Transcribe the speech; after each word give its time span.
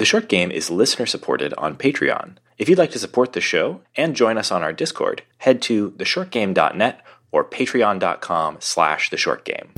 The 0.00 0.06
short 0.06 0.30
game 0.30 0.50
is 0.50 0.70
listener 0.70 1.04
supported 1.04 1.52
on 1.58 1.76
Patreon. 1.76 2.36
If 2.56 2.70
you'd 2.70 2.78
like 2.78 2.90
to 2.92 2.98
support 2.98 3.34
the 3.34 3.42
show 3.42 3.82
and 3.94 4.16
join 4.16 4.38
us 4.38 4.50
on 4.50 4.62
our 4.62 4.72
Discord, 4.72 5.24
head 5.36 5.60
to 5.60 5.90
theshortgame.net 5.90 7.04
or 7.30 7.44
patreon.com 7.44 8.56
slash 8.60 9.10
theshortgame. 9.10 9.68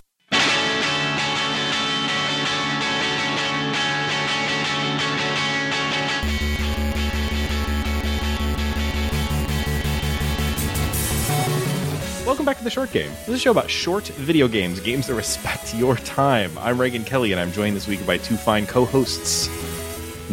Welcome 12.24 12.46
back 12.46 12.58
to 12.58 12.64
the 12.64 12.70
Short 12.70 12.92
Game. 12.92 13.10
This 13.10 13.28
is 13.28 13.34
a 13.34 13.38
show 13.38 13.50
about 13.50 13.68
short 13.68 14.06
video 14.06 14.46
games, 14.46 14.78
games 14.78 15.08
that 15.08 15.14
respect 15.14 15.74
your 15.74 15.96
time. 15.96 16.56
I'm 16.58 16.80
Reagan 16.80 17.02
Kelly, 17.02 17.32
and 17.32 17.40
I'm 17.40 17.50
joined 17.50 17.74
this 17.74 17.88
week 17.88 18.06
by 18.06 18.18
two 18.18 18.36
fine 18.36 18.66
co-hosts, 18.66 19.48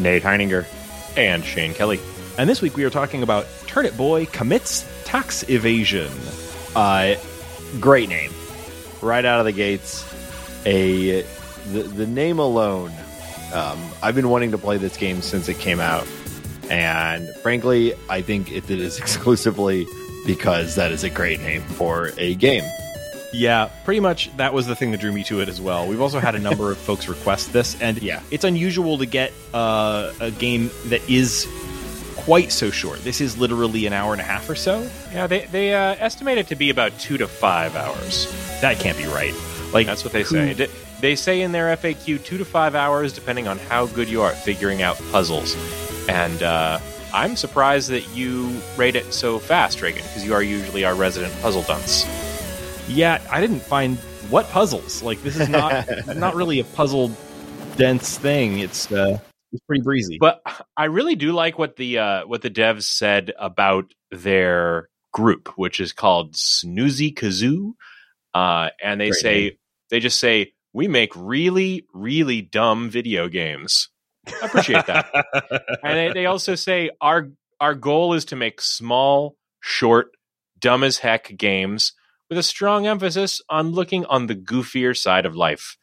Nate 0.02 0.24
Heininger. 0.24 0.66
and 1.18 1.44
Shane 1.44 1.74
Kelly. 1.74 2.00
And 2.38 2.50
this 2.50 2.62
week 2.62 2.78
we 2.78 2.84
are 2.84 2.90
talking 2.90 3.24
about 3.24 3.46
Turnip 3.68 3.98
Boy 3.98 4.26
commits 4.28 4.88
tax 5.06 5.48
evasion. 5.50 6.10
Uh, 6.76 7.16
great 7.80 8.10
name. 8.10 8.32
Right 9.02 9.26
out 9.26 9.40
of 9.40 9.46
the 9.46 9.52
gates. 9.52 10.06
A 10.66 11.24
the, 11.72 11.84
the 11.84 12.08
name 12.08 12.40
alone. 12.40 12.92
Um, 13.54 13.80
I've 14.04 14.16
been 14.16 14.30
wanting 14.30 14.52
to 14.52 14.58
play 14.58 14.78
this 14.78 14.96
game 14.98 15.22
since 15.22 15.50
it 15.50 15.58
came 15.60 15.80
out. 15.80 16.08
And 16.70 17.28
frankly, 17.38 17.94
I 18.10 18.22
think 18.22 18.52
it 18.52 18.70
is 18.70 18.98
exclusively 19.00 19.88
because 20.26 20.76
that 20.76 20.92
is 20.92 21.04
a 21.04 21.10
great 21.10 21.40
name 21.42 21.62
for 21.62 22.12
a 22.18 22.36
game. 22.36 22.64
Yeah, 23.32 23.70
pretty 23.86 24.00
much 24.00 24.36
that 24.38 24.54
was 24.54 24.66
the 24.66 24.76
thing 24.76 24.92
that 24.92 25.00
drew 25.00 25.12
me 25.12 25.24
to 25.26 25.40
it 25.42 25.50
as 25.50 25.62
well. 25.62 25.88
We've 25.88 26.02
also 26.02 26.20
had 26.20 26.34
a 26.36 26.40
number 26.40 26.72
of 26.72 26.78
folks 26.78 27.08
request 27.08 27.54
this, 27.54 27.80
and 27.80 28.02
Yeah. 28.02 28.22
it's 28.32 28.44
unusual 28.44 28.98
to 28.98 29.06
get 29.06 29.32
uh, 29.54 30.12
a 30.20 30.32
game 30.32 30.72
that 30.86 31.08
is 31.10 31.48
quite 32.18 32.52
so 32.52 32.70
short. 32.72 33.04
This 33.04 33.22
is 33.22 33.38
literally 33.38 33.86
an 33.86 33.94
hour 33.94 34.12
and 34.14 34.22
a 34.22 34.26
half 34.26 34.50
or 34.50 34.56
so. 34.56 34.88
Yeah, 35.14 35.28
they 35.28 35.46
they 35.46 35.74
uh, 35.74 35.96
estimate 36.00 36.38
it 36.40 36.48
to 36.48 36.56
be 36.56 36.70
about 36.72 36.98
two 37.00 37.18
to 37.18 37.28
five 37.28 37.76
hours. 37.76 38.28
That 38.62 38.80
can't 38.80 38.98
be 38.98 39.06
right. 39.06 39.34
Like 39.74 39.86
That's 39.86 40.04
what 40.04 40.14
they 40.14 40.24
say. 40.24 40.54
They- 40.54 40.70
They 41.02 41.16
say 41.16 41.40
in 41.44 41.54
their 41.54 41.74
FAQ 41.78 42.18
two 42.26 42.38
to 42.40 42.44
five 42.44 42.76
hours, 42.76 43.14
depending 43.14 43.48
on 43.48 43.58
how 43.58 43.86
good 43.86 44.10
you 44.10 44.22
are 44.22 44.32
at 44.32 44.44
figuring 44.44 44.82
out 44.82 45.00
puzzles. 45.14 45.56
And 46.10 46.44
uh, 46.44 46.80
I'm 47.14 47.38
surprised 47.38 47.90
that 47.92 48.14
you 48.14 48.60
rate 48.76 48.98
it 48.98 49.14
so 49.14 49.40
fast, 49.40 49.82
Reagan, 49.82 50.04
because 50.04 50.26
you 50.26 50.34
are 50.34 50.44
usually 50.44 50.84
our 50.84 50.96
resident 50.96 51.34
puzzle 51.42 51.62
dunce. 51.62 52.04
Yeah, 52.90 53.22
I 53.30 53.40
didn't 53.40 53.60
find 53.60 53.98
what 54.32 54.50
puzzles. 54.50 55.04
Like 55.04 55.22
this 55.22 55.40
is 55.40 55.48
not 55.48 55.86
not 56.16 56.36
really 56.36 56.60
a 56.60 56.64
puzzle 56.64 57.12
dense 57.78 58.18
thing. 58.18 58.60
It's 58.60 58.92
uh, 58.92 59.20
it's 59.52 59.64
pretty 59.66 59.84
breezy. 59.84 60.18
But 60.20 60.42
I 60.76 60.86
really 60.86 61.16
do 61.16 61.32
like 61.32 61.60
what 61.60 61.76
the 61.76 62.00
uh, 62.00 62.28
what 62.28 62.42
the 62.42 62.50
devs 62.50 62.84
said 62.84 63.32
about 63.38 63.94
their 64.10 64.90
group, 65.14 65.54
which 65.56 65.80
is 65.80 65.94
called 65.94 66.34
Snoozy 66.34 67.14
Kazoo, 67.14 67.74
uh, 68.34 68.72
and 68.82 69.00
they 69.00 69.10
Great 69.10 69.22
say 69.22 69.42
name. 69.42 69.52
they 69.92 70.00
just 70.00 70.20
say 70.20 70.54
we 70.74 70.88
make 70.88 71.12
really 71.16 71.86
really 71.94 72.42
dumb 72.42 72.90
video 72.90 73.28
games. 73.28 73.90
I 74.42 74.48
appreciate 74.48 74.88
that, 74.88 75.10
and 75.84 75.96
they, 75.96 76.12
they 76.14 76.26
also 76.26 76.56
say 76.56 76.90
our 77.00 77.30
our 77.60 77.76
goal 77.76 78.14
is 78.14 78.26
to 78.26 78.36
make 78.36 78.62
small, 78.62 79.36
short, 79.62 80.10
dumb 80.60 80.84
as 80.84 80.98
heck 80.98 81.38
games 81.38 81.94
with 82.30 82.38
a 82.38 82.44
strong 82.44 82.88
emphasis 82.88 83.42
on 83.50 83.72
looking 83.72 84.06
on 84.06 84.28
the 84.28 84.36
goofier 84.36 84.96
side 84.96 85.26
of 85.26 85.36
life. 85.36 85.78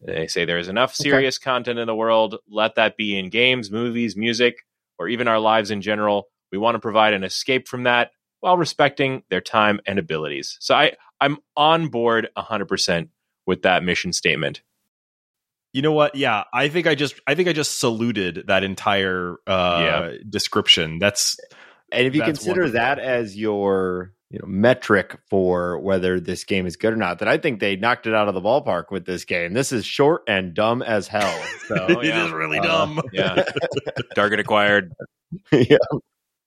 They 0.00 0.26
say 0.26 0.44
there 0.44 0.58
is 0.58 0.68
enough 0.68 0.94
serious 0.94 1.38
content 1.38 1.78
in 1.78 1.86
the 1.86 1.94
world. 1.94 2.36
Let 2.48 2.74
that 2.76 2.96
be 2.96 3.18
in 3.18 3.30
games, 3.30 3.70
movies, 3.70 4.16
music, 4.16 4.56
or 4.98 5.08
even 5.08 5.28
our 5.28 5.38
lives 5.40 5.70
in 5.70 5.80
general. 5.82 6.28
We 6.52 6.58
want 6.58 6.74
to 6.74 6.80
provide 6.80 7.14
an 7.14 7.24
escape 7.24 7.66
from 7.68 7.84
that 7.84 8.10
while 8.40 8.56
respecting 8.56 9.22
their 9.30 9.40
time 9.40 9.80
and 9.86 9.98
abilities. 9.98 10.56
So 10.60 10.74
I, 10.74 10.92
I'm 11.20 11.38
on 11.56 11.88
board 11.88 12.28
100% 12.36 13.08
with 13.46 13.62
that 13.62 13.82
mission 13.82 14.12
statement. 14.12 14.62
You 15.72 15.82
know 15.82 15.92
what? 15.92 16.14
Yeah, 16.14 16.44
I 16.54 16.68
think 16.68 16.86
I 16.86 16.94
just 16.94 17.20
I 17.26 17.34
think 17.34 17.48
I 17.48 17.52
just 17.52 17.78
saluted 17.78 18.44
that 18.46 18.64
entire 18.64 19.36
uh, 19.46 19.78
Yeah. 19.78 20.12
description. 20.28 20.98
That's 20.98 21.38
And 21.92 22.06
if 22.06 22.14
you 22.14 22.22
consider 22.22 22.62
wonderful. 22.62 22.72
that 22.72 22.98
as 22.98 23.36
your 23.36 24.12
you 24.30 24.38
know 24.40 24.46
metric 24.46 25.18
for 25.30 25.78
whether 25.78 26.18
this 26.18 26.44
game 26.44 26.66
is 26.66 26.76
good 26.76 26.92
or 26.92 26.96
not, 26.96 27.20
that 27.20 27.28
I 27.28 27.38
think 27.38 27.60
they 27.60 27.76
knocked 27.76 28.06
it 28.06 28.14
out 28.14 28.28
of 28.28 28.34
the 28.34 28.40
ballpark 28.40 28.90
with 28.90 29.06
this 29.06 29.24
game. 29.24 29.52
This 29.52 29.70
is 29.72 29.86
short 29.86 30.22
and 30.26 30.52
dumb 30.54 30.82
as 30.82 31.06
hell. 31.08 31.42
So 31.68 31.86
Oh, 31.90 32.00
yeah. 32.02 32.22
it 32.22 32.26
is 32.26 32.32
really 32.32 32.58
Uh, 32.58 32.62
dumb. 32.62 33.02
Yeah. 33.12 33.44
Target 34.14 34.40
acquired. 34.40 34.92
yeah. 35.52 35.76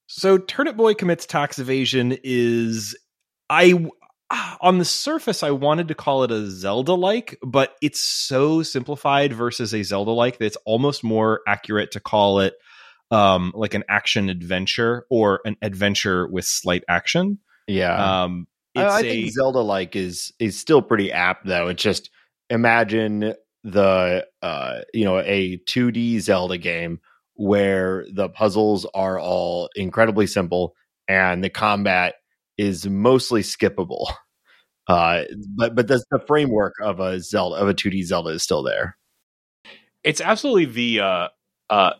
So 0.07 0.37
Turnip 0.37 0.75
Boy 0.75 0.93
commits 0.93 1.25
tax 1.25 1.59
evasion 1.59 2.17
is 2.23 2.97
I 3.49 3.87
on 4.61 4.77
the 4.77 4.85
surface 4.85 5.41
I 5.41 5.51
wanted 5.51 5.87
to 5.87 5.95
call 5.95 6.23
it 6.23 6.31
a 6.31 6.49
Zelda 6.49 6.93
like, 6.93 7.37
but 7.41 7.75
it's 7.81 7.99
so 8.01 8.61
simplified 8.61 9.33
versus 9.33 9.73
a 9.73 9.83
Zelda 9.83 10.11
like 10.11 10.37
that 10.37 10.45
it's 10.45 10.57
almost 10.65 11.03
more 11.03 11.41
accurate 11.47 11.91
to 11.91 11.99
call 11.99 12.39
it 12.39 12.53
um 13.11 13.51
like 13.55 13.73
an 13.73 13.83
action 13.89 14.29
adventure 14.29 15.05
or 15.09 15.41
an 15.45 15.55
adventure 15.61 16.27
with 16.27 16.45
slight 16.45 16.83
action. 16.89 17.39
Yeah. 17.69 18.23
Um 18.23 18.47
I, 18.75 18.83
it's 18.83 18.93
I 18.93 18.99
a, 18.99 19.03
think 19.03 19.31
Zelda 19.31 19.59
like 19.59 19.95
is 19.95 20.33
is 20.39 20.59
still 20.59 20.81
pretty 20.81 21.11
apt 21.11 21.45
though. 21.45 21.67
It's 21.67 21.81
just 21.83 22.09
imagine 22.49 23.33
the 23.63 24.25
uh 24.41 24.79
you 24.93 25.05
know 25.05 25.19
a 25.19 25.57
2D 25.67 26.19
Zelda 26.19 26.57
game 26.57 26.99
where 27.35 28.05
the 28.11 28.29
puzzles 28.29 28.85
are 28.93 29.19
all 29.19 29.69
incredibly 29.75 30.27
simple 30.27 30.75
and 31.07 31.43
the 31.43 31.49
combat 31.49 32.15
is 32.57 32.87
mostly 32.87 33.41
skippable. 33.41 34.07
Uh 34.87 35.25
but 35.55 35.75
but 35.75 35.87
the, 35.87 36.03
the 36.09 36.19
framework 36.25 36.73
of 36.81 36.99
a 36.99 37.19
Zelda 37.19 37.57
of 37.57 37.69
a 37.69 37.75
2D 37.75 38.03
Zelda 38.05 38.31
is 38.31 38.41
still 38.41 38.63
there. 38.63 38.97
It's 40.03 40.21
absolutely 40.21 40.65
the 40.65 40.99
uh, 41.01 41.27
uh, 41.69 41.93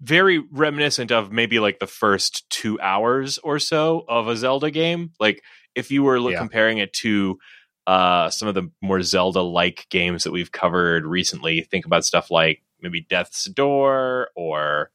very 0.00 0.38
reminiscent 0.38 1.10
of 1.10 1.32
maybe 1.32 1.58
like 1.58 1.78
the 1.80 1.86
first 1.86 2.48
two 2.50 2.80
hours 2.80 3.38
or 3.38 3.58
so 3.58 4.04
of 4.08 4.28
a 4.28 4.36
Zelda 4.36 4.70
game. 4.70 5.10
Like 5.18 5.42
if 5.74 5.90
you 5.90 6.02
were 6.02 6.18
Yeah. 6.18 6.38
comparing 6.38 6.78
it 6.78 6.92
to 6.94 7.38
uh, 7.86 8.28
some 8.30 8.48
of 8.48 8.54
the 8.54 8.70
more 8.82 9.02
Zelda 9.02 9.40
like 9.40 9.86
games 9.90 10.24
that 10.24 10.30
we've 10.30 10.52
covered 10.52 11.04
recently, 11.06 11.62
think 11.62 11.86
about 11.86 12.04
stuff 12.04 12.30
like 12.30 12.62
maybe 12.80 13.00
Death's 13.00 13.44
Door 13.46 14.30
or 14.36 14.90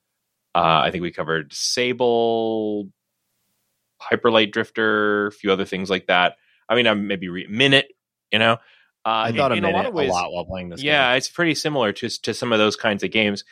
uh, 0.55 0.81
I 0.85 0.91
think 0.91 1.01
we 1.01 1.11
covered 1.11 1.51
Sable, 1.51 2.87
Hyper 3.99 4.31
Light 4.31 4.51
Drifter, 4.51 5.27
a 5.27 5.31
few 5.31 5.51
other 5.51 5.65
things 5.65 5.89
like 5.89 6.07
that. 6.07 6.35
I 6.69 6.75
mean, 6.75 6.87
I'm 6.87 7.07
maybe 7.07 7.29
re- 7.29 7.47
Minit, 7.49 7.87
you 8.31 8.39
know. 8.39 8.53
Uh, 9.05 9.27
I 9.27 9.31
thought 9.33 9.51
in, 9.51 9.65
a 9.65 9.67
in 9.67 9.73
a 9.73 9.75
lot 9.77 9.85
of 9.85 9.93
ways, 9.93 10.09
a 10.09 10.13
lot 10.13 10.31
while 10.31 10.45
playing 10.45 10.69
this 10.69 10.81
yeah, 10.81 11.09
game. 11.11 11.17
it's 11.17 11.27
pretty 11.27 11.55
similar 11.55 11.91
to 11.93 12.07
to 12.21 12.33
some 12.33 12.53
of 12.53 12.59
those 12.59 12.75
kinds 12.77 13.03
of 13.03 13.11
games. 13.11 13.43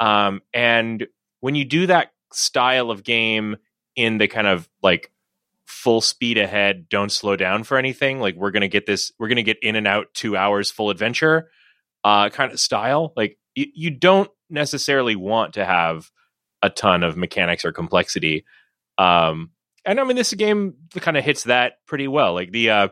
Um, 0.00 0.42
and 0.52 1.06
when 1.40 1.54
you 1.54 1.64
do 1.64 1.86
that 1.86 2.12
style 2.32 2.90
of 2.90 3.04
game 3.04 3.56
in 3.96 4.18
the 4.18 4.28
kind 4.28 4.46
of 4.46 4.68
like 4.82 5.10
full 5.66 6.00
speed 6.00 6.38
ahead, 6.38 6.88
don't 6.88 7.12
slow 7.12 7.36
down 7.36 7.64
for 7.64 7.78
anything, 7.78 8.20
like 8.20 8.34
we're 8.34 8.50
gonna 8.50 8.68
get 8.68 8.86
this, 8.86 9.12
we're 9.18 9.28
gonna 9.28 9.42
get 9.42 9.58
in 9.62 9.76
and 9.76 9.86
out 9.86 10.12
two 10.14 10.36
hours 10.36 10.70
full 10.70 10.90
adventure, 10.90 11.50
uh, 12.02 12.28
kind 12.30 12.52
of 12.52 12.60
style. 12.60 13.12
Like 13.16 13.38
you, 13.54 13.66
you 13.74 13.90
don't 13.90 14.30
necessarily 14.50 15.16
want 15.16 15.54
to 15.54 15.64
have 15.64 16.10
a 16.62 16.70
ton 16.70 17.02
of 17.02 17.16
mechanics 17.16 17.64
or 17.64 17.72
complexity. 17.72 18.44
Um, 18.98 19.50
and 19.84 20.00
I 20.00 20.04
mean, 20.04 20.16
this 20.16 20.32
game 20.32 20.74
kind 20.96 21.16
of 21.16 21.24
hits 21.24 21.44
that 21.44 21.74
pretty 21.86 22.08
well. 22.08 22.32
Like 22.32 22.52
the 22.52 22.70
uh, 22.70 22.88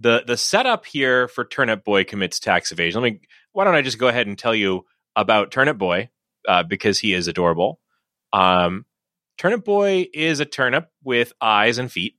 the 0.00 0.22
the 0.26 0.36
setup 0.36 0.84
here 0.84 1.28
for 1.28 1.44
Turnip 1.44 1.84
Boy 1.84 2.04
commits 2.04 2.38
tax 2.38 2.72
evasion. 2.72 3.02
Let 3.02 3.12
me. 3.12 3.20
Why 3.52 3.64
don't 3.64 3.74
I 3.74 3.82
just 3.82 3.98
go 3.98 4.08
ahead 4.08 4.26
and 4.26 4.38
tell 4.38 4.54
you 4.54 4.84
about 5.16 5.50
Turnip 5.50 5.78
Boy 5.78 6.10
uh, 6.48 6.62
because 6.62 6.98
he 6.98 7.12
is 7.14 7.28
adorable. 7.28 7.80
Um, 8.32 8.84
Turnip 9.38 9.64
Boy 9.64 10.06
is 10.12 10.40
a 10.40 10.44
turnip 10.44 10.88
with 11.02 11.32
eyes 11.40 11.78
and 11.78 11.90
feet, 11.90 12.16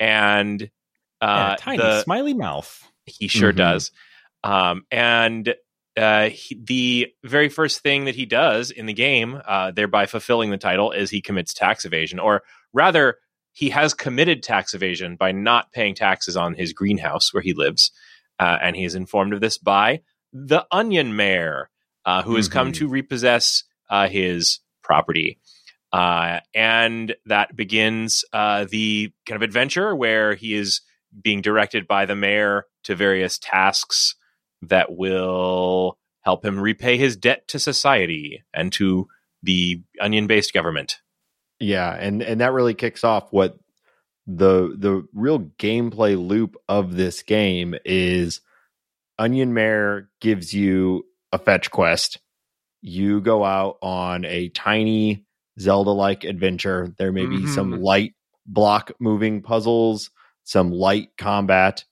and 0.00 0.60
yeah, 1.22 1.28
uh, 1.52 1.56
tiny 1.56 1.78
the- 1.78 2.02
smiley 2.02 2.34
mouth. 2.34 2.82
he 3.06 3.28
sure 3.28 3.52
Mhm. 3.52 3.56
does. 3.56 3.90
Um, 4.44 4.84
and 4.90 5.54
uh, 5.96 6.28
he, 6.28 6.54
the 6.62 7.06
very 7.24 7.48
first 7.48 7.80
thing 7.80 8.04
that 8.04 8.14
he 8.16 8.26
does 8.26 8.70
in 8.70 8.86
the 8.86 8.92
game, 8.92 9.40
uh, 9.46 9.70
thereby 9.70 10.06
fulfilling 10.06 10.50
the 10.50 10.58
title, 10.58 10.92
is 10.92 11.08
he 11.10 11.22
commits 11.22 11.54
tax 11.54 11.84
evasion, 11.84 12.18
or 12.18 12.42
rather, 12.72 13.16
he 13.52 13.70
has 13.70 13.94
committed 13.94 14.42
tax 14.42 14.74
evasion 14.74 15.16
by 15.16 15.32
not 15.32 15.72
paying 15.72 15.94
taxes 15.94 16.36
on 16.36 16.52
his 16.54 16.72
greenhouse 16.74 17.32
where 17.32 17.42
he 17.42 17.54
lives. 17.54 17.90
Uh, 18.38 18.58
and 18.60 18.76
he 18.76 18.84
is 18.84 18.94
informed 18.94 19.32
of 19.32 19.40
this 19.40 19.56
by 19.56 20.02
the 20.34 20.66
Onion 20.70 21.16
Mayor, 21.16 21.70
uh, 22.06 22.22
who 22.22 22.36
has 22.36 22.48
come 22.48 22.70
Mhm. 22.70 22.74
to 22.76 22.88
repossess 22.88 23.64
uh, 23.90 24.08
his 24.08 24.60
property. 24.82 25.38
Uh, 25.92 26.40
and 26.54 27.14
that 27.26 27.54
begins 27.54 28.24
uh, 28.32 28.64
the 28.70 29.12
kind 29.26 29.36
of 29.36 29.42
adventure 29.42 29.94
where 29.94 30.34
he 30.34 30.54
is 30.54 30.80
being 31.22 31.40
directed 31.40 31.86
by 31.86 32.04
the 32.06 32.16
mayor 32.16 32.66
to 32.84 32.94
various 32.96 33.38
tasks 33.38 34.14
that 34.62 34.96
will 34.96 35.98
help 36.22 36.44
him 36.44 36.58
repay 36.58 36.96
his 36.96 37.16
debt 37.16 37.46
to 37.48 37.58
society 37.58 38.42
and 38.52 38.72
to 38.72 39.06
the 39.42 39.80
onion 40.00 40.26
based 40.26 40.52
government. 40.52 41.00
Yeah, 41.60 41.94
and 41.94 42.22
and 42.22 42.40
that 42.40 42.52
really 42.52 42.74
kicks 42.74 43.04
off 43.04 43.32
what 43.32 43.56
the 44.26 44.74
the 44.76 45.06
real 45.14 45.38
gameplay 45.58 46.18
loop 46.18 46.56
of 46.68 46.96
this 46.96 47.22
game 47.22 47.74
is 47.84 48.40
Onion 49.18 49.54
Mayor 49.54 50.10
gives 50.20 50.52
you 50.52 51.05
a 51.32 51.38
fetch 51.38 51.70
quest. 51.70 52.18
You 52.82 53.20
go 53.20 53.44
out 53.44 53.78
on 53.82 54.24
a 54.24 54.48
tiny 54.50 55.24
Zelda 55.58 55.90
like 55.90 56.24
adventure. 56.24 56.92
There 56.98 57.12
may 57.12 57.26
be 57.26 57.38
Mhm. 57.38 57.48
some 57.48 57.80
light 57.80 58.14
block 58.46 58.92
moving 59.00 59.42
puzzles, 59.42 60.10
some 60.44 60.70
light 60.70 61.08
combat. 61.18 61.84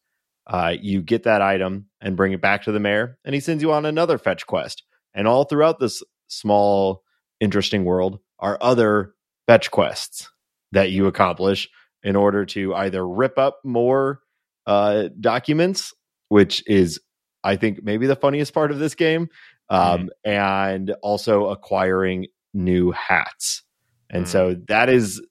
Uh, 0.47 0.75
you 0.81 1.01
get 1.03 1.23
that 1.25 1.41
item 1.43 1.89
and 2.01 2.17
bring 2.17 2.33
it 2.33 2.41
back 2.41 2.63
to 2.65 2.73
the 2.73 2.79
mayor, 2.81 3.19
and 3.25 3.35
he 3.35 3.41
sends 3.41 3.63
you 3.63 3.73
on 3.73 3.87
another 3.87 4.19
fetch 4.19 4.47
quest. 4.47 4.83
And 5.15 5.27
all 5.27 5.45
throughout 5.45 5.81
this 5.81 6.03
small, 6.29 7.03
interesting 7.41 7.85
world 7.85 8.21
are 8.39 8.59
other 8.61 9.15
fetch 9.47 9.71
quests 9.71 10.29
that 10.73 10.91
you 10.91 11.07
accomplish 11.07 11.69
in 12.03 12.15
order 12.17 12.45
to 12.45 12.75
either 12.75 13.07
rip 13.09 13.39
up 13.39 13.61
more 13.65 14.21
uh, 14.67 15.09
documents, 15.21 15.93
which 16.29 16.63
is, 16.69 17.01
I 17.45 17.57
think, 17.57 17.85
maybe 17.85 18.07
the 18.07 18.17
funniest 18.17 18.53
part 18.55 18.71
of 18.73 18.79
this 18.79 18.95
game, 18.95 19.29
um, 19.69 20.11
and 20.25 20.91
also 21.03 21.47
acquiring 21.51 22.27
new 22.53 22.91
hats. 22.93 23.63
And 24.11 24.25
Mm. 24.25 24.29
so 24.29 24.55
that 24.69 24.89
is 24.89 25.23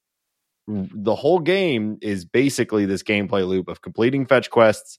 the 0.67 1.15
whole 1.15 1.39
game 1.39 1.97
is 2.01 2.23
basically 2.23 2.85
this 2.85 3.03
gameplay 3.03 3.45
loop 3.45 3.67
of 3.67 3.81
completing 3.81 4.25
fetch 4.25 4.49
quests 4.49 4.97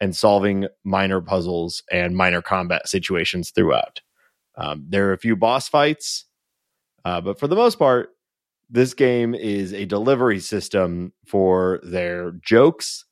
and 0.00 0.14
solving 0.16 0.66
minor 0.82 1.20
puzzles 1.20 1.82
and 1.92 2.16
minor 2.16 2.42
combat 2.42 2.88
situations 2.88 3.50
throughout. 3.50 4.00
Um, 4.56 4.84
there 4.88 5.08
are 5.08 5.12
a 5.12 5.18
few 5.18 5.36
boss 5.36 5.68
fights, 5.68 6.26
uh, 7.04 7.20
but 7.20 7.38
for 7.38 7.46
the 7.46 7.54
most 7.56 7.78
part, 7.78 8.10
this 8.68 8.92
game 8.94 9.34
is 9.34 9.72
a 9.72 9.84
delivery 9.84 10.40
system 10.40 11.12
for 11.26 11.80
their 11.84 12.32
jokes. 12.42 13.04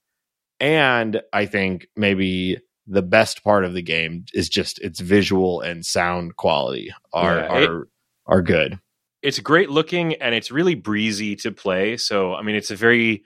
And 0.59 1.21
I 1.33 1.47
think 1.47 1.87
maybe 1.97 2.59
the 2.93 3.03
best 3.03 3.43
part 3.43 3.65
of 3.65 3.73
the 3.75 3.83
game 3.83 4.25
is 4.35 4.49
just 4.49 4.79
its 4.81 5.01
visual 5.01 5.61
and 5.63 5.85
sound 5.87 6.37
quality 6.37 6.93
are 7.13 7.39
Yeah, 7.39 7.57
it- 7.59 7.71
are 7.71 7.89
are 8.27 8.43
good. 8.43 8.79
it's 9.23 9.39
great 9.39 9.71
looking 9.71 10.15
and 10.17 10.35
it's 10.35 10.51
really 10.51 10.75
breezy 10.75 11.37
to 11.37 11.53
play. 11.53 11.97
So 11.97 12.35
I 12.35 12.43
mean, 12.43 12.55
it's 12.57 12.71
a 12.71 12.77
very, 12.77 13.23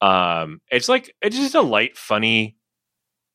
um, 0.00 0.60
it's 0.70 0.88
like 0.88 1.14
it's 1.22 1.36
just 1.36 1.54
a 1.54 1.60
light, 1.62 1.96
funny, 1.96 2.56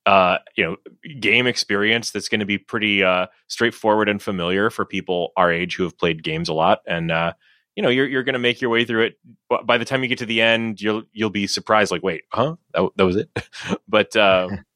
uh, 0.05 0.37
you 0.57 0.63
know, 0.63 0.75
game 1.19 1.47
experience 1.47 2.11
that's 2.11 2.27
going 2.27 2.39
to 2.41 2.45
be 2.45 2.57
pretty 2.57 3.03
uh, 3.03 3.27
straightforward 3.47 4.09
and 4.09 4.21
familiar 4.21 4.69
for 4.69 4.85
people 4.85 5.31
our 5.37 5.51
age 5.51 5.75
who 5.75 5.83
have 5.83 5.97
played 5.97 6.23
games 6.23 6.49
a 6.49 6.53
lot. 6.53 6.79
And 6.87 7.11
uh, 7.11 7.33
you 7.75 7.83
know, 7.83 7.89
you're 7.89 8.07
you're 8.07 8.23
going 8.23 8.33
to 8.33 8.39
make 8.39 8.61
your 8.61 8.69
way 8.69 8.83
through 8.85 9.03
it. 9.03 9.15
But 9.49 9.65
by 9.65 9.77
the 9.77 9.85
time 9.85 10.01
you 10.03 10.09
get 10.09 10.17
to 10.19 10.25
the 10.25 10.41
end, 10.41 10.81
you'll 10.81 11.03
you'll 11.13 11.29
be 11.29 11.47
surprised, 11.47 11.91
like, 11.91 12.03
wait, 12.03 12.23
huh, 12.31 12.55
that, 12.73 12.89
that 12.97 13.05
was 13.05 13.15
it. 13.15 13.29
but 13.87 14.15
uh, 14.15 14.49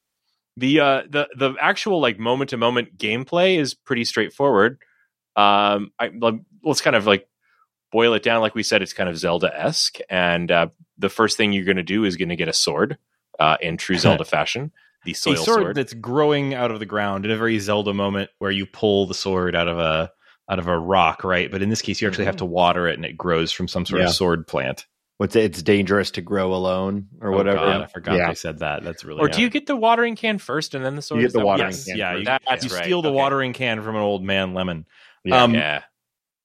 the 0.58 0.80
uh, 0.80 1.02
the 1.10 1.28
the 1.36 1.54
actual 1.60 2.00
like 2.00 2.20
moment 2.20 2.52
to 2.52 2.58
moment 2.58 2.98
gameplay 2.98 3.58
is 3.58 3.74
pretty 3.74 4.06
straightforward. 4.06 4.80
Um, 5.36 5.92
I 6.00 6.12
like, 6.18 6.36
let's 6.64 6.82
kind 6.82 6.96
of 6.96 7.06
like 7.06 7.28
boil 7.92 8.14
it 8.14 8.24
down. 8.24 8.42
Like 8.42 8.56
we 8.56 8.64
said, 8.64 8.82
it's 8.82 8.94
kind 8.94 9.10
of 9.10 9.18
Zelda 9.18 9.52
esque, 9.54 9.98
and 10.10 10.50
uh, 10.52 10.68
the 10.98 11.10
first 11.10 11.38
thing 11.38 11.52
you're 11.54 11.66
going 11.66 11.78
to 11.78 11.84
do 11.84 12.06
is 12.06 12.16
going 12.18 12.30
to 12.30 12.36
get 12.36 12.48
a 12.48 12.54
sword 12.54 12.98
uh, 13.40 13.58
in 13.62 13.78
true 13.78 13.98
Zelda 13.98 14.24
fashion. 14.26 14.72
The 15.04 15.14
soil 15.14 15.34
a 15.34 15.38
sword, 15.38 15.62
sword. 15.62 15.76
that's 15.76 15.94
growing 15.94 16.54
out 16.54 16.72
of 16.72 16.80
the 16.80 16.86
ground 16.86 17.26
in 17.26 17.32
a 17.32 17.38
very 17.38 17.60
Zelda 17.60 17.94
moment 17.94 18.32
where 18.40 18.50
you 18.50 18.66
pull 18.66 19.06
the 19.06 19.14
sword 19.14 19.56
out 19.56 19.68
of 19.68 19.78
a 19.78 20.12
out 20.50 20.60
of 20.60 20.68
a 20.68 20.78
rock, 20.78 21.24
right? 21.24 21.52
But 21.52 21.62
in 21.62 21.70
this 21.70 21.82
case, 21.82 22.02
you 22.02 22.08
actually 22.08 22.26
have 22.26 22.38
to 22.38 22.46
water 22.46 22.88
it, 22.88 22.96
and 22.96 23.06
it 23.06 23.18
grows 23.18 23.52
from 23.52 23.68
some 23.68 23.86
sort 23.86 24.02
Yeah. 24.02 24.08
of 24.08 24.14
sword 24.14 24.48
plant. 24.48 24.86
What's 25.18 25.36
it? 25.36 25.44
It's 25.46 25.64
dangerous 25.64 26.12
to 26.12 26.22
grow 26.22 26.54
alone 26.54 27.08
or 27.22 27.34
Oh, 27.34 27.38
whatever. 27.38 27.58
God, 27.58 27.82
I 27.82 27.86
forgot 27.88 28.16
Yeah. 28.18 28.28
they 28.30 28.36
said 28.36 28.60
that. 28.60 28.84
That's 28.84 29.06
really 29.06 29.22
Or 29.22 29.30
do 29.30 29.42
you 29.42 29.50
get 29.50 29.66
the 29.66 29.76
watering 29.78 30.16
can 30.18 30.38
first 30.40 30.76
and 30.76 30.84
then 30.84 30.96
the 30.96 31.02
sword? 31.02 31.22
get 31.22 31.32
the 31.34 31.46
watering 31.46 31.70
yes, 31.72 31.86
can 31.86 31.98
yeah, 31.98 32.12
first. 32.14 32.20
you, 32.20 32.38
That's 32.50 32.66
you 32.66 32.76
right. 32.76 32.84
steal 32.84 33.02
the 33.02 33.10
Okay. 33.10 33.16
watering 33.16 33.54
can 33.54 33.82
from 33.82 33.96
an 33.96 34.02
old 34.02 34.24
man 34.24 34.54
lemon. 34.54 34.86
Yeah. 35.24 35.42
Um, 35.44 35.54
yeah. 35.54 35.84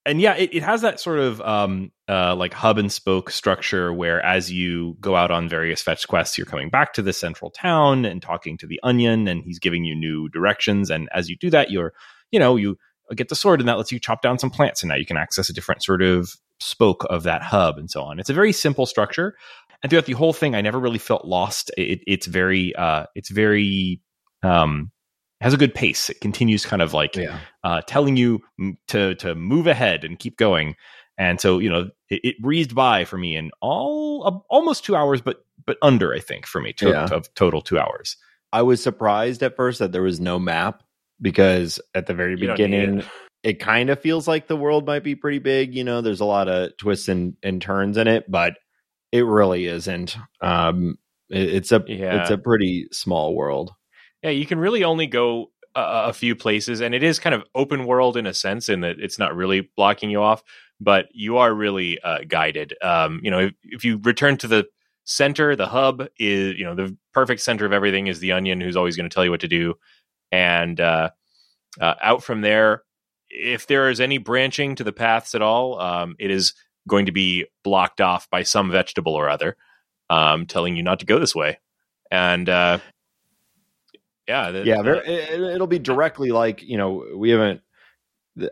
and 0.06 0.20
yeah, 0.20 0.34
it, 0.36 0.54
it 0.54 0.62
has 0.62 0.82
that 0.82 1.00
sort 1.00 1.18
of 1.18 1.40
um, 1.40 1.90
uh, 2.08 2.34
like 2.36 2.54
hub 2.54 2.78
and 2.78 2.90
spoke 2.92 3.30
structure 3.30 3.92
where 3.92 4.24
as 4.24 4.52
you 4.52 4.96
go 5.00 5.16
out 5.16 5.30
on 5.32 5.48
various 5.48 5.82
fetch 5.82 6.06
quests, 6.06 6.38
you're 6.38 6.46
coming 6.46 6.70
back 6.70 6.92
to 6.94 7.02
the 7.02 7.12
central 7.12 7.50
town 7.50 8.04
and 8.04 8.22
talking 8.22 8.56
to 8.58 8.66
the 8.68 8.78
onion, 8.84 9.26
and 9.28 9.42
he's 9.44 9.58
giving 9.58 9.84
you 9.84 9.94
new 9.96 10.28
directions. 10.28 10.90
And 10.90 11.08
as 11.12 11.28
you 11.28 11.36
do 11.36 11.50
that, 11.50 11.70
you're, 11.72 11.92
you 12.30 12.38
know, 12.38 12.54
you 12.56 12.78
get 13.16 13.28
the 13.28 13.34
sword, 13.34 13.58
and 13.60 13.68
that 13.68 13.76
lets 13.78 13.90
you 13.92 13.98
chop 13.98 14.22
down 14.22 14.38
some 14.38 14.50
plants, 14.50 14.82
and 14.82 14.88
now 14.90 14.96
you 14.96 15.04
can 15.06 15.16
access 15.16 15.50
a 15.50 15.52
different 15.52 15.82
sort 15.82 16.00
of 16.02 16.32
spoke 16.60 17.06
of 17.10 17.24
that 17.24 17.42
hub 17.42 17.78
and 17.78 17.90
so 17.90 18.02
on. 18.02 18.20
It's 18.20 18.30
a 18.30 18.34
very 18.34 18.52
simple 18.52 18.86
structure, 18.86 19.34
and 19.82 19.90
throughout 19.90 20.06
the 20.06 20.12
whole 20.12 20.32
thing, 20.32 20.54
I 20.54 20.60
never 20.60 20.78
really 20.78 20.98
felt 20.98 21.24
lost. 21.24 21.70
It, 21.76 22.00
it's 22.06 22.26
very, 22.26 22.74
uh, 22.76 23.06
it's 23.14 23.30
very. 23.30 24.00
Um, 24.42 24.90
has 25.40 25.54
a 25.54 25.56
good 25.56 25.74
pace. 25.74 26.10
It 26.10 26.20
continues 26.20 26.66
kind 26.66 26.82
of 26.82 26.92
like 26.92 27.16
yeah. 27.16 27.38
uh, 27.64 27.80
telling 27.86 28.16
you 28.16 28.40
to 28.88 29.14
to 29.16 29.34
move 29.34 29.66
ahead 29.66 30.04
and 30.04 30.18
keep 30.18 30.36
going. 30.36 30.76
And 31.18 31.40
so 31.40 31.58
you 31.58 31.70
know 31.70 31.90
it, 32.08 32.20
it 32.22 32.38
breezed 32.40 32.74
by 32.74 33.04
for 33.04 33.16
me 33.18 33.36
in 33.36 33.50
all 33.60 34.26
uh, 34.26 34.38
almost 34.54 34.84
two 34.84 34.96
hours, 34.96 35.20
but 35.20 35.44
but 35.64 35.78
under 35.82 36.14
I 36.14 36.20
think 36.20 36.46
for 36.46 36.60
me 36.60 36.72
to, 36.74 36.88
Yeah. 36.90 37.06
to- 37.06 37.22
total 37.34 37.62
two 37.62 37.78
hours. 37.78 38.16
I 38.52 38.62
was 38.62 38.82
surprised 38.82 39.42
at 39.42 39.56
first 39.56 39.78
that 39.78 39.92
there 39.92 40.02
was 40.02 40.20
no 40.20 40.38
map 40.38 40.82
because 41.20 41.80
at 41.94 42.06
the 42.06 42.14
very 42.14 42.32
You 42.32 42.48
beginning, 42.48 43.04
it. 43.42 43.58
kind 43.60 43.90
of 43.90 44.00
feels 44.00 44.26
like 44.28 44.46
the 44.46 44.56
world 44.56 44.86
might 44.86 45.04
be 45.04 45.14
pretty 45.14 45.38
big. 45.38 45.74
You 45.74 45.84
know, 45.84 46.00
there's 46.00 46.20
a 46.20 46.24
lot 46.24 46.48
of 46.48 46.76
twists 46.76 47.08
and, 47.08 47.36
and 47.42 47.60
turns 47.60 47.96
in 47.96 48.06
it, 48.08 48.30
but 48.30 48.54
it 49.12 49.24
really 49.24 49.66
isn't. 49.66 50.16
Um, 50.40 50.98
it- 51.30 51.54
it's 51.54 51.72
a 51.72 51.82
Yeah. 51.86 52.20
it's 52.20 52.30
a 52.30 52.38
pretty 52.38 52.88
small 52.92 53.34
world. 53.34 53.72
Yeah, 54.22 54.30
you 54.30 54.46
can 54.46 54.58
really 54.58 54.84
only 54.84 55.06
go 55.06 55.50
a, 55.74 56.08
a 56.08 56.12
few 56.12 56.34
places, 56.36 56.80
and 56.80 56.94
it 56.94 57.02
is 57.02 57.18
kind 57.18 57.34
of 57.34 57.44
open 57.54 57.86
world 57.86 58.16
in 58.16 58.26
a 58.26 58.34
sense, 58.34 58.68
in 58.68 58.80
that 58.82 58.96
it's 59.00 59.18
not 59.18 59.34
really 59.36 59.70
blocking 59.76 60.10
you 60.10 60.20
off, 60.22 60.42
but 60.80 61.06
you 61.12 61.38
are 61.38 61.54
really 61.54 61.98
uh, 62.02 62.18
guided. 62.28 62.74
Um, 62.82 63.20
you 63.22 63.30
know, 63.30 63.38
if, 63.40 63.52
if 63.64 63.84
you 63.84 63.98
return 64.02 64.36
to 64.38 64.48
the 64.48 64.66
center, 65.04 65.56
the 65.56 65.66
hub 65.66 66.06
is, 66.18 66.56
you 66.58 66.64
know, 66.64 66.74
the 66.74 66.96
perfect 67.14 67.40
center 67.40 67.64
of 67.64 67.72
everything 67.72 68.08
is 68.08 68.18
the 68.20 68.32
onion, 68.32 68.60
who's 68.60 68.76
always 68.76 68.96
going 68.96 69.08
to 69.08 69.14
tell 69.14 69.24
you 69.24 69.30
what 69.30 69.40
to 69.40 69.48
do, 69.48 69.74
and 70.32 70.80
uh, 70.80 71.10
uh, 71.80 71.94
out 72.02 72.22
from 72.22 72.40
there, 72.42 72.82
if 73.30 73.66
there 73.66 73.88
is 73.90 74.00
any 74.00 74.18
branching 74.18 74.74
to 74.76 74.84
the 74.84 74.92
paths 74.92 75.34
at 75.34 75.42
all, 75.42 75.80
um, 75.80 76.16
it 76.18 76.30
is 76.30 76.52
going 76.88 77.06
to 77.06 77.12
be 77.12 77.46
blocked 77.64 78.00
off 78.00 78.28
by 78.30 78.42
some 78.42 78.70
vegetable 78.70 79.14
or 79.14 79.28
other, 79.28 79.56
um, 80.10 80.46
telling 80.46 80.76
you 80.76 80.82
not 80.82 81.00
to 81.00 81.06
go 81.06 81.18
this 81.18 81.34
way, 81.34 81.58
and. 82.10 82.48
Uh, 82.48 82.78
yeah, 84.28 84.50
the- 84.52 84.64
yeah, 84.64 84.76
the- 84.76 84.82
very, 84.82 85.08
it, 85.08 85.40
it'll 85.54 85.66
be 85.66 85.78
directly 85.78 86.30
like 86.30 86.62
you 86.62 86.78
know 86.78 87.04
we 87.16 87.30
haven't. 87.30 87.62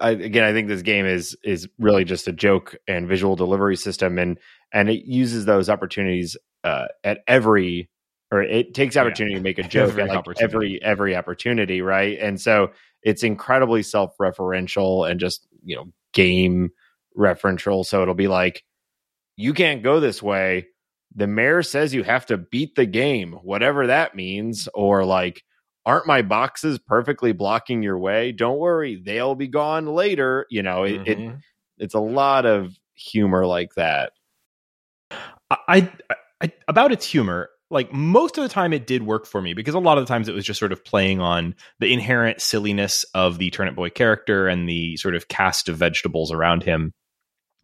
I, 0.01 0.11
again, 0.11 0.43
I 0.45 0.53
think 0.53 0.67
this 0.69 0.83
game 0.83 1.07
is 1.07 1.37
is 1.45 1.69
really 1.79 2.05
just 2.05 2.27
a 2.27 2.33
joke 2.33 2.77
and 2.89 3.07
visual 3.07 3.37
delivery 3.37 3.77
system, 3.77 4.19
and 4.19 4.39
and 4.73 4.89
it 4.91 5.05
uses 5.07 5.45
those 5.45 5.71
opportunities 5.71 6.37
uh, 6.65 6.87
at 7.05 7.21
every 7.29 7.89
or 8.33 8.43
it 8.43 8.75
takes 8.75 8.97
Yeah. 8.97 9.03
opportunity 9.03 9.37
to 9.37 9.41
make 9.41 9.59
a 9.59 9.63
joke 9.69 9.91
Every 9.91 10.03
at 10.03 10.09
like 10.27 10.41
every 10.41 10.83
every 10.83 11.15
opportunity, 11.17 11.81
right? 11.81 12.19
And 12.21 12.41
so 12.41 12.73
it's 13.03 13.23
incredibly 13.23 13.83
self 13.83 14.15
referential 14.21 15.09
and 15.11 15.21
just 15.21 15.47
you 15.65 15.77
know 15.77 15.93
game 16.13 16.71
referential. 17.17 17.85
So 17.85 18.03
it'll 18.03 18.15
be 18.15 18.29
like 18.29 18.65
you 19.37 19.55
can't 19.55 19.83
go 19.83 20.01
this 20.01 20.23
way. 20.23 20.67
The 21.15 21.27
mayor 21.27 21.63
says 21.63 21.95
you 21.95 22.03
have 22.05 22.27
to 22.27 22.37
beat 22.37 22.75
the 22.75 22.87
game, 22.87 23.33
whatever 23.43 23.87
that 23.87 24.15
means, 24.15 24.69
or 24.75 25.05
like 25.05 25.43
aren't 25.87 26.07
my 26.07 26.23
boxes 26.23 26.79
perfectly 26.79 27.33
blocking 27.33 27.83
your 27.83 27.99
way? 27.99 28.33
Don't 28.33 28.59
worry, 28.59 28.97
they'll 29.05 29.35
be 29.35 29.49
gone 29.49 29.87
later. 29.87 30.47
You 30.51 30.63
know, 30.63 30.85
it, 30.85 31.01
it 31.07 31.19
Mhm. 31.19 31.41
it's 31.79 31.95
a 31.95 32.01
lot 32.01 32.47
of 32.47 32.75
humor 32.95 33.47
like 33.47 33.75
that. 33.77 34.13
I, 35.51 35.91
I 36.43 36.53
about 36.69 36.93
its 36.93 37.07
humor 37.07 37.49
like 37.71 37.93
most 37.93 38.39
of 38.39 38.43
the 38.43 38.49
time 38.49 38.73
it 38.73 38.87
did 38.87 39.03
work 39.03 39.27
for 39.27 39.43
me 39.43 39.55
because 39.55 39.75
a 39.75 39.79
lot 39.79 39.99
of 39.99 40.05
the 40.05 40.09
times 40.09 40.29
it 40.29 40.35
was 40.35 40.45
just 40.45 40.59
sort 40.59 40.73
of 40.73 40.85
playing 40.85 41.21
on 41.21 41.55
the 41.81 41.93
inherent 41.93 42.41
silliness 42.41 43.05
of 43.15 43.39
the 43.39 43.51
turnip 43.51 43.77
boy 43.77 43.91
character 43.91 44.49
and 44.49 44.69
the 44.69 44.97
sort 44.97 45.15
of 45.15 45.29
cast 45.29 45.69
of 45.69 45.77
vegetables 45.77 46.33
around 46.33 46.63
him. 46.63 46.93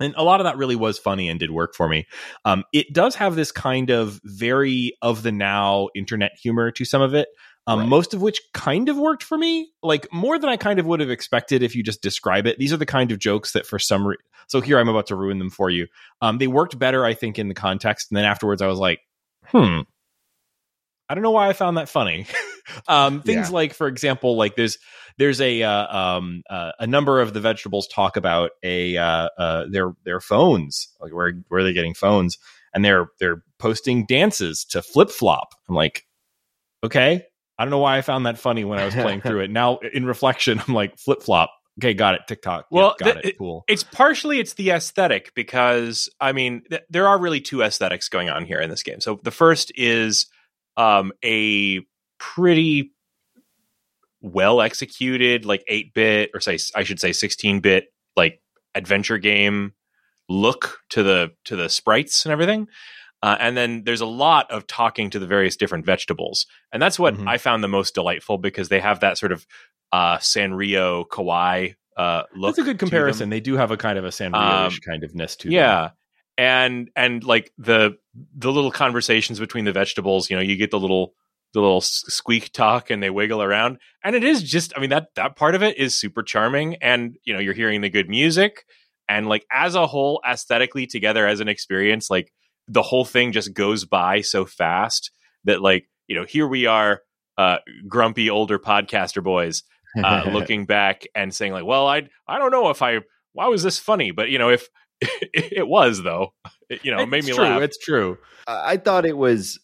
And 0.01 0.13
a 0.17 0.25
lot 0.25 0.41
of 0.41 0.45
that 0.45 0.57
really 0.57 0.77
was 0.77 0.99
funny 0.99 1.29
and 1.29 1.39
did 1.39 1.51
work 1.53 1.75
for 1.75 1.89
me. 1.89 2.07
Um, 2.45 2.65
it 2.73 2.93
does 2.93 3.15
have 3.15 3.37
this 3.37 3.53
kind 3.53 3.91
of 3.91 4.21
very 4.25 4.97
of 5.03 5.23
the 5.23 5.33
now 5.33 5.89
internet 5.95 6.33
humor 6.43 6.71
to 6.73 6.85
some 6.85 7.01
of 7.01 7.15
it 7.15 7.29
um, 7.67 7.81
Right. 7.81 7.89
most 7.89 8.13
of 8.13 8.21
which 8.21 8.41
kind 8.53 8.89
of 8.89 8.99
worked 8.99 9.23
for 9.23 9.39
me 9.39 9.71
like 9.83 10.07
more 10.13 10.39
than 10.39 10.51
i 10.51 10.57
kind 10.57 10.79
of 10.79 10.87
would 10.87 11.01
have 11.01 11.11
expected 11.11 11.63
if 11.63 11.75
you 11.75 11.83
just 11.83 12.03
describe 12.03 12.47
it. 12.47 12.59
These 12.59 12.73
are 12.73 12.77
the 12.77 12.87
kind 12.87 13.11
of 13.11 13.19
jokes 13.19 13.53
that 13.53 13.67
for 13.67 13.79
some 13.79 14.07
re- 14.07 14.17
so 14.49 14.61
here 14.61 14.79
i'm 14.79 14.89
about 14.89 15.07
to 15.07 15.17
ruin 15.17 15.39
them 15.39 15.51
for 15.51 15.71
you. 15.71 15.87
Um, 16.21 16.39
they 16.39 16.47
worked 16.47 16.79
better 16.79 17.05
i 17.05 17.15
think 17.15 17.39
in 17.39 17.49
the 17.49 17.55
context 17.55 18.11
and 18.11 18.17
then 18.19 18.25
afterwards 18.25 18.61
i 18.61 18.67
was 18.67 18.79
like 18.79 19.01
hmm 19.47 19.81
I 21.09 21.15
don't 21.15 21.23
know 21.23 21.31
why 21.33 21.49
I 21.49 21.53
found 21.53 21.77
that 21.77 21.89
funny. 21.89 22.27
um, 22.89 23.21
things 23.23 23.49
Yeah. 23.49 23.55
like, 23.55 23.75
for 23.75 23.87
example, 23.89 24.37
like 24.37 24.57
there's 24.57 24.79
there's 25.19 25.41
a 25.41 25.63
uh, 25.63 25.97
um, 25.97 26.43
uh, 26.51 26.73
a 26.81 26.87
number 26.87 27.21
of 27.21 27.35
the 27.35 27.41
vegetables 27.41 27.87
talk 27.89 28.17
about 28.17 28.51
a 28.63 28.97
uh, 28.97 29.29
uh, 29.39 29.65
their 29.71 29.93
their 30.05 30.21
phones, 30.21 30.89
like 31.01 31.13
where 31.13 31.33
where 31.49 31.63
they're 31.63 31.73
getting 31.73 31.95
phones, 31.95 32.39
and 32.75 32.85
they're 32.85 33.09
they're 33.21 33.43
posting 33.59 34.07
dances 34.07 34.65
to 34.71 34.83
flip 34.83 35.11
flop. 35.11 35.49
I'm 35.69 35.75
like, 35.75 36.05
okay, 36.83 37.23
I 37.59 37.65
don't 37.65 37.71
know 37.71 37.79
why 37.79 37.99
I 37.99 38.03
found 38.03 38.27
that 38.27 38.39
funny 38.39 38.65
when 38.65 38.79
I 38.79 38.85
was 38.87 38.95
playing 38.95 39.21
through 39.21 39.41
it. 39.41 39.51
Now 39.51 39.79
in 39.93 40.05
reflection, 40.07 40.61
I'm 40.69 40.75
like 40.75 40.99
flip 40.99 41.23
flop. 41.23 41.51
Okay, 41.81 41.93
got 41.93 42.15
it. 42.15 42.23
TikTok. 42.29 42.67
Well, 42.71 42.95
Yep, 43.01 43.15
got 43.15 43.23
the- 43.23 43.29
it. 43.31 43.39
Cool. 43.39 43.65
it's 43.69 43.83
partially 43.83 44.39
it's 44.39 44.55
the 44.55 44.71
aesthetic 44.71 45.33
because 45.35 46.09
I 46.21 46.33
mean 46.33 46.63
th- 46.71 46.83
there 46.89 47.09
are 47.09 47.19
really 47.19 47.41
two 47.41 47.63
aesthetics 47.63 48.09
going 48.09 48.29
on 48.29 48.45
here 48.45 48.61
in 48.61 48.71
this 48.71 48.83
game. 48.83 49.01
So 49.01 49.21
the 49.25 49.33
first 49.33 49.73
is 49.75 50.27
um, 50.77 51.13
a 51.25 51.81
pretty 52.19 52.93
well 54.21 54.61
executed 54.61 55.45
like 55.45 55.63
8-bit 55.71 56.31
or 56.35 56.41
say 56.41 56.59
I 56.75 56.83
should 56.85 56.99
say 57.01 57.11
16-bit 57.11 57.93
like 58.17 58.41
adventure 58.75 59.19
game 59.19 59.75
look 60.29 60.79
to 60.91 61.03
the 61.03 61.33
to 61.45 61.57
the 61.57 61.69
sprites 61.69 62.25
and 62.25 62.33
everything. 62.33 62.67
Uh, 63.23 63.37
and 63.41 63.57
then 63.57 63.85
there's 63.85 64.01
a 64.03 64.07
lot 64.07 64.51
of 64.51 64.67
talking 64.67 65.09
to 65.11 65.19
the 65.19 65.27
various 65.27 65.57
different 65.57 65.87
vegetables. 65.87 66.47
And 66.73 66.81
that's 66.83 66.99
what 66.99 67.15
Mhm. 67.15 67.27
I 67.29 67.39
found 67.39 67.63
the 67.65 67.69
most 67.69 67.95
delightful 67.95 68.37
because 68.39 68.69
they 68.69 68.81
have 68.81 69.01
that 69.01 69.17
sort 69.19 69.33
of 69.33 69.47
uh, 69.93 70.19
Sanrio 70.19 71.07
kawaii 71.09 71.75
uh, 71.97 72.25
look. 72.35 72.57
That's 72.57 72.67
a 72.67 72.71
good 72.71 72.79
comparison. 72.79 73.31
They 73.31 73.41
do 73.41 73.57
have 73.57 73.71
a 73.71 73.77
kind 73.77 73.99
of 73.99 74.05
a 74.05 74.09
Sanrio-ish 74.09 74.75
Um, 74.75 74.81
kind 74.85 75.05
of 75.05 75.15
ness 75.15 75.37
to 75.37 75.49
them. 75.49 75.53
And 76.37 76.91
and 76.97 77.23
like 77.23 77.53
the 77.59 77.97
the 78.37 78.51
little 78.51 78.71
conversations 78.71 79.39
between 79.39 79.65
the 79.65 79.73
vegetables, 79.73 80.31
you 80.31 80.37
know, 80.37 80.43
you 80.43 80.57
get 80.57 80.71
the 80.71 80.81
little 80.81 81.15
the 81.53 81.61
little 81.61 81.81
squeak 81.81 82.53
talk 82.53 82.91
and 82.91 83.03
they 83.03 83.11
wiggle 83.11 83.41
around. 83.41 83.79
And 84.03 84.17
it 84.17 84.25
is 84.25 84.43
just 84.43 84.73
I 84.77 84.81
mean 84.81 84.91
that 84.91 85.09
that 85.15 85.37
part 85.37 85.55
of 85.55 85.63
it 85.63 85.79
is 85.79 85.95
super 85.95 86.23
charming 86.23 86.77
and 86.77 87.17
you 87.25 87.33
know, 87.33 87.39
you're 87.39 87.55
hearing 87.55 87.81
the 87.81 87.91
good 87.91 88.09
music. 88.09 88.65
And 89.09 89.29
like 89.29 89.47
as 89.53 89.75
a 89.75 89.87
whole 89.87 90.21
aesthetically 90.29 90.87
together 90.87 91.27
as 91.27 91.41
an 91.41 91.49
experience 91.49 92.11
like 92.11 92.33
the 92.67 92.83
whole 92.83 93.05
thing 93.05 93.33
just 93.33 93.53
goes 93.53 93.85
by 93.85 94.23
so 94.23 94.47
fast 94.47 95.11
that 95.45 95.61
like, 95.61 95.87
you 96.09 96.17
know, 96.17 96.25
here 96.25 96.49
we 96.49 96.67
are 96.67 97.03
uh 97.39 97.59
grumpy 97.89 98.31
older 98.31 98.59
podcaster 98.59 99.23
boys 99.23 99.63
uh, 100.03 100.25
looking 100.33 100.67
back 100.67 101.07
and 101.15 101.35
saying 101.35 101.53
like, 101.53 101.65
well, 101.65 101.87
I 101.87 102.09
I 102.27 102.39
don't 102.39 102.51
know 102.51 102.71
if 102.71 102.83
I 102.83 103.01
why 103.33 103.49
was 103.49 103.63
this 103.63 103.79
funny, 103.79 104.11
but 104.11 104.31
you 104.31 104.39
know 104.39 104.51
if 104.51 104.69
it 105.33 105.67
was 105.67 106.03
though, 106.03 106.33
it, 106.69 106.85
you 106.85 106.91
know, 106.91 107.03
it 107.03 107.09
made 107.09 107.25
me 107.25 107.33
true. 107.33 107.45
laugh. 107.45 107.63
It's 107.63 107.79
true. 107.79 108.19
I 108.47 108.77
thought 108.77 109.07
it 109.07 109.17
was 109.17 109.59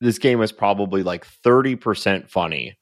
this 0.00 0.18
game 0.18 0.38
was 0.38 0.52
probably 0.52 1.02
like 1.02 1.26
30% 1.44 2.28
funny, 2.28 2.76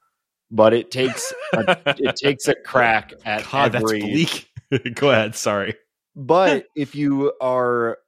but 0.50 0.72
it 0.72 0.90
takes 0.90 1.32
a, 1.52 1.76
it 1.98 2.16
takes 2.16 2.48
a 2.48 2.54
crack 2.54 3.12
oh, 3.14 3.20
at 3.24 3.50
God, 3.50 3.72
that's 3.72 3.84
bleak. 3.84 4.48
Go 4.94 5.10
ahead. 5.10 5.36
Sorry. 5.36 5.74
but 6.16 6.66
if 6.76 6.94
you 6.94 7.32
are 7.40 7.98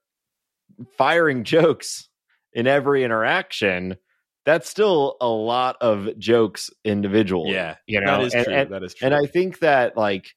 firing 0.96 1.44
jokes 1.44 2.08
in 2.52 2.66
every 2.66 3.04
interaction, 3.04 3.96
that's 4.44 4.68
still 4.68 5.16
a 5.20 5.28
lot 5.28 5.76
of 5.80 6.18
jokes 6.18 6.70
individual. 6.84 7.46
Yeah, 7.48 7.76
you 7.86 8.00
know, 8.00 8.18
that 8.18 8.26
is 8.26 8.34
and, 8.34 8.44
true. 8.44 8.54
and- 8.54 8.70
that 8.70 8.82
is 8.82 8.94
true. 8.94 9.06
and 9.06 9.14
I 9.14 9.26
think 9.26 9.60
that 9.60 9.96
like 9.96 10.34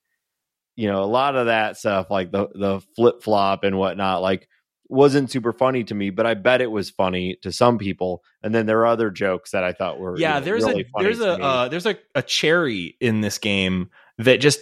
you 0.75 0.87
know 0.87 1.03
a 1.03 1.05
lot 1.05 1.35
of 1.35 1.47
that 1.47 1.77
stuff, 1.77 2.09
like 2.09 2.31
the 2.31 2.47
the 2.53 2.81
flip 2.95 3.23
flop 3.23 3.63
and 3.63 3.77
whatnot, 3.77 4.21
like 4.21 4.47
wasn't 4.87 5.31
super 5.31 5.51
funny 5.51 5.83
to 5.83 5.95
me, 5.95 6.09
but 6.09 6.25
I 6.25 6.35
bet 6.35 6.61
it 6.61 6.71
was 6.71 6.89
funny 6.89 7.37
to 7.41 7.51
some 7.51 7.77
people. 7.77 8.23
And 8.43 8.53
then 8.53 8.65
there 8.65 8.79
are 8.81 8.85
other 8.85 9.09
jokes 9.09 9.51
that 9.51 9.63
I 9.63 9.73
thought 9.73 9.99
were 9.99 10.17
yeah, 10.17 10.35
you 10.35 10.39
know, 10.39 10.45
there's 10.45 10.63
really 10.63 10.81
a 10.81 10.85
funny 10.85 11.05
there's 11.05 11.19
a 11.19 11.41
uh, 11.41 11.67
there's 11.69 11.85
a, 11.85 11.97
a 12.13 12.21
cherry 12.21 12.95
in 12.99 13.21
this 13.21 13.37
game 13.37 13.89
that 14.17 14.37
just 14.37 14.61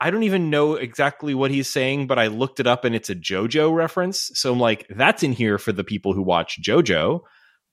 I 0.00 0.10
don't 0.10 0.22
even 0.22 0.50
know 0.50 0.74
exactly 0.74 1.34
what 1.34 1.50
he's 1.50 1.70
saying, 1.70 2.06
but 2.06 2.18
I 2.18 2.28
looked 2.28 2.60
it 2.60 2.66
up 2.66 2.84
and 2.84 2.94
it's 2.94 3.10
a 3.10 3.14
JoJo 3.14 3.74
reference. 3.74 4.30
So 4.34 4.52
I'm 4.52 4.60
like, 4.60 4.86
that's 4.88 5.22
in 5.22 5.32
here 5.32 5.58
for 5.58 5.72
the 5.72 5.84
people 5.84 6.14
who 6.14 6.22
watch 6.22 6.60
JoJo. 6.62 7.20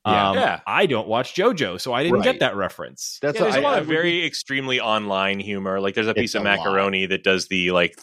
Yeah. 0.05 0.29
Um, 0.29 0.35
Yeah. 0.35 0.59
I 0.65 0.85
don't 0.87 1.07
watch 1.07 1.35
JoJo, 1.35 1.79
so 1.79 1.93
I 1.93 2.01
didn't 2.03 2.15
Right. 2.19 2.23
get 2.23 2.39
that 2.39 2.55
reference. 2.55 3.19
That's 3.21 3.35
yeah, 3.35 3.43
what 3.43 3.51
there's 3.51 3.55
a 3.55 3.59
I- 3.59 3.69
lot 3.69 3.75
I 3.75 3.79
of 3.81 3.87
would- 3.87 3.93
very 3.93 4.25
extremely 4.25 4.79
online 4.79 5.39
humor. 5.39 5.79
Like 5.79 5.93
there's 5.95 6.07
a 6.07 6.13
piece 6.13 6.31
It's 6.31 6.35
of 6.35 6.41
a 6.41 6.45
lot. 6.45 6.57
macaroni 6.57 7.05
that 7.05 7.23
does 7.23 7.47
the 7.49 7.69
like 7.71 7.99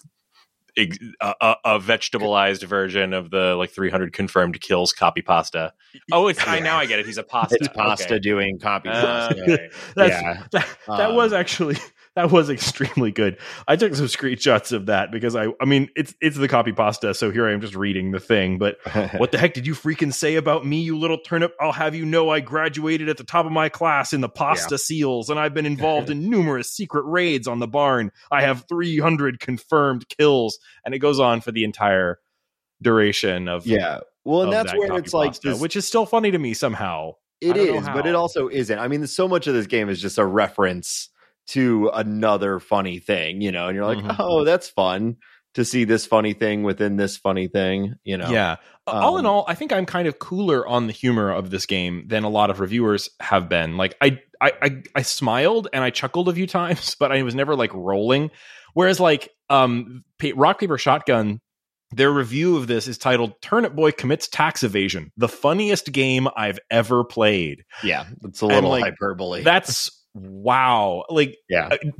ex- 0.77 0.99
a, 1.21 1.35
a, 1.41 1.57
a 1.65 1.79
vegetabilized 1.81 2.63
version 2.65 3.13
of 3.13 3.31
the 3.31 3.57
like 3.57 3.71
300 3.71 4.13
confirmed 4.13 4.61
kills 4.61 4.93
copy 4.93 5.23
pasta. 5.23 5.73
Oh, 6.13 6.29
it's 6.29 6.47
I 6.47 6.61
now 6.61 6.77
I 6.79 6.87
get 6.87 7.01
it. 7.01 7.07
He's 7.07 7.19
a 7.19 7.23
pasta. 7.25 7.57
it's 7.59 7.69
pasta 7.69 8.05
Okay. 8.15 8.19
doing 8.21 8.61
copy 8.61 8.91
Uh, 8.91 9.03
pasta. 9.29 9.43
okay. 9.43 9.69
That's, 9.97 10.11
Yeah. 10.23 10.43
that, 10.53 10.69
that 10.87 11.11
Um, 11.11 11.17
was 11.17 11.33
actually 11.33 11.79
that 12.19 12.33
was 12.33 12.51
extremely 12.51 13.13
good. 13.13 13.39
I 13.69 13.77
took 13.77 13.95
some 13.95 14.07
screenshots 14.07 14.73
of 14.73 14.87
that 14.87 15.13
because 15.13 15.37
I 15.37 15.47
I 15.61 15.67
mean 15.67 15.89
it's 15.95 16.15
it's 16.21 16.37
the 16.37 16.49
copy 16.49 16.73
pasta, 16.73 17.15
so 17.15 17.31
here 17.31 17.47
I 17.47 17.53
am 17.53 17.61
just 17.61 17.77
reading 17.77 18.11
the 18.11 18.19
thing. 18.19 18.59
But 18.59 18.79
what 19.19 19.31
the 19.31 19.39
heck 19.39 19.55
did 19.55 19.69
you 19.69 19.75
freaking 19.75 20.13
say 20.13 20.35
about 20.35 20.67
me, 20.67 20.81
you 20.81 20.99
little 20.99 21.19
turnip? 21.19 21.55
I'll 21.61 21.71
have 21.71 21.95
you 21.95 22.05
know 22.05 22.29
I 22.31 22.41
graduated 22.41 23.09
at 23.09 23.19
the 23.19 23.25
top 23.25 23.47
of 23.47 23.53
my 23.53 23.69
class 23.69 24.13
in 24.13 24.21
the 24.21 24.29
pasta 24.29 24.79
seals, 24.79 25.31
and 25.31 25.39
I've 25.39 25.55
been 25.55 25.65
involved 25.65 26.11
in 26.11 26.29
numerous 26.29 26.73
secret 26.73 27.05
raids 27.05 27.47
on 27.47 27.61
the 27.61 27.69
barn. 27.69 28.11
I 28.33 28.43
have 28.43 28.65
300 28.69 29.39
confirmed 29.39 30.09
kills, 30.09 30.59
and 30.85 30.97
it 30.97 30.99
goes 30.99 31.21
on 31.21 31.41
for 31.41 31.53
the 31.53 31.63
entire 31.63 32.19
duration 32.83 33.47
of 33.47 33.65
yeah. 33.65 34.01
Well, 34.25 34.43
and 34.43 34.53
that's 34.53 34.73
that 34.73 34.79
where 34.79 34.99
it's 34.99 35.15
like 35.15 35.31
pasta, 35.31 35.51
this, 35.51 35.61
which 35.61 35.77
is 35.77 35.87
still 35.87 36.05
funny 36.05 36.33
to 36.33 36.39
me 36.39 36.53
somehow. 36.53 37.13
It 37.41 37.53
I 37.53 37.59
don't 37.59 37.67
know 37.69 37.79
is, 37.79 37.87
but 37.87 38.07
it 38.07 38.17
also 38.17 38.49
isn't. 38.49 38.77
I 38.77 38.89
mean, 38.89 39.07
so 39.07 39.29
much 39.29 39.47
of 39.47 39.55
this 39.55 39.69
game 39.69 39.89
is 39.89 40.03
just 40.03 40.19
a 40.19 40.27
reference 40.27 41.11
to 41.49 41.91
another 41.95 42.61
funny 42.61 42.99
thing, 42.99 43.41
you 43.41 43.53
know, 43.53 43.69
and 43.69 43.77
you're 43.77 43.87
like, 43.87 43.99
Mhm. 43.99 44.17
oh, 44.19 44.45
that's 44.45 44.69
fun 44.69 45.17
to 45.55 45.65
see 45.65 45.85
this 45.85 46.07
funny 46.07 46.35
thing 46.35 46.63
within 46.63 46.97
this 46.97 47.17
funny 47.17 47.49
thing, 47.49 47.95
you 48.05 48.17
know. 48.19 48.31
Yeah. 48.31 48.57
all 48.87 49.19
in 49.19 49.27
Um, 49.27 49.31
all, 49.33 49.45
I 49.49 49.55
think 49.55 49.71
I'm 49.73 49.85
kind 49.85 50.09
of 50.09 50.19
cooler 50.19 50.67
on 50.67 50.87
the 50.87 50.93
humor 50.95 51.31
of 51.31 51.51
this 51.51 51.67
game 51.67 52.05
than 52.07 52.25
a 52.25 52.29
lot 52.31 52.49
of 52.49 52.59
reviewers 52.61 53.11
have 53.21 53.49
been. 53.49 53.77
Like 53.77 53.95
I 54.01 54.21
I 54.41 54.53
I, 54.63 54.83
I 54.95 55.03
smiled 55.03 55.69
and 55.75 55.85
I 55.85 55.91
chuckled 55.91 56.29
a 56.29 56.33
few 56.33 56.47
times, 56.59 56.97
but 56.99 57.13
I 57.13 57.23
was 57.23 57.35
never 57.35 57.55
like 57.55 57.73
rolling. 57.75 58.31
Whereas 58.75 58.99
like 59.01 59.31
um 59.51 60.05
Rock 60.35 60.61
Paper 60.61 60.79
Shotgun 60.79 61.41
their 61.91 62.11
review 62.13 62.57
of 62.59 62.67
this 62.67 62.87
is 62.87 62.99
titled 62.99 63.33
Turnip 63.41 63.75
Boy 63.75 63.93
Commits 63.93 64.29
Tax 64.29 64.63
Evasion, 64.63 65.11
the 65.17 65.29
funniest 65.29 65.91
game 65.93 66.29
I've 66.37 66.59
ever 66.71 67.03
played. 67.03 67.65
Yeah. 67.83 68.05
It's 68.25 68.43
a 68.43 68.47
little 68.47 68.69
like, 68.71 68.85
hyperbole. 68.85 69.43
That's 69.43 69.91
wow. 70.15 71.05
Like 71.09 71.37
yeah. 71.49 71.69
I- 71.73 71.93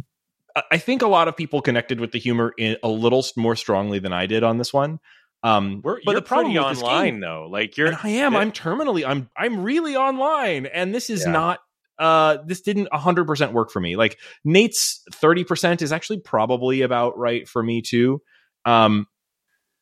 I 0.73 0.79
think 0.79 1.03
a 1.03 1.07
lot 1.07 1.29
of 1.29 1.37
people 1.37 1.63
connected 1.63 2.01
with 2.01 2.11
the 2.11 2.19
humor 2.19 2.53
in, 2.59 2.79
a 2.83 2.89
little 2.89 3.25
more 3.37 3.55
strongly 3.55 4.01
than 4.01 4.13
I 4.13 4.27
did 4.27 4.43
on 4.43 4.59
this 4.59 4.73
one. 4.73 4.99
Um, 5.45 5.83
We're, 5.85 6.01
but 6.05 6.11
you're 6.13 6.15
the 6.21 6.23
problem 6.27 6.47
pretty 6.53 6.59
with 6.59 6.69
this 6.79 6.83
game- 6.83 6.89
online 6.91 7.21
though. 7.21 7.47
Like 7.49 7.77
you're 7.77 7.95
I 7.95 8.09
am. 8.09 8.35
it- 8.35 8.39
I'm 8.39 8.51
terminally. 8.51 9.07
I'm. 9.07 9.31
I'm 9.37 9.63
really 9.63 9.95
online, 9.95 10.67
and 10.67 10.93
this 10.93 11.11
is 11.11 11.25
Yeah. 11.25 11.31
not. 11.31 11.61
Uh, 11.97 12.39
this 12.45 12.61
didn't 12.61 12.89
100 12.91 13.25
percent 13.27 13.53
work 13.53 13.71
for 13.71 13.79
me. 13.79 13.95
Like 13.95 14.19
Nate's 14.45 15.01
30 15.15 15.45
percent 15.45 15.81
is 15.81 15.93
actually 15.93 16.21
probably 16.21 16.83
about 16.83 17.17
right 17.17 17.49
for 17.49 17.63
me 17.63 17.81
too. 17.81 18.21
Um, 18.65 19.07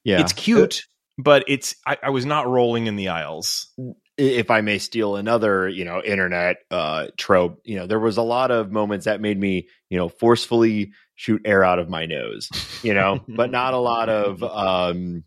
Yeah. 0.04 0.20
it's 0.20 0.34
cute, 0.34 0.82
but 1.16 1.44
it's. 1.48 1.74
I, 1.86 1.96
I 2.02 2.10
was 2.10 2.26
not 2.26 2.48
rolling 2.48 2.86
in 2.86 2.96
the 2.96 3.08
aisles. 3.08 3.72
If 4.18 4.50
I 4.50 4.60
may 4.62 4.78
steal 4.78 5.16
another, 5.16 5.68
you 5.68 5.84
know, 5.84 6.02
internet 6.02 6.56
uh 6.70 7.08
trope, 7.16 7.60
you 7.64 7.76
know, 7.76 7.86
there 7.86 8.00
was 8.00 8.16
a 8.16 8.22
lot 8.22 8.50
of 8.50 8.72
moments 8.72 9.04
that 9.04 9.20
made 9.20 9.38
me, 9.38 9.68
you 9.90 9.98
know, 9.98 10.08
forcefully 10.08 10.92
shoot 11.14 11.42
air 11.44 11.62
out 11.64 11.78
of 11.78 11.88
my 11.88 12.06
nose, 12.06 12.48
you 12.82 12.94
know, 12.94 13.20
but 13.28 13.50
not 13.50 13.74
a 13.74 13.78
lot 13.78 14.08
of 14.08 14.42
um 14.42 15.24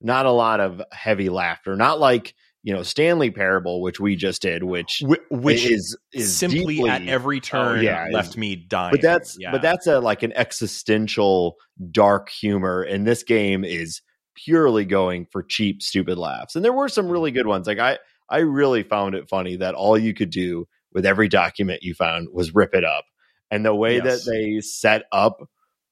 not 0.00 0.26
a 0.26 0.30
lot 0.30 0.60
of 0.60 0.80
heavy 0.92 1.28
laughter. 1.28 1.74
Not 1.74 1.98
like, 1.98 2.34
you 2.62 2.72
know, 2.72 2.82
Stanley 2.84 3.30
Parable, 3.30 3.80
which 3.82 3.98
we 3.98 4.14
just 4.14 4.42
did, 4.42 4.62
which 4.62 5.02
Wh- 5.06 5.32
which 5.32 5.64
is 5.64 5.96
is 6.12 6.36
simply 6.36 6.76
deeply, 6.76 6.90
at 6.90 7.06
every 7.08 7.40
turn 7.40 7.82
yeah, 7.82 8.08
left 8.12 8.30
is- 8.30 8.36
me 8.36 8.56
dying. 8.56 8.90
but 8.92 9.00
that's 9.02 9.36
Yeah. 9.40 9.52
but 9.52 9.62
that's 9.62 9.86
a 9.86 10.00
like 10.00 10.22
an 10.22 10.32
existential 10.34 11.56
dark 11.90 12.28
humor 12.28 12.82
and 12.82 13.06
this 13.06 13.22
game 13.22 13.64
is 13.64 14.02
purely 14.34 14.84
going 14.84 15.26
for 15.32 15.42
cheap 15.42 15.82
stupid 15.82 16.16
laughs 16.16 16.54
and 16.54 16.64
there 16.64 16.72
were 16.72 16.88
some 16.88 17.08
really 17.08 17.32
good 17.32 17.46
ones 17.48 17.66
like 17.66 17.80
i 17.80 17.98
i 18.30 18.38
really 18.38 18.82
found 18.82 19.14
it 19.14 19.28
funny 19.28 19.56
that 19.56 19.74
all 19.74 19.96
you 19.98 20.14
could 20.14 20.30
do 20.30 20.66
with 20.92 21.04
every 21.06 21.28
document 21.28 21.82
you 21.82 21.94
found 21.94 22.28
was 22.32 22.54
rip 22.54 22.74
it 22.74 22.84
up 22.84 23.04
and 23.50 23.64
the 23.64 23.74
way 23.74 23.96
Yes. 23.96 24.24
that 24.24 24.30
they 24.30 24.60
set 24.60 25.04
up 25.12 25.48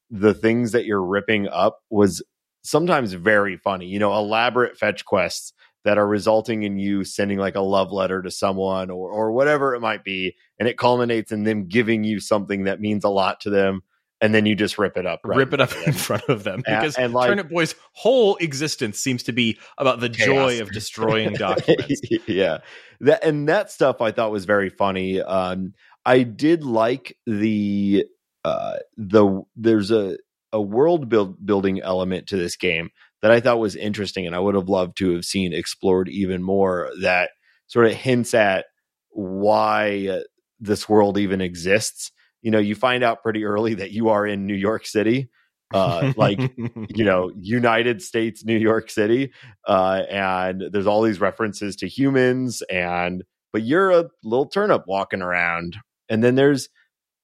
the 0.09 0.33
things 0.33 0.71
that 0.71 0.85
you're 0.85 1.03
ripping 1.03 1.47
up 1.49 1.79
was 1.89 2.23
sometimes 2.63 3.13
very 3.13 3.57
funny 3.57 3.85
you 3.85 3.99
know 3.99 4.13
elaborate 4.17 4.77
fetch 4.77 5.05
quests 5.05 5.53
that 5.83 5.97
are 5.97 6.07
resulting 6.07 6.63
in 6.63 6.77
you 6.77 7.03
sending 7.05 7.37
like 7.37 7.55
a 7.55 7.61
love 7.61 7.91
letter 7.93 8.21
to 8.21 8.29
someone 8.31 8.89
or 8.89 9.09
or 9.11 9.31
whatever 9.31 9.73
it 9.75 9.79
might 9.79 10.03
be 10.03 10.35
and 10.59 10.67
it 10.67 10.77
culminates 10.77 11.31
in 11.31 11.43
them 11.43 11.65
giving 11.67 12.03
you 12.03 12.19
something 12.19 12.65
that 12.65 12.81
means 12.81 13.03
a 13.05 13.09
lot 13.09 13.39
to 13.39 13.49
them 13.49 13.81
and 14.21 14.33
then 14.33 14.45
you 14.45 14.55
just 14.55 14.77
rip 14.77 14.97
it 14.97 15.05
up, 15.05 15.21
right 15.23 15.37
rip 15.37 15.53
it 15.53 15.61
up 15.61 15.71
in 15.87 15.93
front 15.93 16.23
of 16.29 16.43
them 16.43 16.63
because 16.65 16.95
and, 16.95 17.13
like- 17.13 17.29
Turnip 17.29 17.49
Boy's 17.49 17.75
whole 17.93 18.35
existence 18.37 18.99
seems 18.99 19.23
to 19.23 19.31
be 19.31 19.57
about 19.77 19.99
the 19.99 20.09
Chaos. 20.09 20.27
joy 20.27 20.61
of 20.61 20.71
destroying 20.73 21.33
documents. 21.33 22.01
yeah, 22.27 22.59
that 23.01 23.23
and 23.23 23.47
that 23.49 23.71
stuff 23.71 24.01
I 24.01 24.11
thought 24.11 24.31
was 24.31 24.45
very 24.45 24.69
funny. 24.69 25.21
Um, 25.21 25.73
I 26.05 26.23
did 26.23 26.63
like 26.63 27.17
the 27.25 28.05
uh, 28.43 28.77
the 28.95 29.43
there's 29.55 29.91
a 29.91 30.17
a 30.53 30.61
world 30.61 31.09
build 31.09 31.45
building 31.45 31.81
element 31.81 32.27
to 32.27 32.37
this 32.37 32.55
game 32.55 32.89
that 33.21 33.31
I 33.31 33.39
thought 33.39 33.59
was 33.59 33.75
interesting, 33.75 34.25
and 34.25 34.35
I 34.35 34.39
would 34.39 34.55
have 34.55 34.69
loved 34.69 34.97
to 34.99 35.13
have 35.13 35.25
seen 35.25 35.53
explored 35.53 36.07
even 36.09 36.41
more. 36.41 36.89
That 37.01 37.31
sort 37.67 37.87
of 37.87 37.93
hints 37.93 38.33
at 38.33 38.65
why 39.09 40.21
this 40.59 40.87
world 40.87 41.17
even 41.17 41.41
exists. 41.41 42.11
You 42.47 42.51
know, 42.51 42.59
you 42.59 42.75
find 42.75 43.03
out 43.03 43.23
pretty 43.23 43.43
early 43.43 43.73
that 43.73 43.91
you 43.91 44.07
are 44.07 44.25
in 44.25 44.47
New 44.47 44.55
York 44.55 44.85
City, 44.85 45.29
uh, 45.73 46.13
like 46.15 46.39
you 46.95 47.03
know 47.03 47.29
united 47.37 48.01
states 48.01 48.45
new 48.45 48.55
york 48.57 48.89
city 48.89 49.33
uh 49.67 50.01
and 50.09 50.63
there's 50.71 50.87
all 50.87 51.01
these 51.01 51.19
references 51.19 51.75
to 51.75 51.89
humans 51.89 52.61
and 52.71 53.23
but 53.51 53.63
you're 53.63 53.91
a 53.91 54.05
little 54.23 54.47
turnip 54.47 54.83
walking 54.87 55.21
around 55.21 55.75
and 56.07 56.23
then 56.23 56.35
there's 56.35 56.69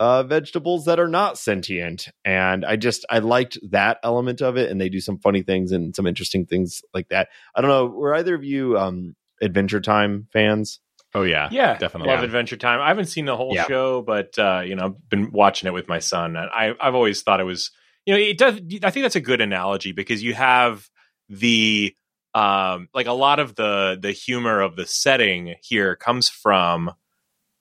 uh 0.02 0.24
vegetables 0.24 0.84
that 0.84 1.00
are 1.00 1.08
not 1.08 1.38
sentient 1.38 2.10
and 2.26 2.66
i 2.66 2.76
just 2.76 3.06
i 3.10 3.20
liked 3.20 3.58
that 3.70 3.98
element 4.04 4.42
of 4.42 4.58
it 4.58 4.70
and 4.70 4.82
they 4.82 4.90
do 4.90 5.00
some 5.00 5.20
funny 5.20 5.42
things 5.42 5.72
and 5.72 5.96
some 5.96 6.06
interesting 6.06 6.46
things 6.46 6.82
like 6.94 7.08
that. 7.08 7.30
I 7.56 7.62
don't 7.62 7.70
know 7.70 7.86
were 7.86 8.14
either 8.14 8.36
of 8.36 8.44
you 8.44 8.78
um 8.78 9.16
adventure 9.42 9.80
time 9.80 10.28
fans 10.34 10.82
oh 11.16 11.24
yeah, 11.24 11.50
Yeah, 11.52 11.78
definitely. 11.78 12.14
Love 12.14 12.24
Adventure 12.24 12.58
Time. 12.58 12.82
I 12.82 12.88
haven't 12.88 13.06
seen 13.06 13.26
the 13.26 13.38
whole 13.38 13.56
Yeah. 13.56 13.66
show, 13.66 14.02
but 14.02 14.38
uh, 14.40 14.64
you 14.66 14.76
know, 14.76 14.86
I've 14.86 15.10
been 15.10 15.32
watching 15.32 15.68
it 15.68 15.74
with 15.74 15.88
my 15.88 16.00
son, 16.00 16.36
and 16.36 16.50
I, 16.50 16.74
I've 16.80 16.96
always 16.96 17.22
thought 17.22 17.40
it 17.40 17.46
was, 17.46 17.72
you 18.06 18.14
know, 18.14 18.20
it 18.20 18.38
does. 18.38 18.56
I 18.84 18.90
think 18.90 19.04
that's 19.04 19.16
a 19.16 19.22
good 19.22 19.42
analogy 19.42 19.92
because 19.92 20.24
you 20.24 20.34
have 20.34 20.88
the 21.30 21.96
um, 22.34 22.90
like 22.94 23.08
a 23.08 23.14
lot 23.14 23.40
of 23.40 23.56
the 23.56 23.98
the 24.02 24.12
humor 24.12 24.62
of 24.62 24.76
the 24.76 24.86
setting 24.86 25.56
here 25.62 25.96
comes 25.96 26.30
from 26.30 26.92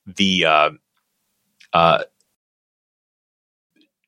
the 0.07 0.45
uh, 0.47 0.71
uh, 1.73 2.05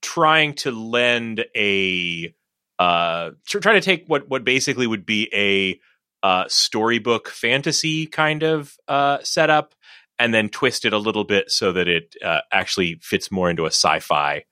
trying 0.03 0.55
to 0.55 0.71
lend 0.71 1.45
a 1.57 2.35
uh, 2.79 3.31
tr- 3.47 3.59
try 3.59 3.75
to 3.75 3.81
take 3.81 4.05
what 4.07 4.29
what 4.29 4.45
basically 4.45 4.87
would 4.87 5.07
be 5.07 5.29
a 5.33 5.81
uh, 6.25 6.45
storybook 6.49 7.29
fantasy 7.29 8.07
kind 8.07 8.43
of 8.43 8.75
uh, 8.89 9.19
setup 9.23 9.75
and 10.19 10.33
then 10.35 10.49
twist 10.49 10.85
it 10.87 10.93
a 10.95 10.99
little 10.99 11.25
bit 11.25 11.51
so 11.51 11.71
that 11.73 11.87
it 11.87 12.17
uh, 12.25 12.41
actually 12.51 12.99
fits 13.03 13.31
more 13.31 13.51
into 13.51 13.65
a 13.65 13.69
sci-fi 13.71 14.45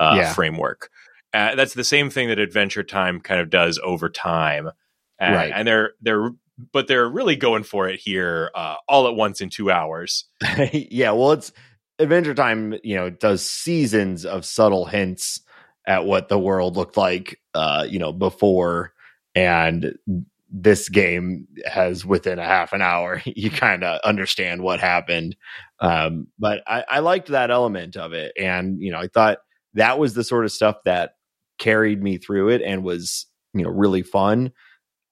uh, 0.00 0.14
Yeah. 0.16 0.32
framework. 0.34 0.90
Uh, 1.32 1.54
that's 1.54 1.74
the 1.74 1.84
same 1.84 2.10
thing 2.10 2.28
that 2.28 2.38
Adventure 2.40 2.82
Time 2.82 3.20
kind 3.20 3.40
of 3.40 3.50
does 3.50 3.78
over 3.82 4.08
time, 4.10 4.68
and, 5.18 5.34
Right. 5.34 5.52
and 5.54 5.66
they're 5.66 5.92
they're 6.02 6.30
but 6.72 6.86
they're 6.88 7.08
really 7.08 7.36
going 7.36 7.62
for 7.62 7.88
it 7.88 7.98
here 8.00 8.50
uh, 8.54 8.74
all 8.88 9.06
at 9.08 9.14
once 9.14 9.40
in 9.40 9.48
two 9.48 9.70
hours. 9.70 10.26
yeah, 10.72 11.12
well, 11.12 11.32
it's 11.32 11.52
Adventure 11.98 12.34
Time. 12.34 12.74
You 12.82 12.96
know, 12.96 13.10
does 13.10 13.48
seasons 13.48 14.26
of 14.26 14.44
subtle 14.44 14.84
hints 14.86 15.40
at 15.86 16.04
what 16.04 16.28
the 16.28 16.38
world 16.38 16.76
looked 16.76 16.96
like, 16.96 17.40
uh, 17.54 17.86
you 17.88 17.98
know, 17.98 18.12
before, 18.12 18.92
and 19.34 19.94
this 20.52 20.90
game 20.90 21.48
has 21.64 22.04
within 22.04 22.38
a 22.38 22.44
half 22.44 22.74
an 22.74 22.82
hour, 22.82 23.22
you 23.26 23.50
kind 23.50 23.82
of 23.82 24.00
understand 24.04 24.62
what 24.62 24.80
happened. 24.80 25.34
Um, 25.80 26.28
but 26.38 26.62
I, 26.66 26.84
I 26.88 26.98
liked 27.00 27.28
that 27.28 27.50
element 27.50 27.96
of 27.96 28.12
it, 28.12 28.32
and 28.38 28.80
you 28.80 28.92
know, 28.92 28.98
I 28.98 29.08
thought 29.08 29.38
that 29.74 29.98
was 29.98 30.14
the 30.14 30.22
sort 30.22 30.44
of 30.44 30.52
stuff 30.52 30.76
that 30.84 31.12
carried 31.58 32.02
me 32.02 32.18
through 32.18 32.50
it 32.50 32.62
and 32.62 32.84
was 32.84 33.26
you 33.54 33.62
know 33.64 33.70
really 33.70 34.02
fun. 34.02 34.52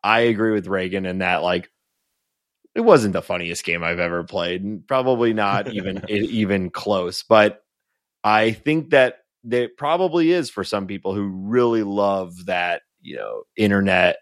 I 0.02 0.20
agree 0.20 0.52
with 0.52 0.66
Reagan 0.66 1.06
in 1.06 1.18
that 1.18 1.42
like 1.42 1.68
it 2.75 2.82
wasn't 2.82 3.14
the 3.14 3.23
funniest 3.23 3.64
game 3.64 3.82
I've 3.82 3.99
ever 3.99 4.23
played, 4.23 4.62
and 4.62 4.87
probably 4.87 5.32
not 5.32 5.73
even 5.73 6.04
even 6.09 6.70
close. 6.70 7.23
But 7.23 7.62
I 8.23 8.52
think 8.52 8.90
that 8.90 9.16
it 9.50 9.78
probably 9.78 10.32
is 10.32 10.50
for 10.50 10.64
some 10.64 10.87
people 10.87 11.14
who 11.14 11.28
really 11.28 11.82
love 11.82 12.47
that 12.47 12.82
you 13.00 13.16
know 13.16 13.44
internet 13.56 14.18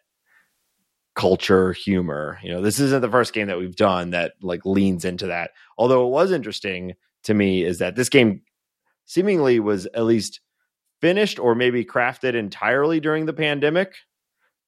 culture 1.18 1.72
humor. 1.72 2.38
You 2.44 2.52
know, 2.52 2.62
this 2.62 2.78
isn't 2.78 3.02
the 3.02 3.10
first 3.10 3.32
game 3.34 3.48
that 3.48 3.58
we've 3.58 3.74
done 3.74 4.10
that 4.10 4.34
like 4.40 4.64
leans 4.64 5.04
into 5.04 5.26
that. 5.26 5.50
Although 5.76 6.06
it 6.06 6.10
was 6.10 6.30
interesting 6.30 6.94
to 7.24 7.34
me 7.34 7.64
is 7.64 7.80
that 7.80 7.96
this 7.96 8.08
game 8.08 8.42
seemingly 9.04 9.58
was 9.58 9.86
at 9.86 10.04
least 10.04 10.40
finished 11.00 11.40
or 11.40 11.56
maybe 11.56 11.84
crafted 11.84 12.34
entirely 12.34 13.00
during 13.00 13.26
the 13.26 13.32
pandemic 13.32 13.94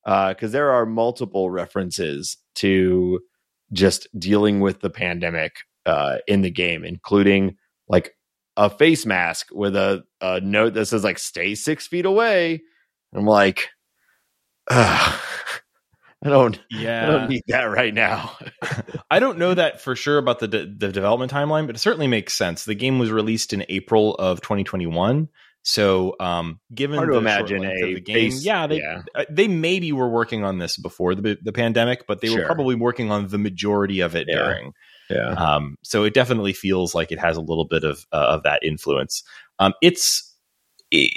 because 0.04 0.50
there 0.50 0.72
are 0.72 0.84
multiple 0.84 1.50
references 1.50 2.36
to 2.56 3.20
just 3.72 4.08
dealing 4.18 4.58
with 4.58 4.80
the 4.80 4.90
pandemic 4.90 5.52
uh, 5.86 6.18
in 6.26 6.42
the 6.42 6.50
game, 6.50 6.84
including 6.84 7.56
like 7.88 8.16
a 8.56 8.68
face 8.68 9.06
mask 9.06 9.46
with 9.52 9.76
a, 9.76 10.02
a 10.20 10.40
note 10.40 10.74
that 10.74 10.86
says 10.86 11.04
like 11.04 11.18
"Stay 11.18 11.54
six 11.54 11.86
feet 11.86 12.06
away." 12.06 12.60
I'm 13.14 13.24
like, 13.26 13.68
"Ugh, 14.68 15.20
I 16.22 16.28
don't, 16.28 16.60
Yeah, 16.70 17.02
I 17.08 17.10
don't 17.10 17.30
need 17.30 17.42
that 17.48 17.64
right 17.64 17.94
now. 17.94 18.36
I 19.10 19.20
don't 19.20 19.38
know 19.38 19.54
that 19.54 19.80
for 19.80 19.96
sure 19.96 20.18
about 20.18 20.38
the 20.38 20.48
de- 20.48 20.66
the 20.66 20.92
development 20.92 21.32
timeline, 21.32 21.66
but 21.66 21.76
it 21.76 21.78
certainly 21.78 22.08
makes 22.08 22.34
sense. 22.34 22.64
The 22.64 22.74
game 22.74 22.98
was 22.98 23.10
released 23.10 23.52
in 23.54 23.64
April 23.70 24.14
of 24.16 24.40
2021, 24.42 25.28
so 25.62 26.16
um, 26.20 26.60
given 26.74 26.96
Hard 26.96 27.08
to 27.08 27.12
the 27.14 27.18
imagine 27.20 27.64
a 27.64 27.94
the 27.94 28.00
game, 28.00 28.30
face- 28.32 28.44
yeah, 28.44 28.66
they 28.66 28.78
yeah. 28.78 29.02
uh, 29.14 29.24
they 29.30 29.48
maybe 29.48 29.92
were 29.92 30.08
working 30.10 30.44
on 30.44 30.58
this 30.58 30.76
before 30.76 31.14
the 31.14 31.38
the 31.42 31.52
pandemic, 31.52 32.06
but 32.06 32.20
they 32.20 32.28
were 32.28 32.44
probably 32.44 32.74
working 32.74 33.10
on 33.10 33.28
the 33.28 33.38
majority 33.38 34.00
of 34.00 34.14
it 34.14 34.26
Yeah. 34.28 34.36
during. 34.36 34.72
Yeah, 35.08 35.30
Um, 35.32 35.76
so 35.82 36.04
it 36.04 36.14
definitely 36.14 36.52
feels 36.52 36.94
like 36.94 37.10
it 37.10 37.18
has 37.18 37.36
a 37.36 37.40
little 37.40 37.64
bit 37.64 37.82
of 37.82 38.06
uh, 38.12 38.16
of 38.28 38.42
that 38.44 38.62
influence. 38.62 39.22
Um, 39.58 39.72
it's 39.82 40.36
it, 40.90 41.10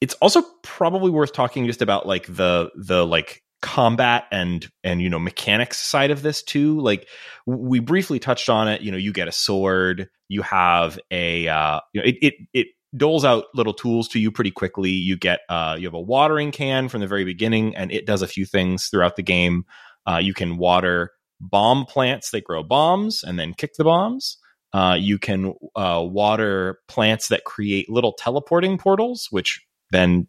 it's 0.00 0.14
also 0.14 0.42
probably 0.64 1.10
worth 1.12 1.32
talking 1.32 1.64
just 1.66 1.80
about 1.80 2.06
like 2.08 2.26
the 2.26 2.70
the 2.74 3.06
like 3.06 3.42
combat 3.64 4.26
and 4.30 4.68
and 4.84 5.00
you 5.00 5.08
know 5.08 5.18
mechanics 5.18 5.80
side 5.80 6.10
of 6.10 6.20
this 6.20 6.42
too. 6.42 6.78
Like 6.80 7.08
we 7.46 7.80
briefly 7.80 8.18
touched 8.18 8.50
on 8.50 8.68
it. 8.68 8.82
You 8.82 8.92
know, 8.92 8.98
you 8.98 9.10
get 9.10 9.26
a 9.26 9.32
sword, 9.32 10.10
you 10.28 10.42
have 10.42 10.98
a 11.10 11.48
uh, 11.48 11.80
you 11.94 12.00
know 12.00 12.06
it 12.06 12.16
it 12.20 12.34
it 12.52 12.66
doles 12.94 13.24
out 13.24 13.46
little 13.54 13.72
tools 13.72 14.08
to 14.08 14.20
you 14.20 14.30
pretty 14.30 14.50
quickly. 14.50 14.90
You 14.90 15.16
get 15.16 15.40
uh, 15.48 15.76
you 15.78 15.86
have 15.86 15.94
a 15.94 16.00
watering 16.00 16.52
can 16.52 16.90
from 16.90 17.00
the 17.00 17.06
very 17.06 17.24
beginning, 17.24 17.74
and 17.74 17.90
it 17.90 18.06
does 18.06 18.20
a 18.20 18.28
few 18.28 18.44
things 18.44 18.88
throughout 18.88 19.16
the 19.16 19.22
game. 19.22 19.64
Uh, 20.06 20.18
you 20.18 20.34
can 20.34 20.58
water 20.58 21.12
bomb 21.40 21.86
plants 21.86 22.30
that 22.30 22.44
grow 22.44 22.62
bombs 22.62 23.24
and 23.24 23.38
then 23.38 23.54
kick 23.54 23.72
the 23.78 23.84
bombs. 23.84 24.36
Uh, 24.74 24.96
you 24.98 25.18
can 25.18 25.54
uh, 25.74 26.02
water 26.04 26.80
plants 26.86 27.28
that 27.28 27.44
create 27.44 27.88
little 27.88 28.12
teleporting 28.12 28.76
portals, 28.76 29.28
which 29.30 29.64
then, 29.90 30.28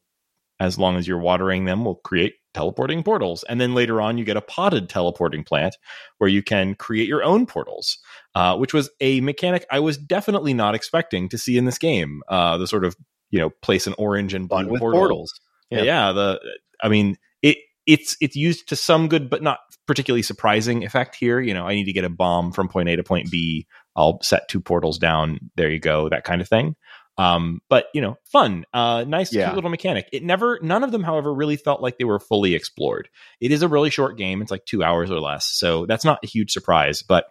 as 0.57 0.79
long 0.79 0.95
as 0.95 1.05
you're 1.05 1.19
watering 1.19 1.65
them, 1.65 1.83
will 1.83 1.95
create 1.95 2.35
teleporting 2.55 3.03
portals. 3.03 3.43
And 3.49 3.59
then 3.59 3.75
later 3.75 3.99
on, 3.99 4.17
you 4.17 4.23
get 4.23 4.37
a 4.37 4.41
potted 4.41 4.87
teleporting 4.87 5.43
plant 5.43 5.75
where 6.19 6.29
you 6.29 6.41
can 6.41 6.73
create 6.73 7.09
your 7.09 7.21
own 7.21 7.45
portals, 7.45 7.97
uh, 8.33 8.55
which 8.55 8.73
was 8.73 8.89
a 9.01 9.19
mechanic 9.19 9.65
I 9.69 9.81
was 9.81 9.97
definitely 9.97 10.53
not 10.53 10.73
expecting 10.73 11.27
to 11.29 11.37
see 11.37 11.57
in 11.57 11.65
this 11.65 11.77
game. 11.77 12.21
Uh, 12.29 12.57
the 12.57 12.65
sort 12.65 12.85
of 12.85 12.95
you 13.29 13.39
know 13.39 13.49
place 13.61 13.87
an 13.87 13.95
orange 13.97 14.33
and 14.33 14.47
blue 14.47 14.67
with 14.67 14.79
portal. 14.79 15.01
portals. 15.01 15.33
Yeah. 15.69 15.81
Yeah. 15.81 16.11
the 16.13 16.39
I 16.81 16.87
mean 16.87 17.17
it 17.41 17.57
it's 17.85 18.15
it's 18.21 18.37
used 18.37 18.69
to 18.69 18.77
some 18.77 19.09
good 19.09 19.29
but 19.29 19.43
not 19.43 19.59
particularly 19.85 20.21
surprising 20.21 20.85
effect 20.85 21.15
here. 21.15 21.41
You 21.41 21.53
know, 21.53 21.67
I 21.67 21.75
need 21.75 21.85
to 21.85 21.93
get 21.93 22.05
a 22.05 22.09
bomb 22.09 22.53
from 22.53 22.69
point 22.69 22.87
A 22.87 22.95
to 22.95 23.03
point 23.03 23.29
B. 23.29 23.67
I'll 23.97 24.19
set 24.21 24.47
two 24.47 24.61
portals 24.61 24.97
down. 24.97 25.39
There 25.57 25.69
you 25.69 25.79
go, 25.79 26.07
that 26.07 26.23
kind 26.23 26.41
of 26.41 26.47
thing. 26.47 26.77
Um, 27.17 27.61
but 27.69 27.85
you 27.93 28.01
know, 28.01 28.17
fun, 28.25 28.65
uh, 28.73 29.05
nice, 29.07 29.33
Yeah. 29.33 29.45
cute 29.45 29.55
little 29.55 29.69
mechanic. 29.69 30.09
It 30.11 30.23
never, 30.23 30.59
none 30.61 30.83
of 30.83 30.91
them, 30.91 31.03
however, 31.03 31.33
really 31.33 31.55
felt 31.55 31.81
like 31.81 31.97
they 31.97 32.03
were 32.03 32.19
fully 32.19 32.55
explored. 32.55 33.07
It 33.39 33.51
is 33.51 33.61
a 33.61 33.67
really 33.69 33.89
short 33.89 34.17
game; 34.17 34.41
it's 34.41 34.51
like 34.51 34.65
two 34.65 34.83
hours 34.83 35.09
or 35.09 35.19
less, 35.19 35.45
so 35.45 35.85
that's 35.85 36.03
not 36.05 36.19
a 36.23 36.27
huge 36.27 36.51
surprise. 36.51 37.01
But 37.01 37.25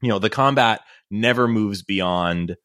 you 0.00 0.08
know, 0.08 0.18
the 0.18 0.30
combat 0.30 0.80
never 1.10 1.46
moves 1.46 1.82
beyond 1.82 2.56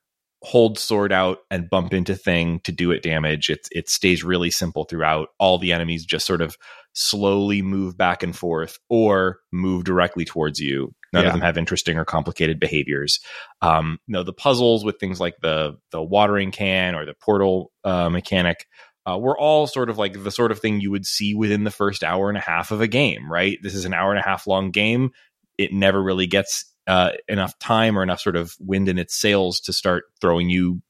hold 0.41 0.80
sword 0.80 1.12
out 1.12 1.39
and 1.52 1.69
bump 1.69 1.93
into 1.93 2.15
thing 2.15 2.62
to 2.62 2.71
do 2.71 2.91
it 2.91 3.04
damage. 3.04 3.49
It 3.49 3.67
it 3.71 3.89
stays 3.89 4.23
really 4.23 4.49
simple 4.52 4.86
throughout. 4.86 5.30
All 5.39 5.58
the 5.58 5.73
enemies 5.73 6.06
just 6.06 6.25
sort 6.25 6.41
of 6.41 6.58
slowly 6.93 7.62
move 7.62 7.97
back 7.97 8.23
and 8.23 8.36
forth 8.36 8.80
or 8.89 9.39
move 9.52 9.84
directly 9.84 10.25
towards 10.25 10.60
you. 10.60 10.93
None 11.13 11.23
Yeah. 11.23 11.30
of 11.30 11.34
them 11.34 11.41
have 11.41 11.58
interesting 11.58 11.97
or 11.97 12.06
complicated 12.06 12.60
behaviors. 12.60 13.19
Um, 13.62 13.99
no, 14.08 14.23
the 14.23 14.34
puzzles 14.34 14.84
with 14.86 14.99
things 14.99 15.19
like 15.19 15.36
the 15.41 15.78
the 15.91 16.02
watering 16.02 16.52
can 16.52 16.95
or 16.95 17.06
the 17.06 17.13
portal 17.13 17.71
uh, 17.84 18.10
mechanic 18.10 18.67
uh, 19.10 19.17
were 19.17 19.38
all 19.39 19.65
sort 19.65 19.89
of 19.89 19.97
like 19.97 20.23
the 20.23 20.32
sort 20.32 20.52
of 20.52 20.60
thing 20.60 20.82
you 20.82 20.91
would 20.91 21.06
see 21.06 21.34
within 21.34 21.63
the 21.63 21.71
first 21.71 22.04
hour 22.04 22.30
and 22.30 22.38
a 22.38 22.41
half 22.41 22.71
of 22.71 22.82
a 22.82 22.88
game. 22.88 23.32
Right? 23.32 23.58
This 23.63 23.73
is 23.75 23.86
an 23.86 23.93
hour 23.93 24.12
and 24.12 24.19
a 24.19 24.28
half 24.28 24.45
long 24.45 24.71
game. 24.71 25.12
It 25.58 25.73
never 25.73 26.02
really 26.02 26.28
gets 26.28 26.65
uh, 26.86 27.12
enough 27.28 27.58
time 27.60 27.97
or 27.97 28.04
enough 28.04 28.19
sort 28.19 28.36
of 28.36 28.56
wind 28.60 28.89
in 28.89 28.97
its 28.97 29.15
sails 29.15 29.60
to 29.62 29.73
start 29.73 30.06
throwing 30.21 30.49
you 30.49 30.82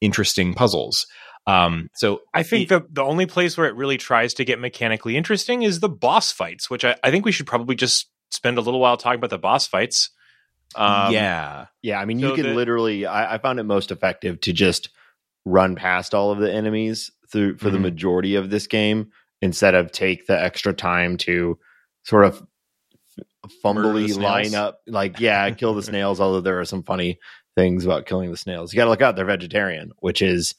interesting 0.00 0.54
puzzles. 0.54 1.06
Um, 1.48 1.88
so 1.94 2.20
I 2.34 2.42
think 2.42 2.68
the 2.68 2.84
the 2.90 3.02
only 3.02 3.24
place 3.26 3.56
where 3.56 3.66
it 3.66 3.74
really 3.74 3.96
tries 3.96 4.34
to 4.34 4.44
get 4.44 4.58
mechanically 4.60 5.16
interesting 5.16 5.62
is 5.62 5.80
the 5.80 5.88
boss 5.88 6.30
fights, 6.30 6.68
which 6.68 6.84
I, 6.84 6.96
I 7.02 7.10
think 7.10 7.24
we 7.24 7.32
should 7.32 7.46
probably 7.46 7.74
just 7.74 8.08
spend 8.30 8.58
a 8.58 8.60
little 8.60 8.80
while 8.80 8.96
talking 8.98 9.18
about 9.18 9.30
the 9.30 9.38
boss 9.38 9.66
fights. 9.66 10.10
Um, 10.74 11.12
yeah, 11.14 11.66
Yeah, 11.80 11.98
I 11.98 12.04
mean, 12.04 12.20
So 12.20 12.28
you 12.28 12.34
can 12.34 12.46
the- 12.50 12.54
literally. 12.54 13.06
I, 13.06 13.34
I 13.36 13.38
found 13.38 13.58
it 13.58 13.62
most 13.64 13.90
effective 13.90 14.40
to 14.42 14.52
just 14.52 14.90
run 15.46 15.74
past 15.76 16.14
all 16.14 16.30
of 16.30 16.38
the 16.38 16.52
enemies 16.52 17.10
through 17.32 17.56
for 17.56 17.70
the 17.70 17.78
Mhm. 17.78 17.82
majority 17.82 18.34
of 18.34 18.50
this 18.50 18.66
game 18.66 19.10
instead 19.40 19.74
of 19.74 19.90
take 19.90 20.26
the 20.26 20.38
extra 20.38 20.74
time 20.74 21.16
to 21.18 21.58
sort 22.04 22.24
of 22.26 22.42
Murder 23.64 23.88
fumbly 23.98 24.14
line 24.20 24.54
up. 24.54 24.80
Like, 24.86 25.20
yeah, 25.20 25.48
kill 25.50 25.72
the 25.74 25.82
snails. 25.92 26.20
Although 26.20 26.42
there 26.42 26.60
are 26.60 26.64
some 26.66 26.82
funny 26.82 27.18
things 27.56 27.86
about 27.86 28.04
killing 28.06 28.30
the 28.30 28.36
snails. 28.36 28.72
You 28.72 28.76
got 28.76 28.84
to 28.84 28.90
look 28.90 29.00
out; 29.02 29.16
they're 29.16 29.24
vegetarian, 29.24 29.92
which 30.00 30.20
is 30.20 30.54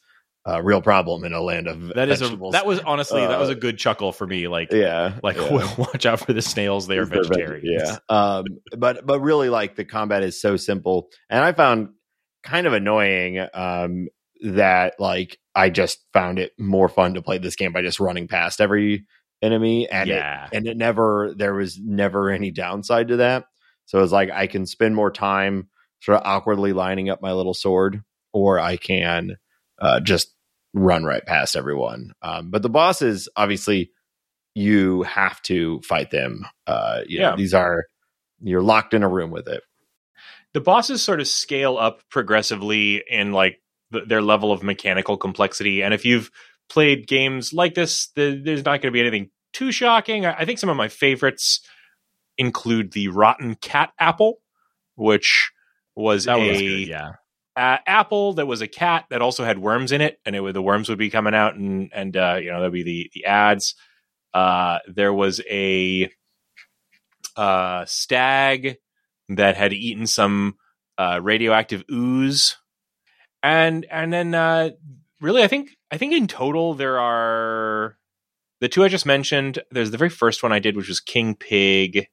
a 0.45 0.63
real 0.63 0.81
problem 0.81 1.23
in 1.25 1.33
a 1.33 1.41
land 1.41 1.67
of 1.67 1.93
that 1.95 2.09
is 2.09 2.21
a 2.21 2.35
that 2.51 2.65
was 2.65 2.79
honestly 2.79 3.21
that 3.21 3.39
was 3.39 3.49
Uh, 3.49 3.53
a 3.53 3.55
good 3.55 3.77
chuckle 3.77 4.11
for 4.11 4.25
me. 4.25 4.47
Like 4.47 4.71
yeah, 4.71 5.17
like 5.21 5.37
yeah. 5.37 5.75
watch 5.77 6.05
out 6.05 6.19
for 6.21 6.33
the 6.33 6.41
snails; 6.41 6.87
they 6.87 6.97
are 6.97 7.05
vegetarians. 7.05 7.67
Yeah. 7.69 7.97
Um, 8.09 8.45
but 8.77 9.05
but 9.05 9.19
really, 9.19 9.49
like 9.49 9.75
the 9.75 9.85
combat 9.85 10.23
is 10.23 10.39
so 10.41 10.55
simple, 10.55 11.09
and 11.29 11.43
I 11.43 11.51
found 11.51 11.89
kind 12.43 12.67
of 12.67 12.73
annoying 12.73 13.45
um, 13.53 14.07
that 14.41 14.93
like 14.99 15.37
I 15.53 15.69
just 15.69 15.99
found 16.13 16.39
it 16.39 16.53
more 16.57 16.87
fun 16.87 17.15
to 17.15 17.21
play 17.21 17.37
this 17.37 17.55
game 17.55 17.73
by 17.73 17.81
just 17.81 17.99
running 17.99 18.27
past 18.27 18.61
every 18.61 19.05
enemy, 19.41 19.89
and 19.89 20.09
it, 20.09 20.13
yeah. 20.13 20.47
and 20.53 20.67
it 20.67 20.77
never 20.77 21.33
there 21.35 21.53
was 21.53 21.77
never 21.79 22.29
any 22.29 22.51
downside 22.51 23.09
to 23.09 23.17
that. 23.17 23.45
So 23.85 24.01
it's 24.01 24.13
like 24.13 24.29
I 24.31 24.47
can 24.47 24.65
spend 24.65 24.95
more 24.95 25.11
time 25.11 25.67
sort 26.01 26.17
of 26.19 26.25
awkwardly 26.25 26.71
lining 26.71 27.09
up 27.09 27.21
my 27.21 27.33
little 27.33 27.53
sword, 27.53 28.03
or 28.31 28.57
I 28.59 28.77
can 28.77 29.35
uh, 29.79 29.99
just 29.99 30.33
run 30.73 31.03
right 31.03 31.25
past 31.25 31.55
everyone. 31.55 32.13
Um, 32.21 32.51
but 32.51 32.61
the 32.61 32.69
bosses, 32.69 33.27
obviously, 33.35 33.91
you 34.55 35.03
have 35.03 35.41
to 35.43 35.79
fight 35.81 36.11
them. 36.11 36.45
Uh, 36.67 37.01
you 37.07 37.19
know, 37.19 37.29
Yeah. 37.31 37.35
these 37.35 37.53
are 37.53 37.85
you're 38.41 38.61
locked 38.61 38.93
in 38.93 39.03
a 39.03 39.09
room 39.09 39.31
with 39.31 39.47
it. 39.47 39.61
the 40.53 40.61
bosses 40.61 41.01
sort 41.03 41.19
of 41.19 41.27
scale 41.27 41.77
up 41.77 42.01
progressively 42.09 43.03
in 43.09 43.31
like 43.33 43.61
th- 43.93 44.07
their 44.07 44.21
level 44.21 44.51
of 44.51 44.63
mechanical 44.63 45.17
complexity 45.17 45.81
and 45.83 45.93
if 45.93 46.05
you've 46.05 46.31
played 46.69 47.05
games 47.07 47.51
like 47.53 47.73
this 47.75 48.07
the, 48.15 48.41
there's 48.43 48.63
not 48.65 48.81
going 48.81 48.91
to 48.91 48.91
be 48.91 48.99
anything 49.01 49.29
too 49.53 49.71
shocking 49.71 50.25
I, 50.25 50.33
I 50.39 50.45
think 50.45 50.57
some 50.57 50.69
of 50.69 50.77
my 50.77 50.87
favorites 50.87 51.61
include 52.37 52.93
the 52.93 53.09
rotten 53.09 53.55
cat 53.55 53.91
apple 53.99 54.37
which 54.95 55.51
was 55.95 56.25
That 56.25 56.37
a 56.39 56.47
was 56.49 56.57
good. 56.59 56.87
Yeah. 56.87 57.11
Uh, 57.59 57.77
apple 57.85 58.33
that 58.33 58.47
was 58.47 58.61
a 58.61 58.67
cat 58.67 59.05
that 59.09 59.21
also 59.21 59.43
had 59.43 59.59
worms 59.59 59.91
in 59.91 60.01
it 60.01 60.19
and 60.25 60.35
it 60.35 60.39
would 60.39 60.55
the 60.55 60.61
worms 60.61 60.87
would 60.89 60.97
be 60.97 61.09
coming 61.09 61.33
out 61.35 61.55
and 61.55 61.91
and 61.93 62.15
uh, 62.15 62.37
you 62.41 62.51
know 62.51 62.59
there'd 62.61 62.71
be 62.73 62.83
the 62.83 63.11
the 63.13 63.25
ads 63.25 63.75
uh, 64.33 64.79
there 64.87 65.13
was 65.13 65.41
a 65.49 66.09
uh, 67.35 67.85
stag 67.85 68.77
that 69.29 69.57
had 69.57 69.73
eaten 69.73 70.07
some 70.07 70.55
uh, 70.97 71.19
radioactive 71.21 71.83
ooze 71.91 72.57
and 73.43 73.85
and 73.91 74.11
then 74.11 74.33
uh, 74.33 74.69
really 75.21 75.43
i 75.43 75.47
think 75.47 75.71
i 75.91 75.97
think 75.97 76.13
in 76.13 76.27
total 76.27 76.73
there 76.73 76.99
are 76.99 77.97
the 78.61 78.67
two 78.69 78.83
i 78.83 78.87
just 78.87 79.05
mentioned 79.05 79.59
there's 79.71 79.91
the 79.91 79.97
very 79.97 80.09
first 80.09 80.43
one 80.43 80.51
i 80.51 80.59
did 80.59 80.75
which 80.75 80.87
was 80.89 80.99
king 80.99 81.35
pig 81.35 82.07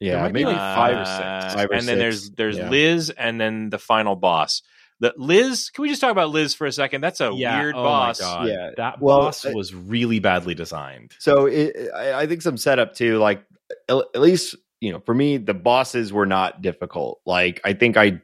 Yeah, 0.00 0.28
maybe 0.28 0.44
like 0.46 0.56
five 0.56 0.96
or 0.98 1.04
six. 1.04 1.20
uh, 1.20 1.52
Five 1.54 1.70
or 1.70 1.74
and 1.74 1.86
then 1.86 1.98
there's 1.98 2.30
there's 2.32 2.58
yeah. 2.58 2.70
Liz, 2.70 3.10
and 3.10 3.40
then 3.40 3.70
the 3.70 3.78
final 3.78 4.16
boss. 4.16 4.62
The 5.02 5.12
Liz, 5.16 5.68
can 5.70 5.82
we 5.82 5.88
just 5.88 6.00
talk 6.00 6.12
about 6.12 6.30
Liz 6.30 6.54
for 6.54 6.64
a 6.66 6.70
second? 6.72 7.00
That's 7.00 7.20
a 7.20 7.34
weird 7.34 7.74
oh 7.74 7.82
boss. 7.82 8.20
My 8.20 8.26
God. 8.26 8.48
Yeah. 8.48 8.70
That 8.76 9.00
Well, 9.02 9.18
boss 9.22 9.44
I- 9.44 9.52
was 9.52 9.74
really 9.74 10.20
badly 10.20 10.54
designed. 10.54 11.14
So 11.18 11.46
it, 11.46 11.76
I, 11.94 12.12
I 12.22 12.26
think 12.28 12.40
some 12.40 12.56
setup 12.56 12.94
too. 12.94 13.18
Like 13.18 13.44
at 13.88 13.96
at 14.14 14.20
least 14.20 14.54
you 14.80 14.92
know, 14.92 15.00
for 15.00 15.12
me, 15.14 15.38
the 15.38 15.54
bosses 15.54 16.12
were 16.12 16.24
not 16.26 16.62
difficult. 16.62 17.20
Like 17.26 17.60
I 17.64 17.72
think 17.72 17.96
I, 17.96 18.20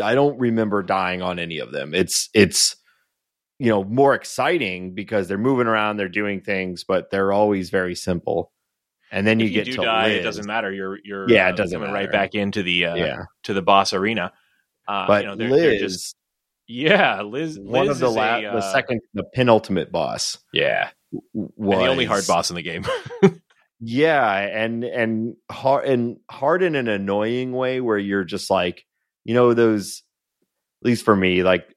I 0.00 0.14
don't 0.14 0.38
remember 0.38 0.82
dying 0.84 1.22
on 1.22 1.38
any 1.40 1.58
of 1.58 1.72
them. 1.72 1.92
It's 1.92 2.28
it's 2.34 2.76
you 3.58 3.68
know 3.70 3.82
more 3.82 4.14
exciting 4.14 4.94
because 4.94 5.26
they're 5.26 5.38
moving 5.38 5.66
around, 5.66 5.96
they're 5.96 6.08
doing 6.08 6.40
things, 6.40 6.84
but 6.84 7.10
they're 7.10 7.32
always 7.32 7.70
very 7.70 7.96
simple. 7.96 8.52
And 9.10 9.26
then 9.26 9.40
you 9.40 9.46
if 9.46 9.52
get 9.52 9.66
you 9.66 9.72
do 9.72 9.78
to 9.78 9.84
die, 9.86 10.08
Liz. 10.08 10.16
it 10.18 10.22
doesn't 10.22 10.46
matter. 10.46 10.72
You're 10.72 10.98
you're 11.02 11.28
Yeah, 11.28 11.48
it 11.48 11.54
uh, 11.54 11.56
doesn't 11.56 11.76
coming 11.80 11.92
matter. 11.92 12.04
right 12.04 12.12
back 12.12 12.36
into 12.36 12.62
the 12.62 12.86
uh, 12.86 12.94
Yeah, 12.94 13.22
to 13.44 13.54
the 13.54 13.62
boss 13.62 13.92
arena. 13.92 14.32
Uh, 14.88 15.06
but 15.06 15.22
you 15.22 15.28
know, 15.30 15.36
they're, 15.36 15.50
Liz, 15.50 15.60
they're 15.62 15.78
just 15.78 16.16
yeah, 16.68 17.22
Liz. 17.22 17.58
one 17.58 17.86
Liz 17.86 17.96
of 17.96 18.00
the 18.00 18.08
is 18.08 18.16
la- 18.16 18.36
a, 18.38 18.42
the 18.42 18.48
uh, 18.58 18.72
second, 18.72 19.00
the 19.14 19.24
penultimate 19.34 19.90
boss, 19.92 20.38
yeah, 20.52 20.90
was 21.34 21.78
and 21.78 21.86
the 21.86 21.88
only 21.88 22.04
hard 22.04 22.26
boss 22.26 22.50
in 22.50 22.56
the 22.56 22.62
game. 22.62 22.84
Yeah, 23.78 24.32
and 24.34 24.84
and 24.84 25.36
hard 25.50 25.84
and 25.84 26.16
hard 26.30 26.62
in 26.62 26.74
an 26.76 26.88
annoying 26.88 27.52
way 27.52 27.82
where 27.82 27.98
you're 27.98 28.24
just 28.24 28.48
like, 28.48 28.82
you 29.24 29.34
know, 29.34 29.52
those 29.52 30.02
at 30.82 30.86
least 30.88 31.04
for 31.04 31.14
me, 31.14 31.42
like 31.42 31.68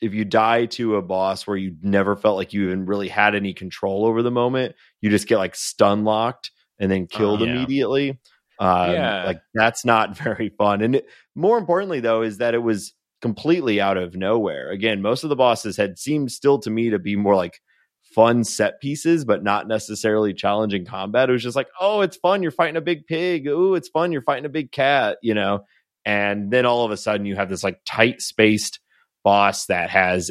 if 0.00 0.14
you 0.14 0.24
die 0.24 0.64
to 0.66 0.96
a 0.96 1.02
boss 1.02 1.46
where 1.46 1.56
you 1.58 1.76
never 1.82 2.16
felt 2.16 2.36
like 2.36 2.54
you 2.54 2.64
even 2.68 2.86
really 2.86 3.08
had 3.08 3.34
any 3.34 3.52
control 3.52 4.06
over 4.06 4.22
the 4.22 4.30
moment, 4.30 4.74
you 5.02 5.10
just 5.10 5.26
get 5.28 5.36
like 5.36 5.54
stun 5.54 6.04
locked 6.04 6.50
and 6.78 6.90
then 6.90 7.06
killed 7.06 7.42
Uh, 7.42 7.44
yeah. 7.44 7.52
immediately. 7.56 8.18
Um, 8.58 8.92
Yeah. 8.92 9.24
like 9.26 9.40
that's 9.54 9.84
not 9.84 10.16
very 10.18 10.50
fun. 10.50 10.82
And 10.82 10.96
it, 10.96 11.06
more 11.34 11.58
importantly, 11.58 12.00
though, 12.00 12.22
is 12.22 12.38
that 12.38 12.54
it 12.54 12.62
was 12.62 12.92
completely 13.22 13.80
out 13.80 13.96
of 13.96 14.14
nowhere. 14.16 14.70
Again, 14.70 15.00
most 15.02 15.24
of 15.24 15.30
the 15.30 15.36
bosses 15.36 15.76
had 15.76 15.98
seemed 15.98 16.30
still 16.30 16.58
to 16.60 16.70
me 16.70 16.90
to 16.90 16.98
be 16.98 17.16
more 17.16 17.34
like 17.34 17.60
fun 18.02 18.44
set 18.44 18.80
pieces, 18.80 19.24
but 19.24 19.42
not 19.42 19.66
necessarily 19.66 20.32
challenging 20.34 20.84
combat. 20.84 21.28
It 21.28 21.32
was 21.32 21.42
just 21.42 21.56
like, 21.56 21.68
oh, 21.80 22.02
it's 22.02 22.16
fun. 22.18 22.42
You're 22.42 22.52
fighting 22.52 22.76
a 22.76 22.80
big 22.82 23.06
pig. 23.06 23.46
Ooh, 23.46 23.74
it's 23.74 23.88
fun. 23.88 24.12
You're 24.12 24.22
fighting 24.22 24.44
a 24.44 24.50
big 24.50 24.70
cat, 24.72 25.18
you 25.22 25.34
know? 25.34 25.64
And 26.04 26.50
then 26.50 26.66
all 26.66 26.84
of 26.84 26.90
a 26.90 26.96
sudden 26.98 27.24
you 27.26 27.34
have 27.34 27.48
this 27.48 27.64
like 27.64 27.80
tight 27.86 28.20
spaced 28.20 28.78
boss 29.24 29.66
that 29.66 29.88
has 29.90 30.30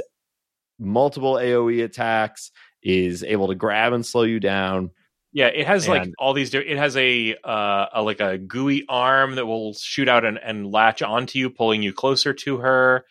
multiple 0.79 1.33
AoE 1.35 1.83
attacks, 1.83 2.51
is 2.83 3.23
able 3.23 3.47
to 3.47 3.55
grab 3.55 3.93
and 3.93 4.05
slow 4.05 4.23
you 4.23 4.39
down. 4.39 4.91
Yeah, 5.33 5.47
it 5.47 5.65
has 5.65 5.87
like 5.87 6.09
all 6.19 6.33
these. 6.33 6.53
It 6.53 6.77
has 6.77 6.95
a, 6.95 7.35
uh, 7.43 7.85
a 7.93 8.03
like 8.03 8.19
a 8.19 8.37
gooey 8.37 8.85
arm 8.87 9.35
that 9.35 9.45
will 9.47 9.73
shoot 9.73 10.07
out 10.07 10.23
and, 10.25 10.37
and 10.37 10.71
latch 10.71 11.01
onto 11.01 11.39
you, 11.39 11.49
pulling 11.49 11.81
you 11.81 11.91
closer 11.91 12.33
to 12.33 12.57
her. 12.57 13.05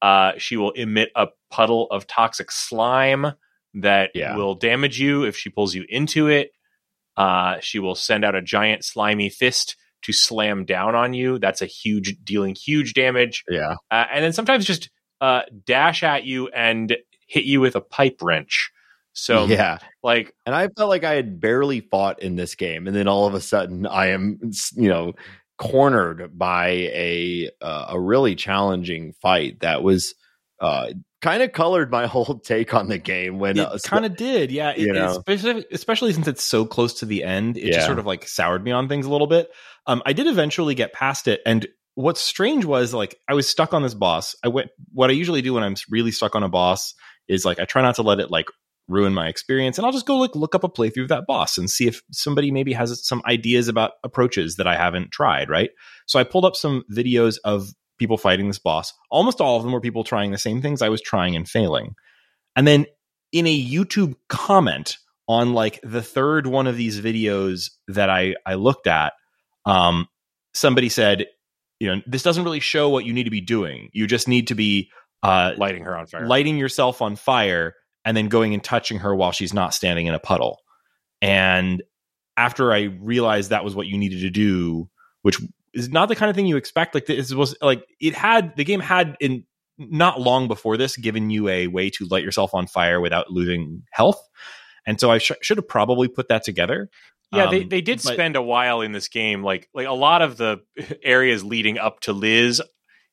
Uh, 0.00 0.32
she 0.38 0.56
will 0.56 0.70
emit 0.72 1.10
a 1.14 1.28
puddle 1.50 1.86
of 1.90 2.06
toxic 2.06 2.50
slime 2.50 3.26
that 3.74 4.12
Yeah. 4.14 4.34
will 4.36 4.54
damage 4.54 4.98
you 4.98 5.24
if 5.24 5.36
she 5.36 5.50
pulls 5.50 5.74
you 5.74 5.84
into 5.88 6.28
it. 6.28 6.52
Uh, 7.16 7.58
she 7.60 7.78
will 7.80 7.94
send 7.96 8.24
out 8.24 8.34
a 8.34 8.40
giant 8.40 8.84
slimy 8.84 9.28
fist 9.28 9.76
to 10.02 10.12
slam 10.12 10.64
down 10.64 10.94
on 10.94 11.12
you. 11.12 11.38
That's 11.38 11.60
a 11.60 11.66
huge, 11.66 12.16
dealing 12.24 12.54
huge 12.54 12.94
damage. 12.94 13.44
Yeah. 13.48 13.74
Uh, 13.90 14.06
and 14.12 14.24
then 14.24 14.32
sometimes 14.32 14.64
just 14.64 14.88
uh, 15.20 15.42
dash 15.66 16.02
at 16.04 16.24
you 16.24 16.48
and 16.48 16.96
hit 17.26 17.44
you 17.44 17.60
with 17.60 17.74
a 17.76 17.80
pipe 17.80 18.20
wrench. 18.22 18.70
So, 19.12 19.46
yeah. 19.46 19.78
like, 20.02 20.32
And 20.46 20.54
I 20.54 20.68
felt 20.68 20.88
like 20.88 21.04
I 21.04 21.14
had 21.14 21.40
barely 21.40 21.80
fought 21.80 22.22
in 22.22 22.36
this 22.36 22.54
game. 22.54 22.86
And 22.86 22.94
then 22.94 23.08
all 23.08 23.26
of 23.26 23.34
a 23.34 23.40
sudden 23.40 23.86
I 23.86 24.08
am, 24.08 24.38
you 24.76 24.88
know, 24.88 25.14
cornered 25.58 26.38
by 26.38 26.68
a 26.68 27.50
uh, 27.60 27.86
a 27.90 28.00
really 28.00 28.36
challenging 28.36 29.12
fight 29.20 29.60
that 29.60 29.82
was 29.82 30.14
uh, 30.60 30.90
kind 31.20 31.42
of 31.42 31.52
colored 31.52 31.90
my 31.90 32.06
whole 32.08 32.38
take 32.38 32.74
on 32.74 32.88
the 32.88 32.98
game 32.98 33.38
when 33.40 33.58
uh, 33.58 33.72
It 33.74 33.82
kind 33.82 34.04
of 34.06 34.16
did, 34.16 34.52
yeah. 34.52 34.70
It- 34.76 34.94
especially, 34.96 35.66
especially 35.72 36.12
since 36.12 36.28
it's 36.28 36.44
so 36.44 36.64
close 36.64 36.94
to 37.00 37.06
the 37.06 37.24
end, 37.24 37.56
it 37.56 37.64
Yeah. 37.64 37.72
just 37.74 37.86
sort 37.86 37.98
of 37.98 38.06
like 38.06 38.26
soured 38.28 38.62
me 38.62 38.70
on 38.70 38.88
things 38.88 39.06
a 39.06 39.10
little 39.10 39.26
bit. 39.26 39.50
Um, 39.86 40.02
I 40.06 40.12
did 40.12 40.26
eventually 40.28 40.74
get 40.76 40.92
past 40.92 41.26
it, 41.28 41.40
and 41.46 41.66
what's 41.94 42.20
strange 42.20 42.64
was 42.64 42.94
like 42.94 43.16
I 43.28 43.34
was 43.34 43.48
stuck 43.48 43.74
on 43.74 43.82
this 43.82 43.94
boss. 43.94 44.36
I 44.44 44.48
went. 44.48 44.70
What 44.92 45.10
I 45.10 45.14
usually 45.14 45.42
do 45.42 45.54
when 45.54 45.64
I'm 45.64 45.74
really 45.90 46.12
stuck 46.12 46.36
on 46.36 46.42
a 46.44 46.48
boss 46.48 46.94
is 47.26 47.44
like 47.44 47.58
I 47.58 47.64
try 47.64 47.82
not 47.82 47.96
to 47.96 48.02
let 48.02 48.20
it 48.20 48.30
like 48.30 48.46
ruin 48.88 49.14
my 49.14 49.28
experience, 49.28 49.78
and 49.78 49.86
I'll 49.86 49.92
just 49.92 50.06
go 50.06 50.16
like 50.16 50.34
look 50.34 50.54
up 50.54 50.64
a 50.64 50.68
playthrough 50.68 51.02
of 51.02 51.08
that 51.08 51.26
boss 51.26 51.58
and 51.58 51.70
see 51.70 51.86
if 51.86 52.02
somebody 52.10 52.50
maybe 52.50 52.72
has 52.72 53.06
some 53.06 53.22
ideas 53.26 53.68
about 53.68 53.92
approaches 54.02 54.56
that 54.56 54.66
I 54.66 54.76
haven't 54.76 55.12
tried. 55.12 55.50
Right. 55.50 55.70
So 56.06 56.18
I 56.18 56.24
pulled 56.24 56.44
up 56.44 56.56
some 56.56 56.84
videos 56.90 57.36
of 57.44 57.70
people 57.98 58.16
fighting 58.16 58.48
this 58.48 58.58
boss. 58.58 58.92
Almost 59.10 59.40
all 59.40 59.56
of 59.56 59.62
them 59.62 59.72
were 59.72 59.80
people 59.80 60.04
trying 60.04 60.30
the 60.30 60.38
same 60.38 60.62
things 60.62 60.82
I 60.82 60.88
was 60.88 61.02
trying 61.02 61.36
and 61.36 61.48
failing. 61.48 61.94
And 62.56 62.66
then 62.66 62.86
in 63.32 63.46
a 63.46 63.64
YouTube 63.66 64.14
comment 64.28 64.96
on 65.28 65.52
like 65.52 65.80
the 65.82 66.02
third 66.02 66.46
one 66.46 66.66
of 66.66 66.76
these 66.76 67.00
videos 67.00 67.70
that 67.88 68.08
I 68.08 68.34
I 68.46 68.54
looked 68.54 68.86
at, 68.86 69.12
um, 69.66 70.06
somebody 70.54 70.88
said, 70.88 71.26
you 71.78 71.94
know, 71.94 72.02
this 72.06 72.22
doesn't 72.22 72.44
really 72.44 72.60
show 72.60 72.88
what 72.88 73.04
you 73.04 73.12
need 73.12 73.24
to 73.24 73.30
be 73.30 73.40
doing. 73.40 73.90
You 73.92 74.06
just 74.06 74.26
need 74.26 74.48
to 74.48 74.54
be 74.54 74.90
uh, 75.22 75.52
lighting 75.56 75.84
her 75.84 75.96
on 75.96 76.06
fire. 76.06 76.26
lighting 76.26 76.56
yourself 76.56 77.02
on 77.02 77.16
fire 77.16 77.74
and 78.08 78.16
then 78.16 78.28
going 78.28 78.54
and 78.54 78.64
touching 78.64 79.00
her 79.00 79.14
while 79.14 79.32
she's 79.32 79.52
not 79.52 79.74
standing 79.74 80.06
in 80.06 80.14
a 80.14 80.18
puddle. 80.18 80.62
And 81.20 81.82
after 82.38 82.72
I 82.72 82.84
realized 82.84 83.50
that 83.50 83.64
was 83.64 83.74
what 83.74 83.86
you 83.86 83.98
needed 83.98 84.20
to 84.20 84.30
do, 84.30 84.88
which 85.20 85.36
is 85.74 85.90
not 85.90 86.08
the 86.08 86.16
kind 86.16 86.30
of 86.30 86.34
thing 86.34 86.46
you 86.46 86.56
expect, 86.56 86.94
like 86.94 87.04
this 87.04 87.34
was 87.34 87.54
like 87.60 87.84
it 88.00 88.14
had 88.14 88.56
the 88.56 88.64
game 88.64 88.80
had 88.80 89.14
in 89.20 89.44
not 89.76 90.18
long 90.22 90.48
before 90.48 90.78
this 90.78 90.96
given 90.96 91.28
you 91.28 91.48
a 91.50 91.66
way 91.66 91.90
to 91.90 92.06
light 92.06 92.24
yourself 92.24 92.54
on 92.54 92.66
fire 92.66 92.98
without 92.98 93.30
losing 93.30 93.82
health. 93.92 94.18
And 94.86 94.98
so 94.98 95.10
I 95.10 95.18
sh- 95.18 95.32
should 95.42 95.58
have 95.58 95.68
probably 95.68 96.08
put 96.08 96.28
that 96.28 96.44
together. 96.44 96.88
Yeah, 97.30 97.50
they, 97.50 97.64
Um, 97.64 97.68
they 97.68 97.82
did 97.82 98.00
but- 98.02 98.14
spend 98.14 98.36
a 98.36 98.42
while 98.42 98.80
in 98.80 98.92
this 98.92 99.08
game. 99.08 99.42
Like 99.42 99.68
like 99.74 99.86
a 99.86 99.92
lot 99.92 100.22
of 100.22 100.38
the 100.38 100.60
areas 101.02 101.44
leading 101.44 101.76
up 101.76 102.00
to 102.00 102.14
Liz, 102.14 102.62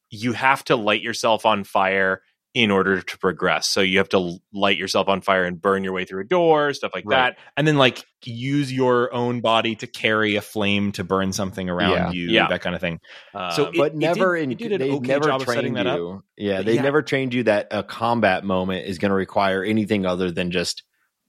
you 0.09 0.31
have 0.31 0.63
to 0.65 0.77
light 0.77 1.01
yourself 1.01 1.45
on 1.45 1.65
fire 1.65 2.21
in 2.55 2.71
order 2.71 3.01
to 3.01 3.17
progress. 3.19 3.67
So 3.67 3.81
you 3.81 3.97
have 3.99 4.07
to 4.09 4.37
light 4.53 4.77
yourself 4.77 5.07
on 5.09 5.19
fire 5.21 5.43
and 5.43 5.61
burn 5.61 5.83
your 5.83 5.91
way 5.93 6.05
through 6.05 6.21
a 6.21 6.25
door, 6.25 6.73
stuff 6.73 6.91
like 6.95 7.03
Right. 7.05 7.35
that. 7.35 7.37
and 7.57 7.67
then 7.67 7.77
like 7.77 8.03
use 8.23 8.71
your 8.73 9.13
own 9.13 9.41
body 9.41 9.75
to 9.75 9.85
carry 9.87 10.37
a 10.37 10.41
flame 10.41 10.91
to 10.93 11.03
burn 11.03 11.33
something 11.33 11.69
around 11.69 11.91
Yeah. 11.91 12.11
you, 12.11 12.29
Yeah. 12.29 12.47
that 12.47 12.61
kind 12.61 12.73
of 12.73 12.81
thing. 12.81 12.99
Um, 13.35 13.51
So 13.51 13.65
it- 13.67 13.75
but 13.77 13.93
never 13.95 14.35
did- 14.35 14.43
in 14.43 14.51
it 14.53 14.57
did 14.57 14.81
they 14.81 14.89
okay 14.89 15.07
never 15.09 15.25
job 15.25 15.41
of 15.41 15.47
setting 15.47 15.73
trained 15.73 15.75
that 15.75 15.87
up. 15.87 15.97
you. 15.97 16.23
Yeah, 16.37 16.61
they 16.63 16.75
Yeah. 16.75 16.81
never 16.81 17.01
trained 17.03 17.33
you 17.35 17.43
that 17.43 17.67
a 17.71 17.83
combat 17.83 18.43
moment 18.45 18.87
is 18.87 18.97
going 18.99 19.09
to 19.11 19.15
require 19.15 19.61
anything 19.63 20.05
other 20.05 20.31
than 20.31 20.49
just 20.49 20.83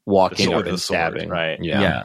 walking 0.07 0.47
sword 0.47 0.61
up 0.61 0.65
and 0.67 0.75
the 0.75 0.81
sword, 0.81 0.97
stabbing. 1.15 1.29
right. 1.29 1.59
Yeah. 1.61 1.81
yeah. 1.81 2.03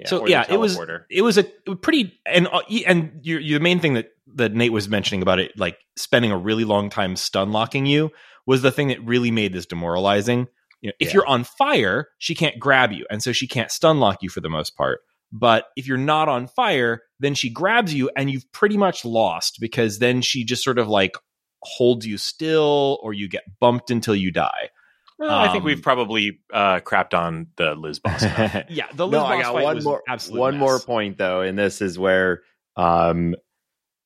yeah, 0.00 0.06
so 0.08 0.26
yeah, 0.28 0.44
it 0.48 0.56
was 0.58 0.78
it 1.10 1.22
was 1.22 1.36
a 1.38 1.42
pretty 1.42 2.18
and 2.24 2.46
uh, 2.46 2.60
and 2.86 3.10
you 3.22 3.40
the 3.40 3.60
main 3.60 3.80
thing 3.80 3.94
that 3.94 4.10
that 4.36 4.52
Nate 4.52 4.72
was 4.72 4.88
mentioning 4.88 5.22
about 5.22 5.38
it, 5.40 5.58
like 5.58 5.78
spending 5.96 6.30
a 6.30 6.36
really 6.36 6.64
long 6.64 6.90
time 6.90 7.16
stun 7.16 7.52
locking 7.52 7.86
you, 7.86 8.10
was 8.46 8.62
the 8.62 8.70
thing 8.72 8.88
that 8.88 9.04
really 9.04 9.30
made 9.30 9.52
this 9.52 9.66
demoralizing. 9.66 10.46
You 10.80 10.88
know, 10.88 10.94
if 11.00 11.08
Yeah. 11.08 11.14
you're 11.14 11.26
on 11.26 11.44
fire, 11.44 12.08
she 12.18 12.34
can't 12.34 12.58
grab 12.58 12.92
you, 12.92 13.06
and 13.10 13.22
so 13.22 13.32
she 13.32 13.46
can't 13.46 13.70
stun 13.70 13.98
lock 14.00 14.22
you 14.22 14.28
for 14.28 14.40
the 14.40 14.50
most 14.50 14.76
part. 14.76 15.00
But 15.32 15.66
if 15.76 15.86
you're 15.88 15.98
not 15.98 16.28
on 16.28 16.46
fire, 16.46 17.02
then 17.18 17.34
she 17.34 17.50
grabs 17.50 17.92
you, 17.92 18.10
and 18.16 18.30
you've 18.30 18.50
pretty 18.52 18.76
much 18.76 19.04
lost 19.04 19.58
because 19.60 19.98
then 19.98 20.22
she 20.22 20.44
just 20.44 20.62
sort 20.62 20.78
of 20.78 20.88
like 20.88 21.16
holds 21.62 22.06
you 22.06 22.16
still, 22.18 22.98
or 23.02 23.12
you 23.12 23.28
get 23.28 23.42
bumped 23.58 23.90
until 23.90 24.14
you 24.14 24.30
die. 24.30 24.70
Well, 25.18 25.30
I 25.30 25.46
think 25.48 25.62
um, 25.62 25.64
we've 25.64 25.82
probably 25.82 26.40
uh, 26.52 26.80
crapped 26.80 27.14
on 27.14 27.48
the 27.56 27.74
Liz 27.74 27.98
boss. 27.98 28.22
Yeah, 28.68 28.86
the 28.94 29.06
Liz 29.06 29.12
no, 29.12 29.20
boss 29.22 29.32
I 29.32 29.42
got 29.42 29.52
fight 29.54 29.64
one 29.64 29.74
was 29.76 29.84
more 29.84 30.02
absolute 30.06 30.38
one 30.38 30.56
more 30.58 30.78
point 30.78 31.16
though, 31.18 31.40
and 31.40 31.58
this 31.58 31.80
is 31.80 31.98
where 31.98 32.42
um 32.76 33.34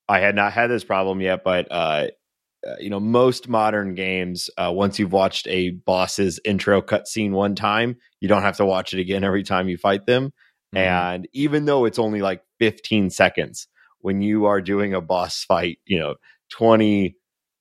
I 0.08 0.20
had 0.20 0.34
not 0.36 0.52
had 0.52 0.68
this 0.68 0.84
problem 0.84 1.20
yet, 1.20 1.42
but 1.44 1.66
uh 1.70 2.06
uh, 2.66 2.74
you 2.78 2.90
know, 2.90 3.00
most 3.00 3.48
modern 3.48 3.94
games, 3.94 4.50
uh, 4.58 4.70
once 4.74 4.98
you've 4.98 5.12
watched 5.12 5.46
a 5.48 5.70
boss's 5.70 6.38
intro 6.44 6.82
cutscene 6.82 7.32
one 7.32 7.54
time, 7.54 7.96
you 8.20 8.28
don't 8.28 8.42
have 8.42 8.56
to 8.58 8.66
watch 8.66 8.92
it 8.92 9.00
again 9.00 9.24
every 9.24 9.42
time 9.42 9.68
you 9.68 9.76
fight 9.78 10.06
them. 10.06 10.32
Mhm. 10.74 10.78
And 10.80 11.28
even 11.32 11.64
though 11.64 11.84
it's 11.84 11.98
only 11.98 12.20
like 12.22 12.42
15 12.58 13.10
seconds, 13.10 13.66
when 14.00 14.20
you 14.22 14.44
are 14.46 14.60
doing 14.60 14.94
a 14.94 15.00
boss 15.00 15.44
fight, 15.44 15.78
you 15.86 15.98
know, 15.98 16.14
20, 16.50 17.16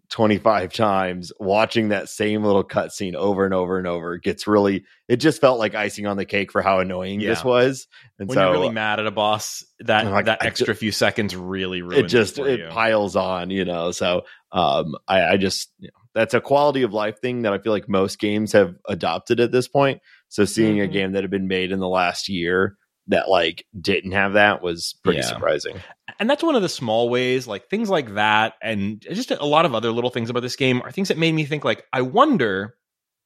25 0.10 0.74
times, 0.74 1.32
watching 1.40 1.90
that 1.90 2.10
same 2.10 2.44
little 2.44 2.64
cutscene 2.64 3.14
over 3.16 3.46
and 3.46 3.54
over 3.54 3.78
and 3.78 3.88
over 3.88 4.18
gets 4.18 4.48
really, 4.48 4.84
it 5.08 5.18
just 5.18 5.40
felt 5.42 5.60
like 5.60 5.76
icing 5.76 6.08
on 6.08 6.18
the 6.18 6.26
cake 6.26 6.52
for 6.52 6.62
how 6.62 6.80
annoying 6.80 7.20
this 7.20 7.44
was. 7.44 7.88
And 8.18 8.28
when 8.28 8.36
so 8.36 8.42
you're 8.42 8.52
really 8.52 8.70
mad 8.70 9.00
at 9.00 9.08
a 9.08 9.12
boss, 9.12 9.64
that 9.82 10.06
Like, 10.12 10.26
that 10.26 10.44
extra 10.44 10.76
few 10.76 10.92
seconds 10.92 11.36
really 11.36 11.82
ruins 11.82 12.00
it 12.00 12.08
just 12.08 12.36
for 12.36 12.48
it 12.48 12.70
piles 12.70 13.16
on, 13.16 13.50
you 13.50 13.66
know. 13.66 13.92
So 13.92 14.24
um 14.52 14.96
I, 15.08 15.34
I 15.34 15.38
just 15.38 15.72
you 15.80 15.88
know, 15.88 16.00
that's 16.14 16.34
a 16.34 16.42
quality 16.42 16.82
of 16.84 16.94
life 16.94 17.20
thing 17.22 17.44
that 17.44 17.54
I 17.54 17.60
feel 17.60 17.72
like 17.72 17.88
most 17.88 18.20
games 18.20 18.52
have 18.54 18.76
adopted 18.88 19.40
at 19.40 19.52
this 19.52 19.68
point. 19.68 20.02
So 20.28 20.46
seeing 20.46 20.80
a 20.80 20.88
Mhm. 20.88 20.92
game 20.92 21.12
that 21.14 21.24
had 21.24 21.32
been 21.32 21.48
made 21.48 21.72
in 21.72 21.80
the 21.80 21.88
last 21.88 22.30
year 22.30 22.78
that 23.10 23.28
like 23.30 23.66
didn't 23.80 24.12
have 24.14 24.34
that 24.34 24.62
was 24.62 24.96
pretty 25.04 25.20
Yeah. 25.20 25.26
surprising. 25.26 25.76
and 26.20 26.30
that's 26.30 26.44
one 26.44 26.56
of 26.56 26.62
the 26.62 26.70
small 26.70 27.10
ways, 27.10 27.46
like 27.48 27.70
things 27.70 27.90
like 27.90 28.14
that, 28.16 28.54
and 28.62 29.02
just 29.02 29.32
a 29.32 29.46
lot 29.46 29.66
of 29.66 29.76
other 29.76 29.92
little 29.92 30.10
things 30.10 30.30
about 30.30 30.42
this 30.42 30.56
game 30.56 30.82
are 30.84 30.92
things 30.92 31.10
that 31.10 31.18
made 31.18 31.34
me 31.34 31.44
think 31.46 31.64
like, 31.66 31.84
I 31.92 32.02
wonder 32.02 32.76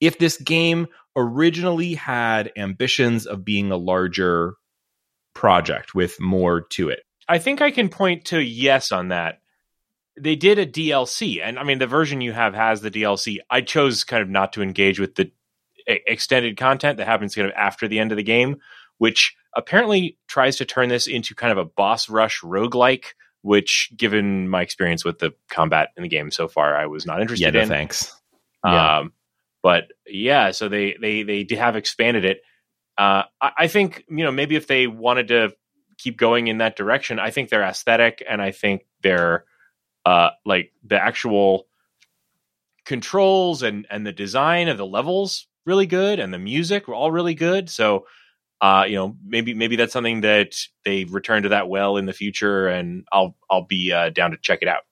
if 0.02 0.18
this 0.18 0.38
game 0.38 0.88
originally 1.16 1.94
had 1.94 2.52
ambitions 2.58 3.26
of 3.28 3.46
being 3.46 3.72
a 3.72 3.78
larger 3.78 4.56
project 5.34 5.94
with 5.96 6.20
more 6.20 6.62
to 6.62 6.90
it. 6.90 7.02
I 7.28 7.38
think 7.40 7.62
I 7.62 7.72
can 7.72 7.90
point 7.90 8.26
to 8.26 8.40
yes 8.42 8.92
on 8.92 9.10
that. 9.10 9.40
They 10.20 10.36
did 10.36 10.60
a 10.60 10.66
DLC, 10.66 11.42
and 11.42 11.58
I 11.58 11.64
mean 11.64 11.80
the 11.80 11.88
version 11.88 12.22
you 12.22 12.34
have 12.34 12.54
has 12.54 12.82
the 12.82 12.92
DLC. 12.92 13.38
I 13.50 13.62
chose 13.62 14.04
kind 14.04 14.22
of 14.22 14.30
not 14.30 14.54
to 14.54 14.62
engage 14.62 15.00
with 15.00 15.16
the 15.16 15.32
extended 15.88 16.56
content 16.58 16.98
that 16.98 17.08
happens 17.08 17.34
kind 17.36 17.48
of 17.48 17.54
after 17.56 17.88
the 17.88 18.00
end 18.00 18.12
of 18.12 18.18
the 18.18 18.24
game, 18.24 18.58
which 18.98 19.36
apparently 19.56 20.18
tries 20.28 20.58
to 20.58 20.66
turn 20.66 20.90
this 20.90 21.08
into 21.08 21.36
kind 21.36 21.52
of 21.52 21.58
a 21.58 21.66
boss 21.66 22.10
rush 22.10 22.42
roguelike, 22.42 23.06
which 23.42 23.92
given 23.96 24.48
my 24.50 24.62
experience 24.62 25.04
with 25.06 25.20
the 25.20 25.34
combat 25.50 25.90
in 25.98 26.04
the 26.04 26.10
game 26.10 26.32
so 26.32 26.48
far, 26.48 26.76
I 26.76 26.88
was 26.88 27.06
not 27.06 27.22
interested 27.22 27.44
Yeah, 27.44 27.50
interested 27.50 27.70
no 27.70 27.76
in. 27.76 27.80
thanks. 27.80 28.22
Yeah. 28.66 28.98
Um, 29.00 29.14
but 29.62 29.86
yeah, 30.08 30.52
so 30.52 30.70
they 30.70 30.96
they 31.00 31.24
they 31.24 31.56
have 31.56 31.76
expanded 31.76 32.26
it. 32.26 32.42
Uh, 32.98 33.24
I, 33.42 33.52
I 33.60 33.68
think 33.68 34.04
you 34.10 34.24
know 34.24 34.32
maybe 34.32 34.56
if 34.56 34.68
they 34.68 34.88
wanted 34.88 35.30
to 35.30 35.54
keep 35.98 36.18
going 36.18 36.48
in 36.48 36.58
that 36.60 36.76
direction, 36.76 37.20
I 37.20 37.32
think 37.32 37.50
their 37.50 37.64
aesthetic 37.64 38.24
and 38.28 38.42
I 38.42 38.52
think 38.52 38.86
their 39.02 39.46
uh, 40.06 40.32
like 40.46 40.72
the 40.86 41.02
actual 41.02 41.68
controls 42.86 43.64
and 43.64 43.88
and 43.90 44.06
the 44.06 44.12
design 44.12 44.68
of 44.68 44.78
the 44.78 44.86
levels 44.86 45.48
really 45.66 45.86
good 45.86 46.20
and 46.20 46.34
the 46.34 46.40
music 46.40 46.88
were 46.88 46.96
all 46.96 47.12
really 47.12 47.36
good. 47.36 47.70
So 47.70 48.06
uh, 48.62 48.86
you 48.88 48.96
know 48.96 49.18
maybe 49.26 49.54
maybe 49.54 49.76
that's 49.76 49.94
something 49.94 50.22
that 50.22 50.56
they 50.86 51.06
return 51.06 51.44
to 51.44 51.50
that 51.50 51.70
well 51.70 51.98
in 51.98 52.06
the 52.06 52.14
future, 52.14 52.68
and 52.68 53.06
I'll 53.12 53.36
I'll 53.50 53.66
be 53.66 53.92
uh, 53.92 54.10
down 54.10 54.32
to 54.32 54.38
check 54.42 54.60
it 54.62 54.68
out. 54.68 54.84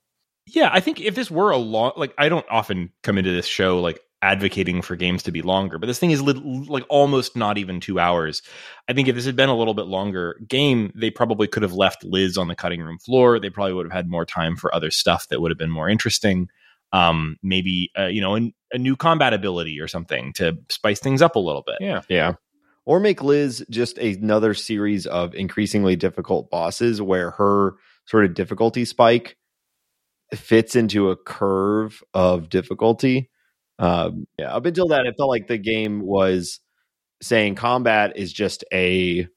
Yeah, 0.47 0.69
I 0.71 0.79
think 0.79 0.99
if 0.99 1.15
this 1.15 1.31
were 1.31 1.51
a 1.51 1.57
long, 1.57 1.93
like 1.95 2.13
I 2.17 2.29
don't 2.29 2.45
often 2.49 2.91
come 3.03 3.17
into 3.17 3.31
this 3.31 3.45
show 3.45 3.79
like 3.79 3.99
advocating 4.21 4.81
for 4.81 4.95
games 4.95 5.23
to 5.23 5.31
be 5.31 5.41
longer, 5.41 5.77
but 5.77 5.87
this 5.87 5.99
thing 5.99 6.11
is 6.11 6.21
lit- 6.21 6.43
like 6.45 6.85
almost 6.89 7.35
not 7.35 7.57
even 7.57 7.79
two 7.79 7.99
hours. 7.99 8.41
I 8.87 8.93
think 8.93 9.07
if 9.07 9.15
this 9.15 9.25
had 9.25 9.35
been 9.35 9.49
a 9.49 9.55
little 9.57 9.73
bit 9.73 9.87
longer 9.87 10.39
game, 10.47 10.91
they 10.95 11.09
probably 11.09 11.47
could 11.47 11.63
have 11.63 11.73
left 11.73 12.03
Liz 12.03 12.37
on 12.37 12.47
the 12.47 12.55
cutting 12.55 12.81
room 12.81 12.99
floor. 12.99 13.39
They 13.39 13.49
probably 13.49 13.73
would 13.73 13.85
have 13.85 13.93
had 13.93 14.09
more 14.09 14.25
time 14.25 14.55
for 14.55 14.73
other 14.73 14.91
stuff 14.91 15.27
that 15.29 15.41
would 15.41 15.51
have 15.51 15.57
been 15.57 15.71
more 15.71 15.89
interesting. 15.89 16.49
Um, 16.93 17.37
maybe 17.41 17.89
uh, 17.97 18.07
you 18.07 18.19
know 18.21 18.35
a, 18.35 18.53
a 18.73 18.77
new 18.77 18.95
combat 18.95 19.33
ability 19.33 19.79
or 19.79 19.87
something 19.87 20.33
to 20.33 20.57
spice 20.69 20.99
things 20.99 21.21
up 21.21 21.35
a 21.35 21.39
little 21.39 21.63
bit. 21.65 21.77
Yeah. 21.79 22.01
Yeah. 22.09 22.33
Or 22.85 22.99
make 22.99 23.21
Liz 23.23 23.63
just 23.69 23.97
another 23.99 24.53
series 24.53 25.05
of 25.05 25.35
increasingly 25.35 25.95
difficult 25.95 26.49
bosses 26.49 27.01
where 27.01 27.31
her 27.31 27.75
sort 28.05 28.25
of 28.25 28.33
difficulty 28.33 28.85
spike 28.85 29.37
fits 30.33 30.75
into 30.75 31.09
a 31.11 31.15
curve 31.15 32.01
of 32.13 32.49
difficulty. 32.49 33.29
Um, 33.79 34.25
yeah, 34.37 34.53
up 34.53 34.65
until 34.65 34.87
that, 34.89 35.05
it 35.05 35.15
felt 35.17 35.29
like 35.29 35.47
the 35.47 35.57
game 35.57 36.01
was 36.01 36.59
saying 37.21 37.55
combat 37.55 38.13
is 38.15 38.33
just 38.33 38.63
a 38.73 39.27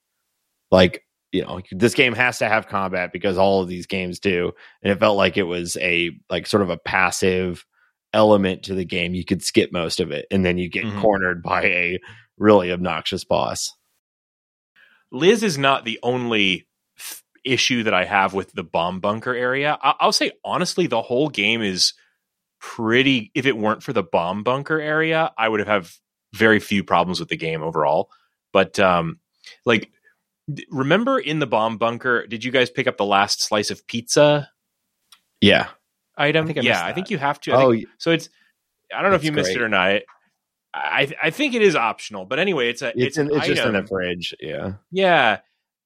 like 0.70 1.02
you 1.32 1.42
know 1.42 1.60
this 1.72 1.94
game 1.94 2.14
has 2.14 2.38
to 2.38 2.48
have 2.48 2.68
combat 2.68 3.12
because 3.12 3.36
all 3.36 3.60
of 3.62 3.68
these 3.68 3.86
games 3.86 4.20
do, 4.20 4.52
and 4.82 4.92
it 4.92 4.98
felt 5.00 5.16
like 5.16 5.36
it 5.36 5.42
was 5.42 5.76
a 5.80 6.12
like 6.30 6.46
sort 6.46 6.62
of 6.62 6.70
a 6.70 6.78
passive 6.78 7.64
element 8.12 8.62
to 8.64 8.74
the 8.74 8.84
game. 8.84 9.14
You 9.14 9.24
could 9.24 9.42
skip 9.42 9.72
most 9.72 10.00
of 10.00 10.10
it, 10.12 10.26
and 10.30 10.44
then 10.44 10.58
you 10.58 10.68
get 10.68 10.84
Mhm. 10.84 11.00
cornered 11.00 11.42
by 11.42 11.62
a 11.64 11.98
really 12.38 12.72
obnoxious 12.72 13.24
boss. 13.24 13.72
Liz 15.12 15.42
is 15.42 15.56
not 15.58 15.84
the 15.84 15.98
only 16.02 16.66
th- 16.98 17.22
issue 17.44 17.82
that 17.84 17.94
I 17.94 18.04
have 18.04 18.34
with 18.34 18.52
the 18.52 18.64
bomb 18.64 19.00
bunker 19.00 19.34
area. 19.34 19.78
I- 19.82 19.94
I'll 20.00 20.12
say 20.12 20.32
honestly, 20.44 20.86
the 20.86 21.02
whole 21.02 21.28
game 21.28 21.62
is 21.62 21.92
pretty. 22.60 23.30
If 23.34 23.46
it 23.46 23.56
weren't 23.56 23.82
for 23.82 23.92
the 23.92 24.02
bomb 24.02 24.42
bunker 24.42 24.80
area, 24.80 25.32
I 25.38 25.48
would 25.48 25.60
have 25.60 25.68
have 25.68 25.92
very 26.34 26.58
few 26.58 26.82
problems 26.82 27.20
with 27.20 27.28
the 27.28 27.36
game 27.36 27.62
overall. 27.62 28.10
But 28.52 28.78
um, 28.80 29.20
like, 29.64 29.90
remember 30.70 31.18
in 31.18 31.38
the 31.38 31.46
bomb 31.46 31.78
bunker, 31.78 32.26
did 32.26 32.42
you 32.44 32.50
guys 32.50 32.70
pick 32.70 32.86
up 32.88 32.96
the 32.96 33.04
last 33.04 33.40
slice 33.42 33.70
of 33.70 33.86
pizza 33.86 34.50
Yeah. 35.40 35.68
item? 36.16 36.44
I 36.44 36.46
think 36.46 36.58
I 36.58 36.62
yeah, 36.62 36.84
I 36.84 36.92
think 36.92 37.10
you 37.10 37.18
have 37.18 37.40
to. 37.42 37.52
I 37.52 37.62
Oh, 37.62 37.72
think- 37.72 37.86
so 37.98 38.10
it's. 38.10 38.28
I 38.94 39.00
don't 39.02 39.10
know 39.10 39.16
if 39.16 39.22
That's 39.22 39.26
you 39.26 39.32
missed 39.32 39.50
it 39.52 39.62
or 39.62 39.68
not. 39.68 40.02
I 40.74 41.12
I 41.22 41.30
think 41.30 41.54
it 41.54 41.62
is 41.62 41.76
optional, 41.76 42.24
but 42.24 42.38
anyway, 42.38 42.68
it's 42.68 42.82
a 42.82 42.92
it's 42.96 43.16
in, 43.16 43.28
an 43.30 43.36
it's 43.36 43.46
just 43.46 43.62
in 43.62 43.74
the 43.74 43.86
fridge. 43.86 44.34
Yeah. 44.40 44.74
Yeah. 44.90 45.38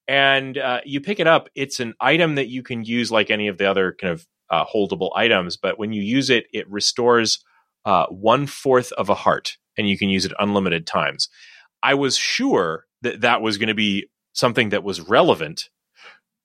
And 0.07 0.57
uh, 0.57 0.81
you 0.85 1.01
pick 1.01 1.19
it 1.19 1.27
up. 1.27 1.49
It's 1.53 1.79
an 1.79 1.93
item 1.99 2.35
that 2.35 2.47
you 2.47 2.63
can 2.63 2.83
use 2.83 3.11
like 3.11 3.29
any 3.29 3.47
of 3.47 3.59
the 3.59 3.69
other 3.69 3.95
kind 3.99 4.13
of 4.13 4.25
uh, 4.49 4.65
holdable 4.65 5.11
items. 5.15 5.55
But 5.55 5.77
when 5.77 5.93
you 5.93 6.01
use 6.01 6.31
it, 6.31 6.47
it 6.51 6.69
restores 6.69 7.43
uh, 7.85 8.07
one 8.07 8.47
fourth 8.47 8.91
of 8.93 9.09
a 9.09 9.15
heart 9.15 9.57
and 9.77 9.87
you 9.87 9.97
can 9.97 10.09
use 10.09 10.25
it 10.25 10.33
unlimited 10.39 10.87
times. 10.87 11.29
I 11.83 11.93
was 11.93 12.17
sure 12.17 12.85
that 13.03 13.21
that 13.21 13.41
was 13.41 13.57
going 13.57 13.67
to 13.67 13.75
be 13.75 14.07
something 14.33 14.69
that 14.69 14.83
was 14.83 14.99
relevant. 14.99 15.69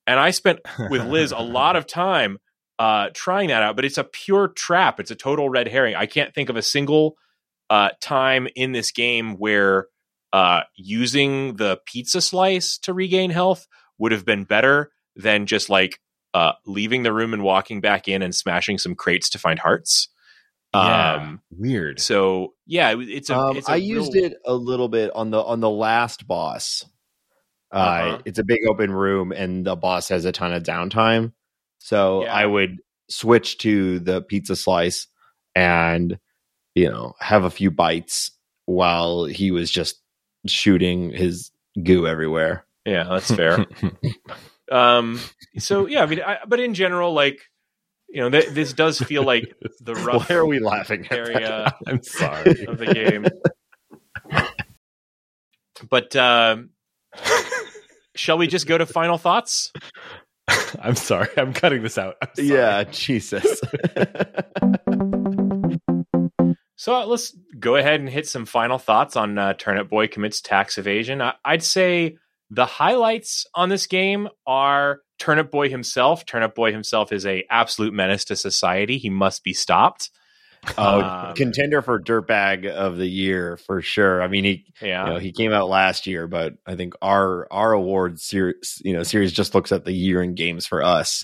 And 0.05 0.19
I 0.19 0.29
spent 0.29 0.59
with 0.89 1.03
Liz 1.03 1.31
a 1.31 1.39
lot 1.41 1.75
of 1.75 1.87
time 1.87 2.37
uh, 2.77 3.09
trying 3.13 3.47
that 3.49 3.63
out, 3.63 3.75
but 3.75 3.85
it's 3.85 3.97
a 3.97 4.03
pure 4.03 4.47
trap. 4.49 4.99
It's 4.99 5.11
a 5.11 5.15
total 5.15 5.49
red 5.49 5.67
herring. 5.67 5.95
I 5.95 6.05
can't 6.05 6.33
think 6.33 6.49
of 6.49 6.55
a 6.55 6.61
single 6.61 7.17
uh, 7.69 7.89
time 8.01 8.47
in 8.55 8.71
this 8.71 8.91
game 8.91 9.35
where 9.37 9.87
uh, 10.33 10.61
using 10.75 11.55
the 11.55 11.79
pizza 11.85 12.21
slice 12.21 12.77
to 12.79 12.93
regain 12.93 13.31
health 13.31 13.67
would 13.97 14.11
have 14.11 14.25
been 14.25 14.43
better 14.43 14.91
than 15.15 15.45
just 15.45 15.69
like 15.69 15.99
uh, 16.33 16.51
leaving 16.65 17.03
the 17.03 17.13
room 17.13 17.33
and 17.33 17.43
walking 17.43 17.79
back 17.81 18.07
in 18.07 18.21
and 18.21 18.35
smashing 18.35 18.77
some 18.77 18.93
crates 18.95 19.29
to 19.29 19.39
find 19.39 19.59
hearts. 19.59 20.09
Yeah. 20.73 21.13
Um, 21.13 21.41
Weird. 21.51 22.01
so 22.01 22.53
yeah, 22.65 22.91
it, 22.91 22.99
it's 23.07 23.29
a. 23.29 23.37
Um, 23.37 23.55
it's 23.57 23.69
a 23.69 23.73
I 23.73 23.75
used 23.77 24.13
real- 24.13 24.25
it 24.25 24.33
a 24.45 24.53
little 24.53 24.89
bit 24.89 25.11
on 25.15 25.31
the 25.31 25.41
on 25.41 25.61
the 25.61 25.69
last 25.69 26.27
boss. 26.27 26.83
Uh, 27.71 27.77
Uh-huh. 27.77 28.21
It's 28.25 28.39
a 28.39 28.43
big 28.43 28.59
open 28.67 28.91
room, 28.91 29.31
and 29.31 29.65
the 29.65 29.77
boss 29.77 30.09
has 30.09 30.25
a 30.25 30.33
ton 30.33 30.51
of 30.53 30.63
downtime. 30.63 31.31
So 31.79 32.23
Yeah. 32.23 32.33
I 32.33 32.45
would 32.45 32.77
switch 33.09 33.57
to 33.59 33.99
the 33.99 34.21
pizza 34.21 34.57
slice, 34.57 35.07
and 35.55 36.19
you 36.75 36.89
know 36.89 37.13
have 37.19 37.43
a 37.43 37.49
few 37.49 37.71
bites 37.71 38.31
while 38.65 39.25
he 39.25 39.51
was 39.51 39.71
just 39.71 40.01
shooting 40.45 41.11
his 41.11 41.51
goo 41.81 42.05
everywhere. 42.05 42.65
Yeah, 42.85 43.05
that's 43.05 43.31
fair. 43.31 43.65
um. 44.71 45.19
So 45.57 45.87
yeah, 45.87 46.03
I 46.03 46.05
mean, 46.05 46.21
I, 46.21 46.39
but 46.47 46.59
in 46.59 46.73
general, 46.73 47.13
like 47.13 47.39
you 48.09 48.21
know, 48.21 48.29
th- 48.29 48.49
this 48.49 48.73
does 48.73 48.99
feel 48.99 49.23
like 49.23 49.53
the 49.81 49.95
rough 50.05 50.29
Why 50.29 50.35
are 50.35 50.45
we 50.45 50.59
laughing? 50.59 51.07
Area 51.09 51.73
I'm 51.87 52.03
sorry. 52.03 52.65
of 52.65 52.77
the 52.77 52.87
game. 52.93 53.25
But 55.89 56.15
um, 56.15 56.69
shall 58.15 58.37
we 58.37 58.47
just 58.47 58.67
go 58.67 58.77
to 58.77 58.85
final 58.85 59.17
thoughts? 59.17 59.73
I'm 60.79 60.95
sorry. 60.95 61.27
I'm 61.37 61.53
cutting 61.53 61.83
this 61.83 61.97
out. 61.97 62.15
Yeah, 62.37 62.83
Jesus. 62.85 63.59
So 66.75 66.93
uh, 66.95 67.05
let's 67.05 67.35
go 67.59 67.75
ahead 67.77 67.99
and 68.01 68.09
hit 68.09 68.27
some 68.27 68.45
final 68.45 68.77
thoughts 68.77 69.15
on 69.15 69.37
uh, 69.37 69.53
Turnip 69.53 69.89
Boy 69.89 70.07
commits 70.07 70.41
tax 70.41 70.77
evasion. 70.77 71.21
I- 71.21 71.35
I'd 71.43 71.63
say 71.63 72.17
the 72.51 72.65
highlights 72.65 73.45
on 73.55 73.69
this 73.69 73.87
game 73.87 74.27
are 74.45 74.99
Turnip 75.17 75.51
Boy 75.51 75.69
himself. 75.69 76.25
Turnip 76.25 76.53
Boy 76.53 76.71
himself 76.73 77.11
is 77.13 77.25
a 77.25 77.45
absolute 77.49 77.93
menace 77.93 78.25
to 78.25 78.35
society. 78.35 78.97
He 78.97 79.09
must 79.09 79.43
be 79.43 79.53
stopped. 79.53 80.09
oh, 80.77 81.01
Um, 81.01 81.35
contender 81.35 81.81
for 81.81 81.99
dirtbag 81.99 82.67
of 82.67 82.97
the 82.97 83.07
year 83.07 83.55
for 83.57 83.81
sure. 83.81 84.21
I 84.21 84.27
mean, 84.27 84.43
he 84.43 84.65
Yeah, 84.81 85.05
you 85.07 85.13
know, 85.13 85.19
he 85.19 85.31
came 85.31 85.53
out 85.53 85.69
last 85.69 86.07
year, 86.07 86.27
but 86.27 86.55
I 86.65 86.75
think 86.75 86.95
our 87.01 87.47
our 87.51 87.71
award 87.71 88.19
series, 88.19 88.81
you 88.83 88.93
know, 88.93 89.03
series 89.03 89.31
just 89.31 89.55
looks 89.55 89.71
at 89.71 89.85
the 89.85 89.93
year 89.93 90.21
in 90.21 90.33
games 90.35 90.65
for 90.67 90.83
us, 90.83 91.23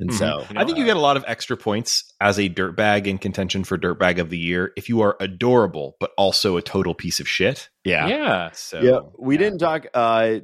and 0.00 0.10
Mhm. 0.10 0.14
so 0.18 0.44
You 0.48 0.54
know, 0.54 0.60
I 0.60 0.64
think 0.64 0.78
you 0.78 0.84
get 0.84 0.96
a 0.96 1.00
lot 1.00 1.16
of 1.16 1.24
extra 1.28 1.56
points 1.56 2.12
as 2.20 2.38
a 2.38 2.48
dirtbag 2.48 3.06
in 3.06 3.18
contention 3.18 3.62
for 3.64 3.78
dirtbag 3.78 4.18
of 4.18 4.30
the 4.30 4.38
year 4.38 4.72
if 4.76 4.88
you 4.88 5.00
are 5.02 5.16
adorable 5.20 5.96
but 6.00 6.10
also 6.16 6.56
a 6.56 6.62
total 6.62 6.94
piece 6.94 7.20
of 7.20 7.28
shit. 7.28 7.68
yeah, 7.84 8.06
yeah. 8.08 8.50
So, 8.52 8.80
yeah. 8.80 8.90
So 8.90 9.12
we 9.18 9.36
didn't 9.36 9.58
talk. 9.58 9.86
uh 9.94 10.40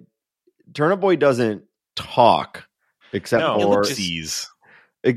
Turnip 0.75 1.01
Boy 1.01 1.17
doesn't 1.17 1.65
talk 1.95 2.67
except 3.13 3.41
No, 3.41 3.55
for, 3.61 3.83
ellipses. 3.83 4.51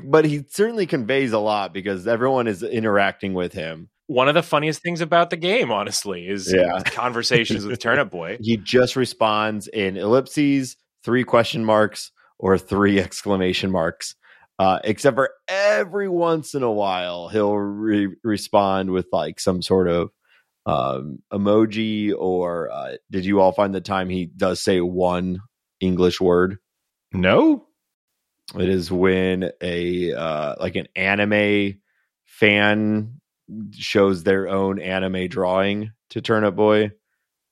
but 0.05 0.25
he 0.25 0.43
certainly 0.49 0.85
conveys 0.85 1.31
a 1.33 1.39
lot 1.39 1.73
because 1.73 2.07
everyone 2.07 2.47
is 2.47 2.61
interacting 2.63 3.33
with 3.33 3.53
him. 3.53 3.89
One 4.07 4.27
of 4.27 4.35
the 4.35 4.43
funniest 4.43 4.81
things 4.81 5.01
about 5.01 5.29
the 5.29 5.37
game, 5.37 5.71
honestly, 5.71 6.27
is 6.27 6.51
Yeah. 6.53 6.81
conversations 6.85 7.65
with 7.65 7.79
Turnip 7.79 8.09
Boy. 8.11 8.37
He 8.41 8.57
just 8.57 8.95
responds 8.95 9.67
in 9.67 9.97
ellipses, 9.97 10.77
three 11.03 11.23
question 11.23 11.65
marks, 11.65 12.11
or 12.37 12.57
three 12.57 12.99
exclamation 13.05 13.71
marks. 13.71 14.15
Uh, 14.59 14.79
except 14.83 15.15
for 15.15 15.31
every 15.47 16.09
once 16.09 16.53
in 16.53 16.63
a 16.63 16.71
while, 16.71 17.29
he'll 17.29 17.55
re- 17.55 18.13
respond 18.25 18.91
with 18.91 19.07
like 19.13 19.39
some 19.39 19.61
sort 19.61 19.87
of 19.87 20.09
um, 20.65 21.19
emoji. 21.31 22.13
Or 22.15 22.69
uh, 22.69 22.97
did 23.09 23.25
you 23.25 23.39
all 23.39 23.53
find 23.53 23.73
the 23.73 23.79
time 23.79 24.09
he 24.09 24.25
does 24.25 24.61
say 24.61 24.81
one 24.81 25.39
English 25.79 26.19
word? 26.19 26.57
No? 27.13 27.67
It 28.57 28.67
is 28.67 28.91
when 28.91 29.51
a 29.61 30.13
uh, 30.13 30.55
like 30.59 30.75
an 30.75 30.87
anime 30.95 31.79
fan 32.25 33.21
shows 33.71 34.23
their 34.23 34.47
own 34.47 34.79
anime 34.79 35.27
drawing 35.27 35.91
to 36.09 36.21
Turnip 36.21 36.55
Boy, 36.55 36.91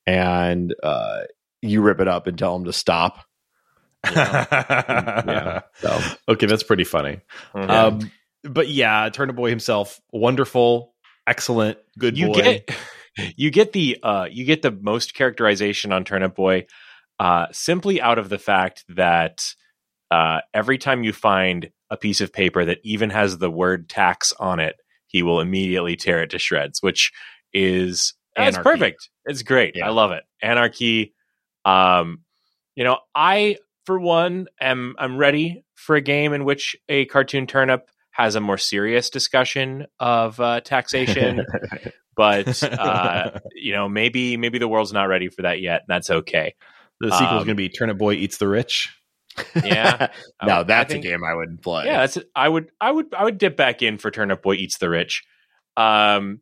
and 0.06 0.74
uh, 0.82 1.22
you 1.62 1.82
rip 1.82 2.00
it 2.00 2.08
up 2.08 2.28
and 2.28 2.38
tell 2.38 2.56
him 2.56 2.65
to 2.65 2.74
stop. 2.74 3.27
yeah. 4.06 5.62
So 5.80 6.00
Okay, 6.30 6.46
that's 6.46 6.64
pretty 6.64 6.84
funny. 6.84 7.22
Mhm. 7.56 7.70
Um, 7.70 8.12
but 8.44 8.70
yeah, 8.70 9.10
Turnip 9.10 9.36
Boy 9.36 9.50
himself, 9.50 10.00
wonderful, 10.12 10.94
excellent, 11.26 11.78
good 11.98 12.18
you 12.18 12.28
boy. 12.28 12.34
get 12.34 12.70
you 13.36 13.50
get 13.52 13.74
the 13.74 13.98
uh 14.04 14.28
you 14.30 14.46
get 14.46 14.62
the 14.62 14.72
most 14.72 15.14
characterization 15.14 15.92
on 15.92 16.04
Turnip 16.04 16.36
Boy 16.36 16.68
uh 17.20 17.48
simply 17.52 18.00
out 18.02 18.20
of 18.20 18.30
the 18.30 18.38
fact 18.38 18.86
that 18.90 19.54
uh 20.12 20.40
every 20.54 20.78
time 20.78 21.04
you 21.04 21.12
find 21.14 21.72
a 21.90 21.98
piece 21.98 22.22
of 22.22 22.32
paper 22.34 22.66
that 22.66 22.80
even 22.84 23.10
has 23.10 23.38
the 23.38 23.50
word 23.50 23.90
tax 23.90 24.34
on 24.40 24.60
it, 24.60 24.76
he 25.08 25.24
will 25.24 25.40
immediately 25.40 25.96
tear 25.96 26.22
it 26.22 26.30
to 26.32 26.40
shreds, 26.40 26.82
which 26.82 27.12
is 27.54 28.14
it's 28.36 28.58
perfect. 28.58 29.10
It's 29.26 29.42
great. 29.42 29.76
Yeah. 29.76 29.88
I 29.88 29.90
love 29.90 30.12
it. 30.12 30.24
Anarchy. 30.42 31.16
Um 31.66 32.20
you 32.76 32.84
know, 32.84 33.00
I 33.16 33.58
for 33.88 33.97
one 33.97 34.47
am 34.60 34.95
I'm 35.00 35.17
ready 35.17 35.63
for 35.76 35.95
a 35.95 36.02
game 36.02 36.34
in 36.34 36.43
which 36.43 36.76
a 36.89 37.06
cartoon 37.06 37.47
turnip 37.47 37.89
has 38.12 38.36
a 38.36 38.41
more 38.41 38.58
serious 38.58 39.10
discussion 39.10 39.88
of 40.00 40.39
uh, 40.39 40.60
taxation. 40.62 41.43
But 42.17 42.63
uh, 42.63 43.39
you 43.54 43.73
know 43.73 43.88
maybe 43.88 44.38
maybe 44.38 44.58
the 44.58 44.67
world's 44.67 44.91
not 44.91 45.04
ready 45.04 45.30
for 45.30 45.43
that 45.43 45.62
yet 45.62 45.82
and 45.82 45.88
that's 45.88 46.10
okay. 46.10 46.56
The 47.00 47.12
sequel's 47.12 47.30
um, 47.41 47.45
going 47.45 47.47
to 47.50 47.54
be 47.56 47.69
Turnip 47.69 48.00
Boy 48.00 48.15
Eats 48.15 48.39
the 48.39 48.47
Rich. 48.47 48.91
yeah. 49.63 50.08
Now 50.43 50.62
I 50.62 50.63
that's 50.63 50.91
think- 50.91 51.06
a 51.06 51.08
game 51.08 51.23
I 51.23 51.36
would 51.36 51.62
play. 51.62 51.86
yeah 51.86 52.00
that's 52.00 52.17
i 52.36 52.50
would 52.50 52.71
i 52.82 52.91
would 52.91 53.13
i 53.13 53.23
would 53.23 53.38
dip 53.38 53.56
back 53.56 53.84
in 53.84 54.00
for 54.00 54.10
turnip 54.10 54.41
boy 54.41 54.56
eats 54.56 54.80
the 54.80 54.89
rich. 54.89 55.26
Um 55.78 56.41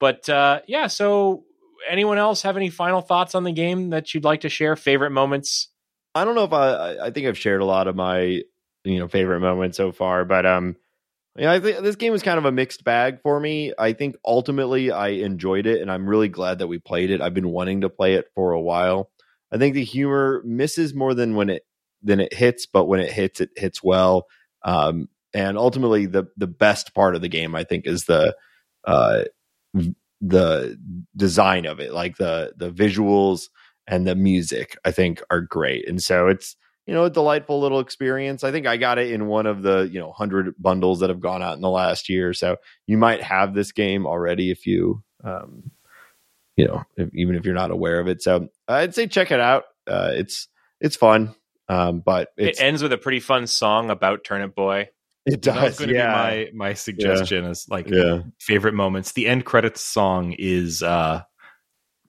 but 0.00 0.28
uh 0.28 0.60
yeah 0.66 0.88
so 0.88 1.44
anyone 1.88 2.18
else 2.18 2.42
have 2.42 2.56
any 2.56 2.68
final 2.68 3.00
thoughts 3.00 3.36
on 3.36 3.44
the 3.44 3.52
game 3.52 3.90
that 3.90 4.12
you'd 4.12 4.24
like 4.24 4.40
to 4.40 4.48
share? 4.48 4.74
Favorite 4.74 5.10
moments 5.10 5.68
I 6.14 6.24
don't 6.24 6.34
know 6.34 6.44
if 6.44 6.52
I 6.52 6.96
I- 7.06 7.10
think 7.10 7.26
I've 7.26 7.38
shared 7.38 7.60
a 7.60 7.64
lot 7.64 7.88
of 7.88 7.96
my 7.96 8.42
you 8.84 8.98
know 8.98 9.08
favorite 9.08 9.40
moments 9.40 9.76
so 9.76 9.92
far, 9.92 10.24
but 10.24 10.44
um 10.46 10.76
yeah, 11.38 11.52
I 11.52 11.60
think 11.60 11.80
this 11.82 11.96
game 11.96 12.12
was 12.12 12.22
kind 12.22 12.38
of 12.38 12.44
a 12.46 12.52
mixed 12.52 12.84
bag 12.84 13.20
for 13.22 13.40
me. 13.40 13.72
I 13.78 13.92
think 13.94 14.16
ultimately 14.24 14.90
I 14.92 15.08
enjoyed 15.10 15.66
it 15.66 15.82
and 15.82 15.90
I'm 15.90 16.08
really 16.08 16.28
glad 16.28 16.58
that 16.60 16.68
we 16.68 16.78
played 16.78 17.10
it. 17.10 17.20
I've 17.22 17.34
been 17.34 17.50
wanting 17.50 17.82
to 17.82 17.90
play 17.90 18.14
it 18.14 18.26
for 18.34 18.52
a 18.52 18.60
while. 18.60 19.10
I 19.52 19.58
think 19.58 19.74
the 19.74 19.84
humor 19.84 20.42
misses 20.44 20.94
more 20.94 21.14
than 21.14 21.36
when 21.36 21.50
it 21.50 21.64
than 22.02 22.20
it 22.20 22.34
hits, 22.34 22.66
but 22.66 22.86
when 22.86 23.00
it 23.00 23.12
hits 23.12 23.40
it 23.40 23.50
hits 23.56 23.82
well. 23.82 24.26
Um 24.64 25.08
and 25.34 25.58
ultimately 25.58 26.06
the 26.06 26.26
the 26.36 26.46
best 26.48 26.94
part 26.94 27.16
of 27.16 27.22
the 27.22 27.28
game 27.28 27.54
I 27.54 27.64
think 27.64 27.86
is 27.86 28.04
the 28.06 28.36
uh 28.86 29.24
the 30.20 30.78
design 31.16 31.66
of 31.66 31.80
it, 31.80 31.92
like 31.92 32.16
the 32.16 32.52
the 32.56 32.70
visuals 32.70 33.48
and 33.86 34.06
the 34.06 34.14
music 34.14 34.76
i 34.84 34.90
think 34.90 35.22
are 35.30 35.40
great. 35.40 35.88
And 35.88 36.02
so 36.02 36.28
it's 36.28 36.56
you 36.86 36.94
know 36.94 37.04
a 37.04 37.10
delightful 37.10 37.60
little 37.60 37.80
experience. 37.80 38.44
I 38.44 38.50
think 38.50 38.66
i 38.66 38.76
got 38.76 38.98
it 38.98 39.10
in 39.10 39.26
one 39.26 39.46
of 39.46 39.62
the 39.62 39.88
you 39.92 40.00
know 40.00 40.08
100 40.08 40.54
bundles 40.58 41.00
that 41.00 41.10
have 41.10 41.20
gone 41.20 41.42
out 41.42 41.56
in 41.56 41.62
the 41.62 41.70
last 41.70 42.08
year. 42.08 42.32
So 42.32 42.56
you 42.86 42.98
might 42.98 43.22
have 43.22 43.54
this 43.54 43.72
game 43.72 44.06
already 44.06 44.50
if 44.50 44.66
you 44.66 45.02
um 45.24 45.70
you 46.56 46.66
know 46.66 46.82
if, 46.96 47.08
even 47.14 47.36
if 47.36 47.44
you're 47.44 47.54
not 47.54 47.70
aware 47.70 48.00
of 48.00 48.08
it. 48.08 48.22
So 48.22 48.48
i'd 48.68 48.94
say 48.94 49.06
check 49.06 49.30
it 49.30 49.40
out. 49.40 49.64
Uh 49.86 50.10
it's 50.14 50.48
it's 50.80 50.96
fun 50.96 51.34
um 51.68 52.00
but 52.00 52.30
it's, 52.36 52.58
it 52.58 52.64
ends 52.64 52.82
with 52.82 52.92
a 52.92 52.98
pretty 52.98 53.20
fun 53.20 53.46
song 53.46 53.90
about 53.90 54.24
turnip 54.24 54.54
boy. 54.54 54.88
It 55.24 55.40
does 55.40 55.78
going 55.78 55.90
to 55.90 55.94
yeah. 55.94 56.30
be 56.30 56.44
my 56.52 56.66
my 56.66 56.74
suggestion 56.74 57.44
is 57.44 57.66
like 57.68 57.88
yeah. 57.88 58.22
favorite 58.40 58.74
moments. 58.74 59.12
The 59.12 59.28
end 59.28 59.44
credits 59.44 59.80
song 59.80 60.34
is 60.36 60.82
uh 60.82 61.22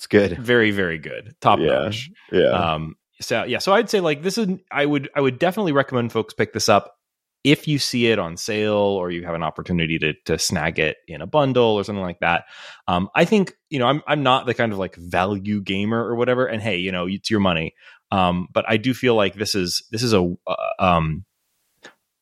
it's 0.03 0.07
good 0.07 0.37
very 0.37 0.71
very 0.71 0.97
good, 0.97 1.35
top 1.39 1.59
Yeah. 1.59 1.83
notch. 1.85 2.09
yeah 2.31 2.73
Um, 2.73 2.95
so 3.21 3.43
yeah, 3.43 3.59
so 3.59 3.73
I'd 3.73 3.89
say 3.89 4.01
like 4.01 4.21
this 4.21 4.37
is 4.37 4.47
I 4.71 4.85
would 4.85 5.09
I 5.15 5.21
would 5.21 5.39
definitely 5.39 5.71
recommend 5.71 6.11
folks 6.11 6.33
pick 6.33 6.51
this 6.51 6.67
up 6.67 6.95
if 7.43 7.67
you 7.67 7.77
see 7.77 8.07
it 8.07 8.19
on 8.19 8.37
sale 8.37 8.73
or 8.73 9.11
you 9.11 9.25
have 9.25 9.35
an 9.35 9.43
opportunity 9.43 9.97
to 9.99 10.13
to 10.25 10.37
snag 10.37 10.79
it 10.79 10.97
in 11.07 11.21
a 11.21 11.27
bundle 11.27 11.75
or 11.75 11.83
something 11.83 12.03
like 12.03 12.19
that. 12.19 12.45
Um, 12.87 13.09
I 13.15 13.25
think 13.25 13.53
you 13.69 13.79
know 13.79 13.87
I'm 13.87 14.01
I'm 14.07 14.23
not 14.23 14.45
the 14.45 14.53
kind 14.53 14.73
of 14.73 14.77
like 14.77 14.95
value 14.97 15.61
gamer 15.61 16.03
or 16.03 16.15
whatever, 16.15 16.45
and 16.45 16.61
hey, 16.61 16.77
you 16.77 16.91
know 16.91 17.07
it's 17.07 17.31
your 17.31 17.39
money. 17.39 17.73
Um, 18.11 18.47
but 18.53 18.65
I 18.67 18.77
do 18.77 18.93
feel 18.93 19.15
like 19.15 19.35
this 19.35 19.55
is 19.55 19.87
this 19.91 20.03
is 20.03 20.13
a 20.13 20.35
uh, 20.47 20.55
um 20.79 21.25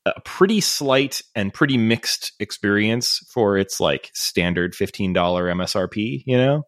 a 0.06 0.20
pretty 0.22 0.62
slight 0.62 1.22
and 1.36 1.54
pretty 1.54 1.78
mixed 1.78 2.34
experience 2.40 3.20
for 3.32 3.58
its 3.58 3.80
like 3.80 4.10
standard 4.14 4.74
$15 4.74 5.14
MSRP, 5.14 6.24
you 6.26 6.38
know? 6.38 6.64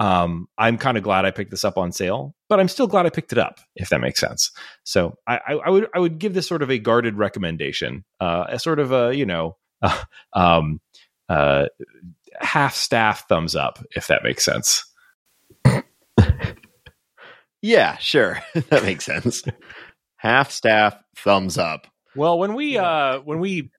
Um, 0.00 0.48
I'm 0.58 0.76
kind 0.76 0.96
of 0.96 1.04
glad 1.04 1.24
I 1.24 1.30
picked 1.30 1.50
this 1.50 1.64
up 1.64 1.78
on 1.78 1.92
sale, 1.92 2.34
but 2.48 2.58
I'm 2.58 2.68
still 2.68 2.86
glad 2.88 3.06
I 3.06 3.10
picked 3.10 3.32
it 3.32 3.38
up, 3.38 3.60
if 3.76 3.90
that 3.90 4.00
makes 4.00 4.20
sense. 4.20 4.50
So 4.82 5.16
I, 5.26 5.40
I, 5.46 5.52
I 5.54 5.70
would 5.70 5.88
I 5.94 5.98
would 6.00 6.18
give 6.18 6.34
this 6.34 6.48
sort 6.48 6.62
of 6.62 6.70
a 6.70 6.78
guarded 6.78 7.16
recommendation, 7.16 8.04
uh, 8.20 8.46
a 8.48 8.58
sort 8.58 8.80
of 8.80 8.92
a 8.92 9.14
you 9.14 9.26
know, 9.26 9.56
uh, 9.82 10.02
um, 10.32 10.80
uh, 11.28 11.66
half 12.40 12.74
staff 12.74 13.28
thumbs 13.28 13.54
up, 13.54 13.78
if 13.94 14.08
that 14.08 14.24
makes 14.24 14.44
sense. 14.44 14.84
yeah 17.62 17.96
sure 17.96 18.40
that 18.68 18.82
makes 18.82 19.06
sense 19.06 19.42
half 20.16 20.50
staff 20.50 20.94
thumbs 21.16 21.56
up 21.56 21.86
Well, 22.14 22.38
when 22.38 22.54
we 22.54 22.76
uh 22.76 23.20
when 23.20 23.40
we 23.40 23.70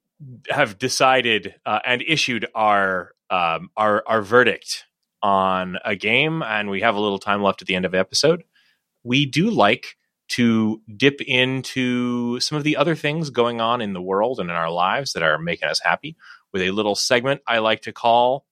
have 0.50 0.78
decided 0.78 1.54
uh, 1.64 1.78
and 1.84 2.02
issued 2.02 2.46
our 2.54 3.12
um, 3.30 3.70
our 3.76 4.02
our 4.06 4.22
verdict 4.22 4.84
on 5.26 5.76
a 5.84 5.96
game, 5.96 6.40
and 6.40 6.70
we 6.70 6.82
have 6.82 6.94
a 6.94 7.00
little 7.00 7.18
time 7.18 7.42
left 7.42 7.60
at 7.60 7.66
the 7.66 7.74
end 7.74 7.84
of 7.84 7.90
the 7.90 7.98
episode. 7.98 8.44
We 9.02 9.26
do 9.26 9.50
like 9.50 9.96
to 10.28 10.80
dip 10.96 11.20
into 11.20 12.38
some 12.38 12.56
of 12.56 12.62
the 12.62 12.76
other 12.76 12.94
things 12.94 13.30
going 13.30 13.60
on 13.60 13.80
in 13.80 13.92
the 13.92 14.00
world 14.00 14.38
and 14.38 14.48
in 14.50 14.54
our 14.54 14.70
lives 14.70 15.14
that 15.14 15.24
are 15.24 15.36
making 15.36 15.68
us 15.68 15.80
happy 15.82 16.16
with 16.52 16.62
a 16.62 16.70
little 16.70 16.94
segment 16.94 17.40
I 17.46 17.58
like 17.58 17.82
to 17.82 17.92
call 17.92 18.46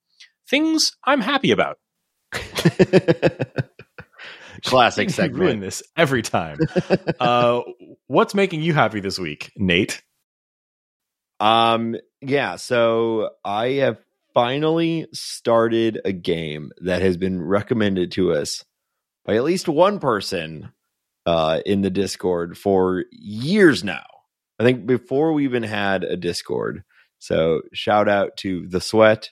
Things 0.48 0.96
I'm 1.04 1.20
Happy 1.20 1.52
About. 1.52 1.78
Classic 4.64 5.10
segment. 5.10 5.40
ruin 5.40 5.60
this 5.60 5.80
every 5.96 6.22
time. 6.22 6.58
uh, 7.20 7.60
what's 8.08 8.34
making 8.34 8.62
you 8.62 8.74
happy 8.74 8.98
this 8.98 9.16
week, 9.18 9.52
Nate? 9.56 10.02
Um, 11.38 11.94
yeah, 12.20 12.56
so 12.56 13.30
I 13.44 13.66
have 13.74 13.98
finally 14.34 15.06
started 15.12 16.00
a 16.04 16.12
game 16.12 16.70
that 16.78 17.00
has 17.02 17.16
been 17.16 17.40
recommended 17.42 18.10
to 18.12 18.32
us 18.32 18.64
by 19.24 19.36
at 19.36 19.44
least 19.44 19.68
one 19.68 19.98
person 19.98 20.72
uh 21.26 21.60
in 21.64 21.80
the 21.82 21.90
Discord 21.90 22.58
for 22.58 23.04
years 23.12 23.82
now. 23.84 24.04
I 24.58 24.64
think 24.64 24.86
before 24.86 25.32
we 25.32 25.44
even 25.44 25.62
had 25.62 26.04
a 26.04 26.16
Discord. 26.16 26.84
So 27.18 27.62
shout 27.72 28.08
out 28.08 28.36
to 28.38 28.66
the 28.68 28.80
sweat. 28.80 29.30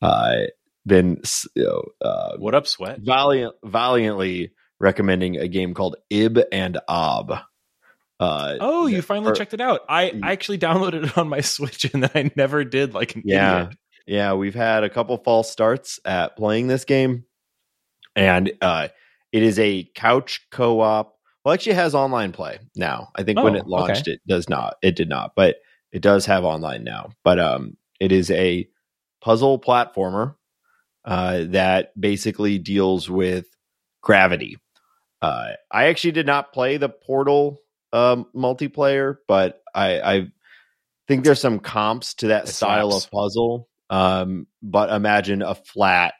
Uh 0.00 0.44
been 0.86 1.20
you 1.54 1.64
know, 1.64 1.82
uh 2.00 2.36
What 2.38 2.54
up, 2.54 2.66
Sweat? 2.66 3.00
valiant 3.00 3.54
valiantly 3.64 4.52
recommending 4.80 5.36
a 5.36 5.46
game 5.48 5.74
called 5.74 5.96
Ibb 6.10 6.42
and 6.50 6.78
Obb. 6.88 7.32
Uh 8.18 8.54
Oh, 8.60 8.86
you 8.86 9.02
finally 9.02 9.32
checked 9.34 9.54
it 9.54 9.60
out. 9.60 9.80
I, 9.88 10.12
I 10.22 10.32
actually 10.32 10.58
downloaded 10.66 11.04
it 11.06 11.18
on 11.18 11.28
my 11.28 11.40
Switch 11.40 11.92
and 11.92 12.02
then 12.04 12.10
I 12.14 12.30
never 12.36 12.64
did 12.64 12.94
like 12.94 13.14
an 13.16 13.22
Yeah. 13.26 13.62
idiot. 13.64 13.78
Yeah, 14.06 14.34
we've 14.34 14.54
had 14.54 14.84
a 14.84 14.90
couple 14.90 15.16
false 15.18 15.50
starts 15.50 16.00
at 16.04 16.36
playing 16.36 16.66
this 16.66 16.84
game. 16.84 17.24
And 18.14 18.52
uh 18.60 18.88
it 19.32 19.42
is 19.42 19.58
a 19.58 19.88
couch 19.94 20.46
co-op. 20.50 21.16
Well, 21.44 21.54
actually 21.54 21.72
it 21.72 21.76
has 21.76 21.94
online 21.94 22.32
play 22.32 22.58
now. 22.76 23.10
I 23.16 23.22
think 23.22 23.40
when 23.40 23.54
Oh, 23.54 23.58
it 23.58 23.66
launched 23.66 24.08
it 24.08 24.20
does 24.28 24.48
not. 24.48 24.76
It 24.82 24.96
did 24.96 25.08
not, 25.08 25.32
but 25.34 25.56
it 25.92 26.02
does 26.02 26.26
have 26.26 26.44
online 26.44 26.84
now. 26.84 27.10
But 27.24 27.38
um 27.38 27.76
it 28.00 28.12
is 28.12 28.30
a 28.30 28.68
puzzle 29.20 29.58
platformer 29.60 30.34
uh 31.04 31.44
that 31.48 31.98
basically 31.98 32.58
deals 32.58 33.08
with 33.08 33.46
gravity. 34.02 34.58
Uh 35.22 35.50
I 35.70 35.86
actually 35.86 36.12
did 36.12 36.26
not 36.26 36.52
play 36.52 36.76
the 36.76 36.88
Portal 36.88 37.60
um 37.92 38.26
multiplayer, 38.34 39.16
but 39.26 39.62
I 39.74 40.00
I 40.00 40.26
think 41.08 41.24
there's 41.24 41.40
some 41.40 41.60
comps 41.60 42.14
to 42.14 42.28
that 42.28 42.48
style 42.48 42.92
of 42.92 43.10
puzzle. 43.10 43.68
Um, 43.90 44.46
but 44.62 44.90
imagine 44.90 45.42
a 45.42 45.54
flat, 45.54 46.14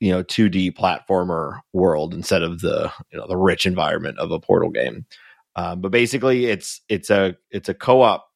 you 0.00 0.10
know, 0.10 0.22
2D 0.22 0.76
platformer 0.76 1.60
world 1.72 2.14
instead 2.14 2.42
of 2.42 2.60
the 2.60 2.92
you 3.10 3.18
know 3.18 3.26
the 3.26 3.36
rich 3.36 3.66
environment 3.66 4.18
of 4.18 4.30
a 4.30 4.40
Portal 4.40 4.70
game. 4.70 5.06
Um, 5.56 5.80
but 5.80 5.90
basically, 5.90 6.46
it's 6.46 6.80
it's 6.88 7.10
a 7.10 7.36
it's 7.50 7.68
a 7.68 7.74
co-op 7.74 8.26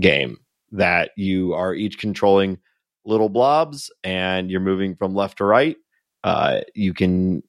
game 0.00 0.38
that 0.70 1.10
you 1.16 1.52
are 1.54 1.74
each 1.74 1.98
controlling 1.98 2.58
little 3.04 3.28
blobs 3.28 3.90
and 4.04 4.50
you're 4.50 4.60
moving 4.60 4.94
from 4.94 5.14
left 5.14 5.38
to 5.38 5.44
right. 5.44 5.76
Uh, 6.24 6.60
you 6.74 6.94
can 6.94 7.42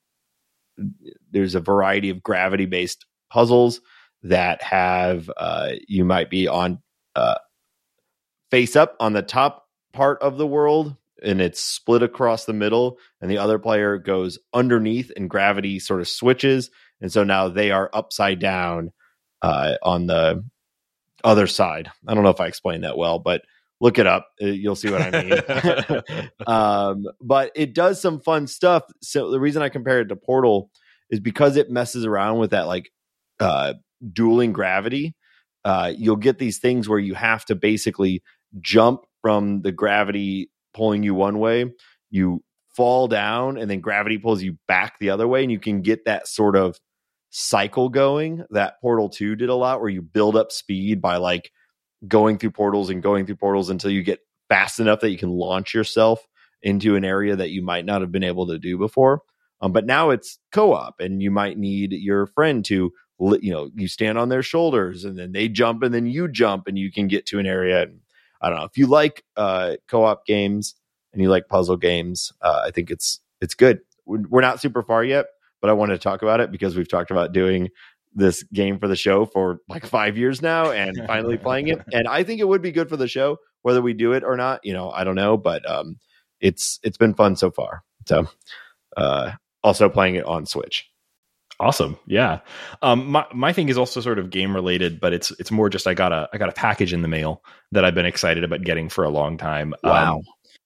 there's 1.32 1.56
a 1.56 1.60
variety 1.60 2.10
of 2.10 2.24
gravity 2.24 2.66
based 2.66 3.06
puzzles 3.30 3.82
that 4.24 4.62
have 4.64 5.30
uh, 5.38 5.72
you 5.88 6.04
might 6.04 6.30
be 6.30 6.48
on 6.48 6.82
uh, 7.16 7.36
face 8.50 8.76
up 8.76 8.96
on 9.00 9.14
the 9.14 9.22
top 9.22 9.63
part 9.94 10.22
of 10.22 10.38
the 10.38 10.48
world 10.48 10.96
and 11.24 11.42
it's 11.42 11.62
split 11.62 12.04
across 12.04 12.46
the 12.46 12.54
middle 12.54 12.98
and 13.22 13.30
the 13.30 13.38
other 13.38 13.60
player 13.60 13.98
goes 13.98 14.40
underneath 14.54 15.12
and 15.16 15.30
gravity 15.30 15.80
sort 15.80 16.02
of 16.02 16.08
switches 16.08 16.70
and 17.02 17.12
so 17.12 17.24
now 17.24 17.48
they 17.48 17.72
are 17.72 17.90
upside 17.94 18.40
down 18.40 18.92
uh, 19.42 19.76
on 19.84 20.08
the 20.08 20.44
other 21.24 21.48
side. 21.48 21.90
I 22.08 22.14
don't 22.14 22.24
know 22.24 22.30
if 22.30 22.42
i 22.42 22.48
explained 22.48 22.84
that 22.84 22.98
well 22.98 23.20
but 23.20 23.44
look 23.80 24.00
it 24.00 24.08
up. 24.08 24.30
Uh, 24.42 24.48
you'll 24.48 24.76
see 24.76 24.90
what 24.90 25.02
i 25.02 25.24
mean. 25.24 26.24
Um, 26.48 27.06
but 27.22 27.52
it 27.56 27.74
does 27.74 28.02
some 28.02 28.20
fun 28.20 28.48
stuff. 28.48 28.84
So 29.02 29.32
the 29.32 29.40
reason 29.40 29.62
i 29.62 29.70
compare 29.70 30.02
it 30.02 30.10
to 30.10 30.16
portal 30.16 30.70
is 31.10 31.20
because 31.20 31.58
it 31.58 31.70
messes 31.70 32.06
around 32.06 32.40
with 32.40 32.52
that 32.52 32.68
like 32.68 32.92
uh, 33.40 33.74
dueling 34.12 34.54
gravity 34.54 35.16
uh, 35.66 35.94
you'll 35.96 36.16
get 36.16 36.40
these 36.40 36.60
things 36.60 36.90
where 36.90 37.00
you 37.00 37.14
have 37.14 37.46
to 37.46 37.56
basically 37.56 38.22
jump 38.60 39.06
from 39.24 39.64
the 39.64 39.72
gravity 39.72 40.52
pulling 40.76 41.02
you 41.02 41.16
one 41.16 41.40
way, 41.40 41.72
you 42.12 42.44
fall 42.76 43.08
down, 43.08 43.58
and 43.58 43.72
then 43.72 43.80
gravity 43.80 44.20
pulls 44.20 44.44
you 44.44 44.58
back 44.68 45.00
the 45.00 45.10
other 45.10 45.28
way, 45.28 45.42
and 45.42 45.52
you 45.52 45.60
can 45.60 45.82
get 45.82 46.06
that 46.06 46.28
sort 46.28 46.56
of 46.56 46.80
cycle 47.32 47.90
going 47.90 48.44
that 48.52 48.80
Portal 48.82 49.10
2 49.10 49.36
did 49.36 49.50
a 49.50 49.56
lot, 49.56 49.82
where 49.82 49.90
you 49.90 50.04
build 50.04 50.36
up 50.36 50.52
speed 50.52 51.02
by 51.02 51.18
like 51.18 51.52
going 52.08 52.38
through 52.38 52.52
portals 52.52 52.92
and 52.92 53.02
going 53.02 53.26
through 53.26 53.38
portals 53.38 53.70
until 53.70 53.90
you 53.90 54.04
get 54.04 54.20
fast 54.50 54.80
enough 54.80 55.00
that 55.00 55.10
you 55.10 55.18
can 55.18 55.32
launch 55.32 55.74
yourself 55.74 56.20
into 56.62 56.96
an 56.96 57.06
area 57.06 57.36
that 57.36 57.50
you 57.50 57.64
might 57.64 57.86
not 57.86 58.02
have 58.02 58.12
been 58.12 58.24
able 58.24 58.46
to 58.48 58.60
do 58.60 58.78
before. 58.78 59.22
Um, 59.62 59.72
but 59.72 59.86
now 59.86 60.10
it's 60.10 60.38
co-op, 60.52 60.96
and 61.00 61.24
you 61.24 61.32
might 61.32 61.58
need 61.58 61.94
your 61.94 62.28
friend 62.28 62.64
to 62.66 62.92
you 63.20 63.52
know 63.52 63.70
you 63.76 63.88
stand 63.88 64.18
on 64.18 64.30
their 64.30 64.44
shoulders 64.44 65.06
and 65.06 65.18
then 65.18 65.32
they 65.32 65.48
jump 65.48 65.84
and 65.84 65.94
then 65.94 66.06
you 66.06 66.28
jump 66.28 66.68
and 66.68 66.78
you 66.78 66.92
can 66.92 67.08
get 67.08 67.26
to 67.26 67.40
an 67.40 67.46
area 67.46 67.84
and 67.84 68.00
i 68.44 68.50
don't 68.50 68.60
know. 68.60 68.66
If 68.66 68.78
you 68.78 68.86
like 68.86 69.24
uh 69.36 69.78
co-op 69.88 70.26
games 70.28 70.76
and 71.12 71.22
you 71.22 71.30
like 71.30 71.48
puzzle 71.48 71.78
games 71.78 72.32
uh, 72.42 72.62
i 72.66 72.72
think 72.72 72.92
it's 72.92 73.20
it's 73.42 73.56
good. 73.56 73.80
We're 74.06 74.42
not 74.42 74.62
super 74.62 74.84
far 74.84 75.04
yet 75.04 75.26
but 75.62 75.70
i 75.70 75.74
wanted 75.74 75.94
to 75.94 76.00
talk 76.00 76.22
about 76.22 76.42
it 76.42 76.52
because 76.52 76.76
we've 76.76 76.90
talked 76.90 77.10
about 77.10 77.32
doing 77.32 77.70
this 78.14 78.44
game 78.54 78.78
for 78.78 78.88
the 78.88 78.96
show 78.96 79.26
for 79.26 79.60
like 79.70 79.86
five 79.86 80.18
years 80.18 80.42
now 80.42 80.72
and 80.72 81.02
finally 81.08 81.38
playing 81.38 81.70
it. 81.70 81.80
And 81.94 82.08
i 82.08 82.24
think 82.24 82.40
it 82.42 82.48
would 82.48 82.62
be 82.62 82.72
good 82.72 82.90
for 82.90 82.98
the 82.98 83.08
show 83.08 83.38
whether 83.64 83.82
we 83.82 83.94
do 83.94 84.12
it 84.12 84.24
or 84.24 84.38
not 84.38 84.60
you 84.64 84.74
know 84.74 84.92
i 84.92 85.04
don't 85.04 85.16
know 85.16 85.38
but 85.38 85.68
um 85.70 85.98
it's 86.42 86.80
it's 86.84 86.98
been 86.98 87.14
fun 87.14 87.36
so 87.36 87.50
far. 87.50 87.84
So 88.06 88.28
uh 88.98 89.32
also 89.64 89.90
playing 89.90 90.16
it 90.16 90.26
on 90.26 90.46
switch 90.46 90.90
Awesome. 91.64 91.98
Yeah. 92.06 92.42
Um, 92.82 93.08
my, 93.08 93.26
my 93.34 93.54
thing 93.54 93.70
is 93.70 93.78
also 93.78 94.02
sort 94.02 94.20
of 94.20 94.30
game 94.30 94.54
related, 94.54 95.00
but 95.00 95.14
it's, 95.14 95.32
it's 95.40 95.50
more 95.50 95.70
just, 95.70 95.88
I 95.88 95.94
got 95.94 96.12
a, 96.12 96.28
I 96.34 96.38
got 96.38 96.50
a 96.50 96.54
package 96.54 96.92
in 96.92 97.02
the 97.02 97.08
mail 97.08 97.42
that 97.72 97.86
I've 97.86 97.96
been 97.96 98.06
excited 98.06 98.44
about 98.44 98.64
getting 98.64 98.90
for 98.90 99.06
a 99.06 99.10
long 99.10 99.38
time. 99.38 99.74
Wow. 99.82 100.18
Um, 100.18 100.22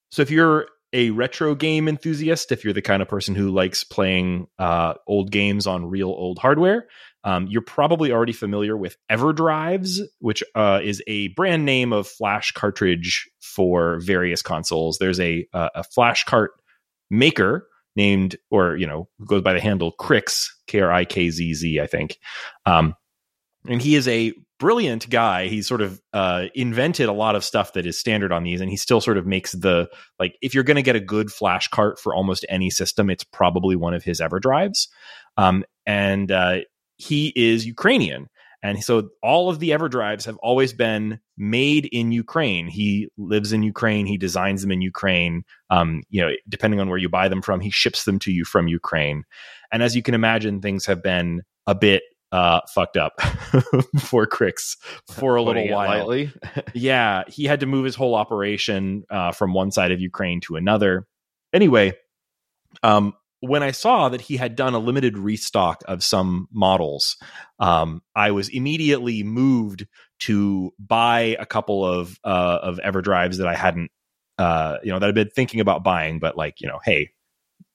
so 0.10 0.24
if 0.24 0.32
you're 0.32 0.68
a 0.94 1.12
retro 1.12 1.54
game 1.54 1.88
enthusiast, 1.88 2.52
if 2.52 2.64
you're 2.64 2.74
the 2.74 2.82
kind 2.82 3.04
of 3.04 3.08
person 3.08 3.36
who 3.36 3.52
likes 3.52 3.84
playing 3.84 4.48
uh, 4.58 4.96
old 5.06 5.32
games 5.32 5.68
on 5.68 5.86
real 5.86 6.10
old 6.10 6.40
hardware, 6.40 6.88
um, 7.24 7.46
you're 7.48 7.62
probably 7.62 8.12
already 8.12 8.34
familiar 8.34 8.76
with 8.76 8.98
EverDrives, 9.12 10.00
which 10.20 10.44
uh, 10.56 10.80
is 10.82 11.04
a 11.06 11.28
brand 11.30 11.66
name 11.66 11.94
of 11.94 12.08
flash 12.08 12.54
cartridge 12.54 13.30
for 13.40 14.00
various 14.00 14.42
consoles. 14.42 14.98
There's 14.98 15.20
a 15.20 15.46
uh, 15.54 15.70
a 15.76 15.84
flash 15.84 16.24
cart 16.24 16.52
maker 17.12 17.68
named, 17.98 18.38
or 18.50 18.78
you 18.78 18.88
know, 18.88 19.10
goes 19.26 19.42
by 19.42 19.52
the 19.52 19.60
handle 19.60 19.92
Krikzz, 20.00 20.46
K 20.68 20.80
R 20.80 20.92
I 20.92 21.04
K 21.04 21.30
Z 21.30 21.54
Z, 21.56 21.82
I 21.82 21.88
think. 21.88 22.18
Um, 22.66 22.96
and 23.68 23.82
he 23.82 23.96
is 23.96 24.08
a 24.08 24.34
brilliant 24.60 25.10
guy. 25.10 25.48
He 25.48 25.62
sort 25.62 25.82
of 25.82 26.00
uh, 26.14 26.46
invented 26.56 27.10
a 27.10 27.14
lot 27.14 27.36
of 27.36 27.44
stuff 27.44 27.74
that 27.74 27.86
is 27.86 28.00
standard 28.00 28.32
on 28.32 28.44
these, 28.44 28.62
and 28.62 28.70
he 28.70 28.78
still 28.78 29.02
sort 29.02 29.18
of 29.18 29.26
makes 29.26 29.52
the 29.52 29.90
like. 30.20 30.38
If 30.42 30.54
you're 30.54 30.64
going 30.64 30.76
to 30.76 30.82
get 30.82 30.96
a 30.96 31.02
good 31.02 31.32
flash 31.32 31.68
cart 31.68 32.00
for 32.00 32.16
almost 32.16 32.46
any 32.48 32.70
system, 32.70 33.10
it's 33.10 33.26
probably 33.26 33.76
one 33.76 33.94
of 33.94 34.04
his 34.04 34.22
EverDrives. 34.22 34.88
Um, 35.36 35.66
and 35.86 36.32
uh, 36.32 36.60
he 36.98 37.34
is 37.36 37.66
Ukrainian. 37.66 38.30
And 38.64 38.84
so 38.84 39.10
all 39.22 39.50
of 39.50 39.60
the 39.60 39.70
EverDrives 39.70 40.26
have 40.26 40.38
always 40.38 40.74
been 40.74 41.20
made 41.38 41.86
in 41.86 42.12
Ukraine. 42.12 42.68
He 42.68 43.10
lives 43.18 43.54
in 43.54 43.62
Ukraine. 43.64 44.06
He 44.06 44.18
designs 44.18 44.62
them 44.62 44.72
in 44.72 44.82
Ukraine. 44.82 45.44
Um, 45.70 46.04
you 46.10 46.22
know, 46.22 46.32
depending 46.50 46.80
on 46.80 46.90
where 46.90 46.98
you 46.98 47.08
buy 47.08 47.28
them 47.28 47.42
from, 47.42 47.60
he 47.60 47.70
ships 47.70 48.06
them 48.06 48.18
to 48.20 48.32
you 48.32 48.46
from 48.46 48.68
Ukraine. 48.68 49.24
And 49.72 49.84
as 49.84 49.96
you 49.96 50.02
can 50.02 50.16
imagine, 50.16 50.62
things 50.62 50.86
have 50.88 51.04
been 51.04 51.44
a 51.68 51.76
bit 51.76 52.04
uh, 52.32 52.62
fucked 52.74 52.98
up 52.98 53.22
for 54.00 54.28
Krikzz 54.28 54.76
for 55.12 55.36
a 55.36 55.42
little 55.42 55.70
while 55.70 56.14
yeah, 56.74 57.24
he 57.28 57.46
had 57.46 57.62
to 57.62 57.66
move 57.66 57.86
his 57.86 57.96
whole 57.96 58.16
operation 58.16 59.04
uh, 59.10 59.32
from 59.32 59.54
one 59.54 59.72
side 59.72 59.92
of 59.92 60.02
Ukraine 60.02 60.42
to 60.42 60.56
another. 60.56 61.06
Anyway, 61.54 61.94
um, 62.84 63.14
when 63.40 63.64
I 63.64 63.72
saw 63.72 64.10
that 64.10 64.22
he 64.22 64.38
had 64.38 64.56
done 64.56 64.74
a 64.74 64.80
limited 64.80 65.18
restock 65.18 65.84
of 65.88 66.04
some 66.04 66.48
models, 66.52 67.18
um, 67.60 68.02
I 68.16 68.32
was 68.32 68.50
immediately 68.50 69.24
moved 69.24 69.86
to 70.22 70.72
buy 70.80 71.38
a 71.40 71.46
couple 71.46 71.86
of 71.86 72.18
uh, 72.24 72.60
of 72.62 72.80
EverDrives 72.84 73.38
that 73.38 73.48
I 73.48 73.56
hadn't, 73.56 73.92
uh, 74.38 74.78
you 74.84 74.92
know, 74.92 75.00
that 75.00 75.10
I've 75.10 75.16
been 75.16 75.30
thinking 75.30 75.60
about 75.60 75.84
buying, 75.84 76.20
but 76.20 76.36
like, 76.36 76.62
you 76.62 76.68
know, 76.68 76.80
hey, 76.84 77.12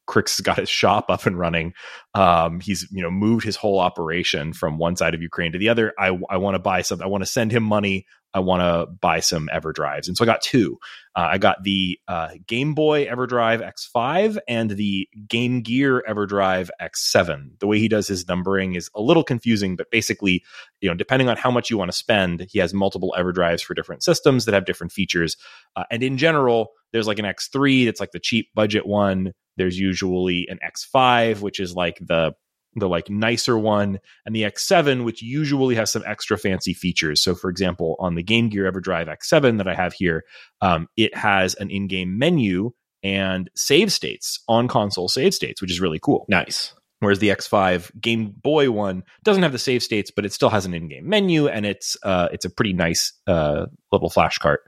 Krikzz 0.09 0.39
has 0.39 0.41
got 0.41 0.59
his 0.59 0.69
shop 0.69 1.07
up 1.09 1.27
and 1.27 1.39
running. 1.39 1.75
Um, 2.15 2.61
he's 2.61 2.89
you 2.91 3.03
know 3.03 3.11
moved 3.11 3.45
his 3.45 3.57
whole 3.57 3.79
operation 3.79 4.53
from 4.53 4.79
one 4.79 4.97
side 4.97 5.15
of 5.15 5.23
Ukraine 5.23 5.53
to 5.53 5.59
the 5.59 5.69
other. 5.69 5.93
I 5.99 6.19
I 6.29 6.39
want 6.39 6.55
to 6.55 6.59
buy 6.59 6.83
something. 6.83 7.05
I 7.05 7.09
want 7.09 7.23
to 7.23 7.31
send 7.31 7.53
him 7.53 7.63
money. 7.63 8.07
I 8.35 8.41
want 8.41 8.63
to 8.63 8.93
buy 8.93 9.21
some 9.21 9.49
EverDrives, 9.53 10.09
and 10.09 10.17
so 10.17 10.25
I 10.25 10.27
got 10.27 10.43
two. 10.43 10.79
Uh, 11.15 11.29
I 11.33 11.39
got 11.39 11.63
the 11.63 11.99
uh, 12.09 12.31
Game 12.47 12.75
Boy 12.75 13.07
EverDrive 13.07 13.61
X5 13.61 14.39
and 14.49 14.71
the 14.71 15.09
Game 15.29 15.61
Gear 15.61 16.03
EverDrive 16.09 16.71
X7. 16.81 17.59
The 17.59 17.67
way 17.67 17.79
he 17.79 17.89
does 17.89 18.09
his 18.09 18.27
numbering 18.27 18.75
is 18.75 18.89
a 18.95 19.03
little 19.03 19.25
confusing, 19.25 19.77
but 19.77 19.91
basically, 19.91 20.43
you 20.81 20.89
know, 20.89 20.95
depending 20.95 21.29
on 21.29 21.37
how 21.37 21.51
much 21.51 21.71
you 21.71 21.77
want 21.77 21.91
to 21.91 21.97
spend, 21.97 22.47
he 22.49 22.59
has 22.61 22.73
multiple 22.73 23.15
EverDrives 23.19 23.63
for 23.63 23.75
different 23.75 24.03
systems 24.03 24.47
that 24.47 24.55
have 24.55 24.65
different 24.65 24.93
features. 24.93 25.37
Uh, 25.77 25.85
and 25.91 26.03
in 26.03 26.17
general, 26.17 26.71
there's 26.93 27.07
like 27.07 27.19
an 27.19 27.27
X3 27.27 27.85
that's 27.85 28.01
like 28.01 28.13
the 28.13 28.21
cheap 28.21 28.49
budget 28.55 28.87
one. 28.87 29.33
There's 29.57 29.79
usually 29.79 30.47
an 30.49 30.59
X5, 30.67 31.41
which 31.41 31.61
is 31.61 31.75
like 31.75 31.99
the 32.01 32.33
the 32.75 32.89
like 32.89 33.11
nicer 33.11 33.59
one, 33.59 33.99
and 34.25 34.35
the 34.35 34.43
X7, 34.43 35.05
which 35.05 35.23
usually 35.23 35.75
has 35.75 35.91
some 35.91 36.03
extra 36.07 36.39
fancy 36.39 36.75
features. 36.75 37.23
So, 37.23 37.35
for 37.35 37.51
example, 37.51 37.97
on 37.99 38.15
the 38.15 38.23
Game 38.23 38.49
Gear 38.49 38.71
EverDrive 38.71 39.09
X7 39.09 39.59
that 39.59 39.69
I 39.69 39.75
have 39.75 39.93
here, 39.93 40.25
um, 40.61 40.89
it 40.97 41.15
has 41.17 41.55
an 41.55 41.71
in-game 41.71 42.19
menu 42.19 42.71
and 43.03 43.51
save 43.55 43.93
states 43.93 44.43
on 44.49 44.69
console 44.69 45.09
save 45.09 45.35
states, 45.35 45.61
which 45.61 45.71
is 45.71 45.81
really 45.81 45.99
cool. 46.01 46.25
Nice. 46.29 46.75
Whereas 47.01 47.19
the 47.19 47.31
X5 47.31 48.01
Game 48.01 48.33
Boy 48.37 48.71
one 48.71 49.03
doesn't 49.25 49.43
have 49.43 49.51
the 49.51 49.59
save 49.59 49.83
states, 49.83 50.13
but 50.15 50.25
it 50.25 50.33
still 50.33 50.51
has 50.51 50.67
an 50.67 50.73
in-game 50.73 51.09
menu, 51.09 51.49
and 51.49 51.67
it's 51.67 51.97
uh, 52.05 52.29
it's 52.33 52.45
a 52.45 52.51
pretty 52.51 52.73
nice 52.73 53.13
uh, 53.27 53.67
little 53.91 54.09
flash 54.09 54.39
cart. 54.39 54.61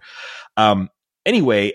Um, 0.56 0.88
anyway, 1.24 1.74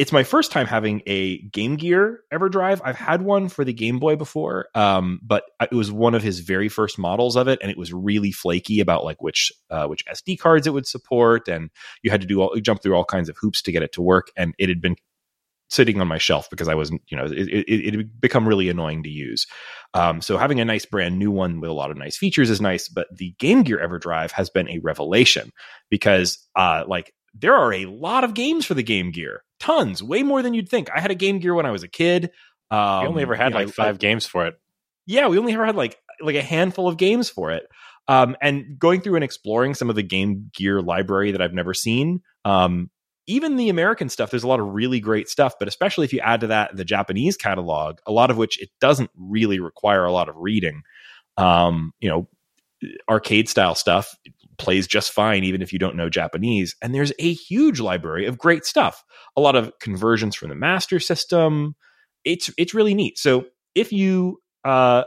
it's 0.00 0.12
my 0.12 0.22
first 0.22 0.50
time 0.50 0.66
having 0.66 1.02
a 1.06 1.42
Game 1.48 1.76
Gear 1.76 2.22
EverDrive. 2.32 2.80
I've 2.82 2.96
had 2.96 3.20
one 3.20 3.50
for 3.50 3.66
the 3.66 3.74
Game 3.74 3.98
Boy 3.98 4.16
before, 4.16 4.68
um, 4.74 5.20
but 5.22 5.44
it 5.60 5.74
was 5.74 5.92
one 5.92 6.14
of 6.14 6.22
his 6.22 6.40
very 6.40 6.70
first 6.70 6.98
models 6.98 7.36
of 7.36 7.48
it, 7.48 7.58
and 7.60 7.70
it 7.70 7.76
was 7.76 7.92
really 7.92 8.32
flaky 8.32 8.80
about 8.80 9.04
like 9.04 9.20
which 9.20 9.52
uh, 9.68 9.86
which 9.88 10.06
SD 10.06 10.38
cards 10.38 10.66
it 10.66 10.72
would 10.72 10.86
support, 10.86 11.48
and 11.48 11.68
you 12.02 12.10
had 12.10 12.22
to 12.22 12.26
do 12.26 12.40
all 12.40 12.56
jump 12.62 12.82
through 12.82 12.94
all 12.94 13.04
kinds 13.04 13.28
of 13.28 13.36
hoops 13.38 13.60
to 13.60 13.72
get 13.72 13.82
it 13.82 13.92
to 13.92 14.00
work. 14.00 14.28
And 14.38 14.54
it 14.58 14.70
had 14.70 14.80
been 14.80 14.96
sitting 15.68 16.00
on 16.00 16.08
my 16.08 16.16
shelf 16.16 16.48
because 16.48 16.66
I 16.66 16.74
wasn't, 16.74 17.02
you 17.10 17.18
know, 17.18 17.26
it, 17.26 17.32
it, 17.32 17.68
it 17.68 17.94
had 17.94 18.20
become 18.22 18.48
really 18.48 18.70
annoying 18.70 19.02
to 19.02 19.10
use. 19.10 19.46
Um, 19.92 20.22
so 20.22 20.38
having 20.38 20.60
a 20.60 20.64
nice 20.64 20.86
brand 20.86 21.18
new 21.18 21.30
one 21.30 21.60
with 21.60 21.68
a 21.68 21.74
lot 21.74 21.90
of 21.90 21.98
nice 21.98 22.16
features 22.16 22.48
is 22.48 22.62
nice, 22.62 22.88
but 22.88 23.06
the 23.14 23.34
Game 23.38 23.64
Gear 23.64 23.78
EverDrive 23.86 24.30
has 24.30 24.48
been 24.48 24.68
a 24.70 24.78
revelation 24.78 25.50
because, 25.90 26.38
uh, 26.56 26.84
like 26.88 27.12
there 27.34 27.54
are 27.54 27.74
a 27.74 27.84
lot 27.84 28.24
of 28.24 28.32
games 28.32 28.64
for 28.64 28.72
the 28.72 28.82
Game 28.82 29.10
Gear, 29.10 29.42
tons, 29.60 30.02
way 30.02 30.22
more 30.22 30.42
than 30.42 30.54
you'd 30.54 30.68
think. 30.68 30.90
I 30.94 31.00
had 31.00 31.10
a 31.10 31.14
Game 31.14 31.38
Gear 31.38 31.54
when 31.54 31.66
I 31.66 31.70
was 31.70 31.82
a 31.82 31.88
kid. 31.88 32.30
Um, 32.70 33.02
we 33.02 33.08
only 33.08 33.22
ever 33.22 33.34
had 33.34 33.52
you 33.52 33.58
know, 33.58 33.64
like 33.64 33.74
five 33.74 33.96
I, 33.96 33.98
games 33.98 34.26
for 34.26 34.46
it. 34.46 34.54
Yeah, 35.06 35.28
we 35.28 35.38
only 35.38 35.52
ever 35.52 35.66
had 35.66 35.76
like 35.76 35.98
like 36.20 36.36
a 36.36 36.42
handful 36.42 36.88
of 36.88 36.96
games 36.96 37.30
for 37.30 37.50
it. 37.50 37.66
Um, 38.08 38.36
and 38.40 38.78
going 38.78 39.00
through 39.00 39.14
and 39.16 39.24
exploring 39.24 39.74
some 39.74 39.88
of 39.88 39.96
the 39.96 40.02
Game 40.02 40.50
Gear 40.52 40.82
library 40.82 41.32
that 41.32 41.40
I've 41.40 41.52
never 41.52 41.74
seen, 41.74 42.22
um, 42.44 42.90
even 43.26 43.56
the 43.56 43.68
American 43.68 44.08
stuff, 44.08 44.30
there's 44.30 44.42
a 44.42 44.48
lot 44.48 44.58
of 44.58 44.66
really 44.66 44.98
great 44.98 45.28
stuff, 45.28 45.54
but 45.58 45.68
especially 45.68 46.04
if 46.04 46.12
you 46.12 46.20
add 46.20 46.40
to 46.40 46.48
that 46.48 46.76
the 46.76 46.84
Japanese 46.84 47.36
catalog, 47.36 47.98
a 48.06 48.12
lot 48.12 48.30
of 48.30 48.36
which 48.36 48.60
it 48.60 48.70
doesn't 48.80 49.10
really 49.16 49.60
require 49.60 50.04
a 50.04 50.12
lot 50.12 50.28
of 50.28 50.34
reading. 50.36 50.82
Um, 51.36 51.92
you 52.00 52.08
know, 52.08 52.28
arcade 53.08 53.48
style 53.48 53.74
stuff 53.74 54.16
plays 54.60 54.86
just 54.86 55.12
fine 55.12 55.42
even 55.42 55.62
if 55.62 55.72
you 55.72 55.78
don't 55.78 55.96
know 55.96 56.08
Japanese. 56.08 56.76
And 56.82 56.94
there's 56.94 57.12
a 57.18 57.32
huge 57.32 57.80
library 57.80 58.26
of 58.26 58.38
great 58.38 58.64
stuff. 58.64 59.02
A 59.36 59.40
lot 59.40 59.56
of 59.56 59.72
conversions 59.80 60.36
from 60.36 60.50
the 60.50 60.54
master 60.54 61.00
system. 61.00 61.74
It's 62.24 62.50
it's 62.58 62.74
really 62.74 62.94
neat. 62.94 63.18
So 63.18 63.46
if 63.74 63.92
you 63.92 64.38
uh, 64.64 65.04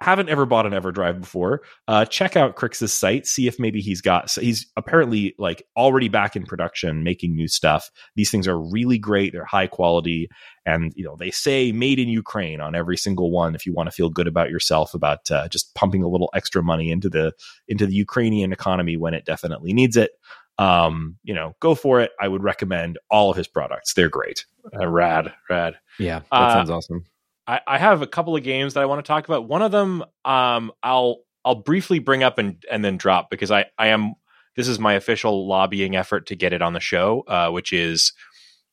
haven't 0.00 0.28
ever 0.28 0.44
bought 0.44 0.66
an 0.66 0.72
EverDrive 0.72 1.20
before, 1.20 1.62
uh, 1.88 2.04
check 2.04 2.36
out 2.36 2.56
Krikzz's 2.56 2.92
site. 2.92 3.26
See 3.26 3.46
if 3.46 3.58
maybe 3.58 3.80
he's 3.80 4.00
got. 4.00 4.28
So 4.28 4.40
he's 4.40 4.66
apparently 4.76 5.34
like 5.38 5.64
already 5.76 6.08
back 6.08 6.36
in 6.36 6.44
production, 6.44 7.04
making 7.04 7.34
new 7.34 7.48
stuff. 7.48 7.90
These 8.16 8.30
things 8.30 8.48
are 8.48 8.60
really 8.60 8.98
great. 8.98 9.32
They're 9.32 9.44
high 9.44 9.66
quality, 9.68 10.28
and 10.66 10.92
you 10.96 11.04
know 11.04 11.16
they 11.16 11.30
say 11.30 11.72
made 11.72 11.98
in 11.98 12.08
Ukraine 12.08 12.60
on 12.60 12.74
every 12.74 12.96
single 12.96 13.30
one. 13.30 13.54
If 13.54 13.66
you 13.66 13.72
want 13.72 13.86
to 13.88 13.94
feel 13.94 14.10
good 14.10 14.26
about 14.26 14.50
yourself, 14.50 14.94
about 14.94 15.30
uh, 15.30 15.48
just 15.48 15.74
pumping 15.74 16.02
a 16.02 16.08
little 16.08 16.30
extra 16.34 16.62
money 16.62 16.90
into 16.90 17.08
the 17.08 17.32
into 17.68 17.86
the 17.86 17.94
Ukrainian 17.94 18.52
economy 18.52 18.96
when 18.96 19.14
it 19.14 19.24
definitely 19.24 19.72
needs 19.72 19.96
it. 19.96 20.10
Um, 20.58 21.16
you 21.24 21.34
know, 21.34 21.54
go 21.60 21.74
for 21.74 22.00
it. 22.00 22.12
I 22.20 22.28
would 22.28 22.42
recommend 22.44 22.98
all 23.10 23.30
of 23.30 23.36
his 23.36 23.48
products. 23.48 23.94
They're 23.94 24.08
great. 24.08 24.44
Uh, 24.72 24.86
rad, 24.86 25.32
rad. 25.50 25.76
Yeah, 25.98 26.20
that 26.20 26.26
Uh, 26.30 26.52
sounds 26.52 26.70
awesome. 26.70 27.04
I, 27.46 27.60
I 27.66 27.78
have 27.78 28.02
a 28.02 28.06
couple 28.06 28.36
of 28.36 28.42
games 28.42 28.74
that 28.74 28.82
I 28.82 28.86
want 28.86 29.04
to 29.04 29.08
talk 29.08 29.26
about. 29.26 29.48
One 29.48 29.62
of 29.62 29.72
them, 29.72 30.04
um, 30.24 30.72
I'll 30.82 31.18
I'll 31.44 31.56
briefly 31.56 31.98
bring 31.98 32.22
up 32.22 32.38
and 32.38 32.62
and 32.70 32.84
then 32.84 32.96
drop 32.96 33.30
because 33.30 33.50
I 33.50 33.66
I 33.78 33.88
am 33.88 34.14
this 34.56 34.68
is 34.68 34.78
my 34.78 34.94
official 34.94 35.46
lobbying 35.46 35.96
effort 35.96 36.26
to 36.26 36.36
get 36.36 36.52
it 36.52 36.62
on 36.62 36.72
the 36.72 36.80
show, 36.80 37.24
uh, 37.26 37.50
which 37.50 37.72
is 37.72 38.12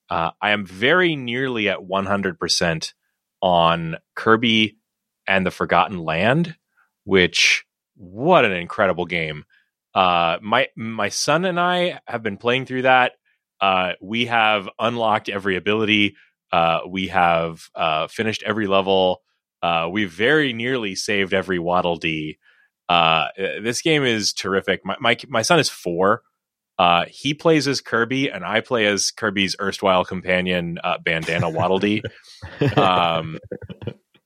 uh, 0.09 0.31
I 0.41 0.51
am 0.51 0.65
very 0.65 1.15
nearly 1.15 1.69
at 1.69 1.83
one 1.83 2.05
hundred 2.05 2.39
percent 2.39 2.93
on 3.41 3.97
Kirby 4.15 4.77
and 5.27 5.45
the 5.45 5.51
Forgotten 5.51 5.99
Land, 5.99 6.55
which 7.03 7.65
what 7.95 8.45
an 8.45 8.53
incredible 8.53 9.05
game. 9.05 9.45
Uh, 9.93 10.37
my 10.41 10.67
my 10.75 11.09
son 11.09 11.45
and 11.45 11.59
I 11.59 11.99
have 12.07 12.23
been 12.23 12.37
playing 12.37 12.65
through 12.65 12.83
that. 12.83 13.13
Uh, 13.59 13.93
we 14.01 14.25
have 14.25 14.69
unlocked 14.79 15.29
every 15.29 15.55
ability. 15.55 16.15
Uh, 16.51 16.81
we 16.87 17.07
have 17.07 17.69
uh, 17.75 18.07
finished 18.07 18.43
every 18.43 18.67
level. 18.67 19.21
Uh, 19.61 19.87
we've 19.91 20.11
very 20.11 20.53
nearly 20.53 20.95
saved 20.95 21.33
every 21.33 21.59
Waddle 21.59 21.97
Dee. 21.97 22.37
Uh, 22.89 23.27
this 23.37 23.81
game 23.81 24.03
is 24.03 24.33
terrific. 24.33 24.81
My, 24.83 24.97
my 24.99 25.17
my 25.29 25.41
son 25.43 25.59
is 25.59 25.69
four. 25.69 26.23
Uh, 26.77 27.05
he 27.07 27.33
plays 27.33 27.67
as 27.67 27.79
Kirby, 27.79 28.29
and 28.29 28.43
I 28.43 28.61
play 28.61 28.87
as 28.87 29.11
Kirby's 29.11 29.55
erstwhile 29.61 30.03
companion, 30.03 30.79
uh, 30.83 30.97
Bandana 30.97 31.49
Waddle 31.49 31.79
Dee. 31.79 32.01
um, 32.75 33.37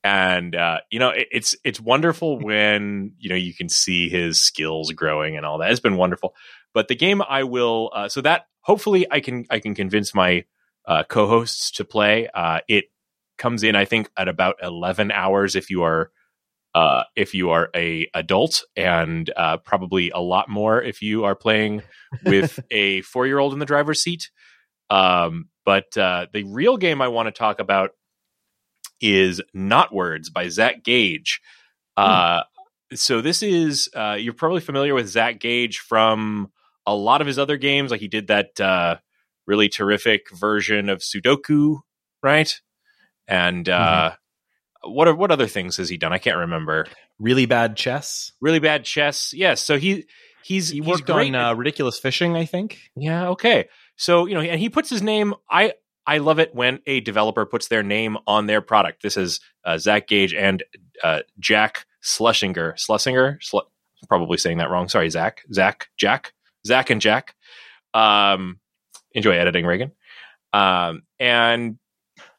and 0.02 0.54
uh, 0.54 0.78
you 0.90 0.98
know 0.98 1.10
it, 1.10 1.28
it's 1.32 1.56
it's 1.64 1.80
wonderful 1.80 2.38
when 2.38 3.12
you 3.18 3.28
know 3.28 3.36
you 3.36 3.52
can 3.52 3.68
see 3.68 4.08
his 4.08 4.40
skills 4.40 4.92
growing 4.92 5.36
and 5.36 5.44
all 5.44 5.58
that. 5.58 5.70
It's 5.70 5.80
been 5.80 5.96
wonderful. 5.96 6.34
But 6.72 6.88
the 6.88 6.94
game 6.94 7.22
I 7.22 7.42
will 7.42 7.90
uh, 7.94 8.08
so 8.08 8.20
that 8.22 8.46
hopefully 8.60 9.06
I 9.10 9.20
can 9.20 9.44
I 9.50 9.58
can 9.58 9.74
convince 9.74 10.14
my 10.14 10.44
uh, 10.86 11.02
co-hosts 11.04 11.70
to 11.72 11.84
play. 11.84 12.28
Uh, 12.32 12.60
it 12.68 12.86
comes 13.38 13.62
in 13.62 13.76
I 13.76 13.84
think 13.84 14.10
at 14.16 14.28
about 14.28 14.56
eleven 14.62 15.10
hours 15.10 15.56
if 15.56 15.70
you 15.70 15.82
are 15.82 16.10
uh, 16.74 17.04
if 17.16 17.32
you 17.34 17.50
are 17.50 17.70
a 17.74 18.06
adult, 18.12 18.62
and 18.76 19.30
uh, 19.34 19.56
probably 19.56 20.10
a 20.10 20.18
lot 20.18 20.48
more 20.48 20.82
if 20.82 21.00
you 21.00 21.24
are 21.24 21.34
playing 21.34 21.82
with 22.24 22.60
a 22.70 23.00
four 23.00 23.26
year 23.26 23.38
old 23.38 23.54
in 23.54 23.58
the 23.58 23.66
driver's 23.66 24.02
seat. 24.02 24.30
Um, 24.90 25.48
but 25.64 25.96
uh, 25.96 26.26
the 26.32 26.44
real 26.44 26.76
game 26.76 27.00
I 27.00 27.08
want 27.08 27.28
to 27.28 27.32
talk 27.32 27.60
about 27.60 27.90
is 29.00 29.40
Knotwords 29.54 30.32
by 30.32 30.48
Zach 30.48 30.84
Gage. 30.84 31.40
Uh, 31.96 32.42
so 32.92 33.22
this 33.22 33.42
is 33.42 33.88
uh, 33.94 34.16
you're 34.18 34.34
probably 34.34 34.60
familiar 34.60 34.94
with 34.94 35.08
Zach 35.08 35.40
Gage 35.40 35.78
from 35.78 36.52
a 36.86 36.94
lot 36.94 37.22
of 37.22 37.26
his 37.26 37.38
other 37.38 37.56
games. 37.56 37.90
Like 37.90 38.00
he 38.00 38.08
did 38.08 38.26
that 38.28 38.60
uh, 38.60 38.96
really 39.46 39.68
terrific 39.68 40.30
version 40.32 40.88
of 40.88 40.98
Sudoku, 41.00 41.80
right? 42.22 42.60
And 43.28 43.68
uh, 43.68 44.12
what 44.82 45.08
are, 45.08 45.14
what 45.14 45.30
other 45.30 45.46
things 45.46 45.76
has 45.78 45.88
he 45.88 45.96
done? 45.96 46.12
I 46.12 46.18
can't 46.18 46.36
remember. 46.36 46.86
Really 47.18 47.46
bad 47.46 47.76
chess. 47.76 48.32
Really 48.40 48.58
bad 48.60 48.84
chess. 48.84 49.32
Yes. 49.34 49.62
So 49.62 49.78
he 49.78 50.06
he's 50.44 50.68
He 50.70 50.78
he's 50.78 50.86
worked 50.86 51.06
great 51.06 51.34
on 51.34 51.34
uh, 51.34 51.54
Ridiculous 51.54 51.98
Fishing, 51.98 52.36
I 52.36 52.44
think. 52.44 52.78
yeah, 52.94 53.28
okay. 53.30 53.68
So, 53.96 54.26
you 54.26 54.34
know, 54.34 54.40
and 54.40 54.60
he 54.60 54.68
puts 54.68 54.90
his 54.90 55.02
name 55.02 55.34
I 55.50 55.72
I 56.06 56.18
love 56.18 56.38
it 56.38 56.54
when 56.54 56.80
a 56.86 57.00
developer 57.00 57.44
puts 57.46 57.68
their 57.68 57.82
name 57.82 58.16
on 58.26 58.46
their 58.46 58.60
product. 58.60 59.02
This 59.02 59.16
is 59.16 59.40
uh, 59.64 59.78
Zach 59.78 60.06
Gage 60.06 60.34
and 60.34 60.62
uh, 61.02 61.20
Jack 61.40 61.86
Schlesinger. 62.00 62.74
Schlesinger? 62.76 63.40
Schle- 63.42 63.66
probably 64.08 64.38
saying 64.38 64.58
that 64.58 64.70
wrong. 64.70 64.88
Sorry, 64.88 65.10
Zach. 65.10 65.42
Zach, 65.52 65.88
Jack. 65.96 66.32
Zach 66.64 66.90
and 66.90 67.00
Jack. 67.00 67.34
Um, 67.92 68.60
enjoy 69.16 69.36
editing, 69.36 69.64
Raygan. 69.64 69.90
Um, 70.52 71.02
and 71.18 71.78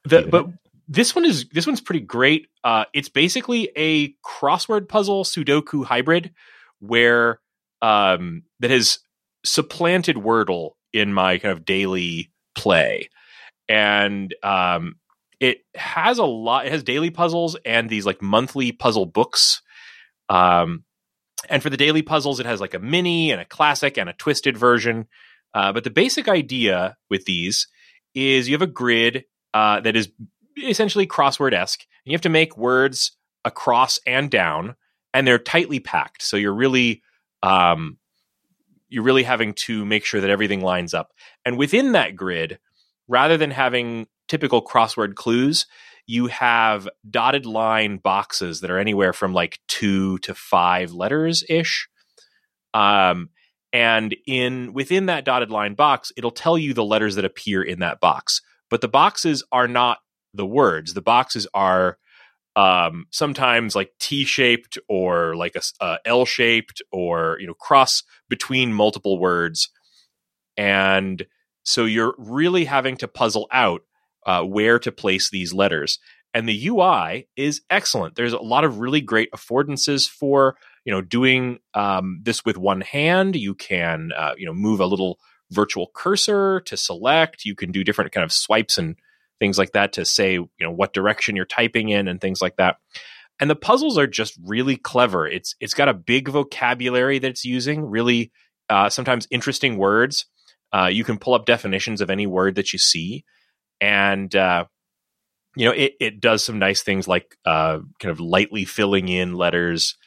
the 0.06 0.28
but 0.30 0.48
this 0.88 1.14
one 1.14 1.26
is 1.26 1.50
this 1.50 1.68
one's 1.68 1.82
pretty 1.82 2.06
great. 2.06 2.48
Uh, 2.64 2.86
it's 2.94 3.10
basically 3.10 3.70
a 3.76 4.14
crossword 4.26 4.88
puzzle 4.88 5.26
Sudoku 5.26 5.84
hybrid 5.84 6.34
where 6.80 7.42
um, 7.82 8.44
that 8.60 8.72
has 8.72 9.00
supplanted 9.44 10.16
Wordle 10.16 10.72
in 10.94 11.14
my 11.14 11.40
kind 11.40 11.52
of 11.52 11.66
daily 11.66 12.32
play, 12.56 13.10
and 13.68 14.34
um, 14.44 14.96
it 15.40 15.60
has 15.76 16.20
a 16.20 16.26
lot. 16.26 16.66
It 16.66 16.72
has 16.72 16.84
daily 16.84 17.10
puzzles 17.10 17.58
and 17.66 17.90
these 17.90 18.06
like 18.06 18.22
monthly 18.22 18.72
puzzle 18.72 19.06
books. 19.06 19.62
Um, 20.30 20.84
and 21.50 21.62
for 21.62 21.70
the 21.70 21.78
daily 21.78 22.02
puzzles, 22.02 22.40
it 22.40 22.46
has 22.46 22.60
like 22.60 22.74
a 22.74 22.80
mini 22.80 23.32
and 23.32 23.40
a 23.40 23.46
classic 23.46 23.98
and 23.98 24.10
a 24.10 24.14
twisted 24.14 24.58
version. 24.58 25.08
Uh, 25.58 25.74
but 25.74 25.84
the 25.84 25.90
basic 25.90 26.28
idea 26.28 26.96
with 27.10 27.26
these 27.26 27.68
is 28.14 28.48
you 28.48 28.54
have 28.54 28.62
a 28.62 28.68
grid 28.68 29.26
uh, 29.56 29.80
that 29.80 29.96
is 29.96 30.12
essentially 30.64 31.08
crossword 31.08 31.52
esque. 31.52 31.82
And 32.06 32.12
you 32.12 32.16
have 32.16 32.22
to 32.22 32.30
make 32.30 32.56
words 32.56 33.18
across 33.44 34.00
and 34.06 34.30
down, 34.30 34.76
and 35.16 35.26
they're 35.26 35.40
tightly 35.40 35.80
packed. 35.80 36.22
So 36.22 36.38
you're 36.38 36.54
really 36.54 37.02
um, 37.42 37.98
you're 38.88 39.04
really 39.04 39.24
having 39.24 39.56
to 39.66 39.84
make 39.84 40.06
sure 40.06 40.22
that 40.22 40.30
everything 40.30 40.62
lines 40.62 40.94
up. 40.94 41.12
And 41.44 41.58
within 41.58 41.94
that 41.94 42.16
grid, 42.16 42.60
rather 43.08 43.36
than 43.36 43.50
having 43.50 44.06
typical 44.28 44.64
crossword 44.64 45.16
clues, 45.16 45.66
you 46.06 46.28
have 46.28 46.88
dotted 47.10 47.48
line 47.48 47.98
boxes 47.98 48.62
that 48.62 48.70
are 48.70 48.78
anywhere 48.78 49.12
from 49.12 49.34
like 49.34 49.60
two 49.68 50.20
to 50.20 50.36
five 50.36 50.92
letters 50.92 51.44
ish. 51.50 51.90
Um, 52.76 53.30
and 53.78 54.16
in 54.26 54.74
within 54.74 55.06
that 55.06 55.24
dotted 55.24 55.52
line 55.52 55.76
box, 55.76 56.12
it'll 56.18 56.32
tell 56.32 56.58
you 56.58 56.74
the 56.74 56.84
letters 56.84 57.14
that 57.14 57.26
appear 57.26 57.62
in 57.62 57.78
that 57.82 58.00
box. 58.00 58.42
But 58.72 58.82
the 58.82 58.88
boxes 58.88 59.44
are 59.52 59.68
not 59.68 60.00
the 60.34 60.48
words. 60.48 60.96
The 60.96 61.02
boxes 61.04 61.46
are 61.54 62.00
um, 62.56 63.06
sometimes 63.12 63.76
like 63.76 63.92
T-shaped 64.00 64.80
or 64.90 65.36
like 65.36 65.56
a, 65.56 65.62
a 65.80 66.00
L-shaped 66.06 66.82
or 66.92 67.38
you 67.40 67.46
know 67.46 67.54
cross 67.54 68.02
between 68.30 68.74
multiple 68.74 69.20
words, 69.20 69.70
and 70.58 71.28
so 71.62 71.86
you're 71.86 72.16
really 72.18 72.66
having 72.66 72.98
to 72.98 73.08
puzzle 73.08 73.48
out 73.52 73.84
uh, 74.26 74.42
where 74.42 74.80
to 74.80 74.92
place 74.92 75.30
these 75.30 75.54
letters. 75.54 76.00
And 76.34 76.50
the 76.50 76.68
UI 76.68 77.28
is 77.36 77.62
excellent. 77.70 78.16
There's 78.16 78.34
a 78.34 78.40
lot 78.40 78.64
of 78.64 78.80
really 78.80 79.02
great 79.02 79.32
affordances 79.32 80.10
for 80.10 80.56
you 80.88 80.94
know 80.94 81.02
doing 81.02 81.60
um, 81.74 82.22
this 82.24 82.46
with 82.46 82.58
one 82.58 82.80
hand. 82.80 83.36
You 83.36 83.54
can 83.54 84.12
uh, 84.18 84.34
you 84.38 84.46
know 84.46 84.54
move 84.54 84.80
a 84.80 84.86
little 84.86 85.20
virtual 85.52 85.92
cursor 85.94 86.62
to 86.62 86.78
select. 86.78 87.44
You 87.44 87.56
can 87.56 87.74
do 87.74 87.84
different 87.84 88.14
kind 88.14 88.24
of 88.24 88.32
swipes 88.32 88.78
and 88.78 88.96
things 89.38 89.58
like 89.58 89.74
that 89.74 89.94
to 89.94 90.06
say 90.06 90.34
you 90.36 90.50
know 90.62 90.72
what 90.72 90.94
direction 90.94 91.36
you're 91.36 91.46
typing 91.46 91.90
in 91.90 92.08
and 92.08 92.22
things 92.22 92.42
like 92.42 92.56
that. 92.56 92.78
And 93.40 93.50
the 93.50 93.56
puzzles 93.56 93.98
are 93.98 94.08
just 94.08 94.40
really 94.46 94.78
clever. 94.78 95.28
It's 95.28 95.56
it's 95.60 95.74
got 95.74 95.90
a 95.90 95.94
big 95.94 96.30
vocabulary 96.30 97.20
that 97.20 97.32
it's 97.32 97.44
using. 97.44 97.84
Really, 97.86 98.32
uh, 98.70 98.90
sometimes 98.90 99.28
interesting 99.30 99.78
words. 99.78 100.26
Uh, 100.72 100.90
you 100.92 101.04
can 101.04 101.18
pull 101.18 101.34
up 101.34 101.46
definitions 101.46 102.00
of 102.00 102.10
any 102.10 102.28
word 102.28 102.56
that 102.56 102.72
you 102.72 102.80
see, 102.80 103.26
and 103.82 104.34
uh, 104.34 104.64
you 105.58 105.66
know 105.66 105.74
it, 105.74 105.96
it 106.00 106.22
does 106.22 106.46
some 106.46 106.60
nice 106.60 106.82
things 106.82 107.10
like 107.10 107.38
uh, 107.44 107.80
kind 108.00 108.12
of 108.12 108.22
lightly 108.22 108.64
filling 108.64 109.10
in 109.10 109.34
letters 109.34 109.98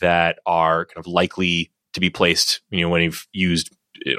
that 0.00 0.38
are 0.46 0.86
kind 0.86 0.98
of 0.98 1.06
likely 1.06 1.70
to 1.94 2.00
be 2.00 2.10
placed. 2.10 2.60
You 2.70 2.82
know 2.82 2.88
when 2.88 3.02
you've 3.02 3.26
used 3.32 3.74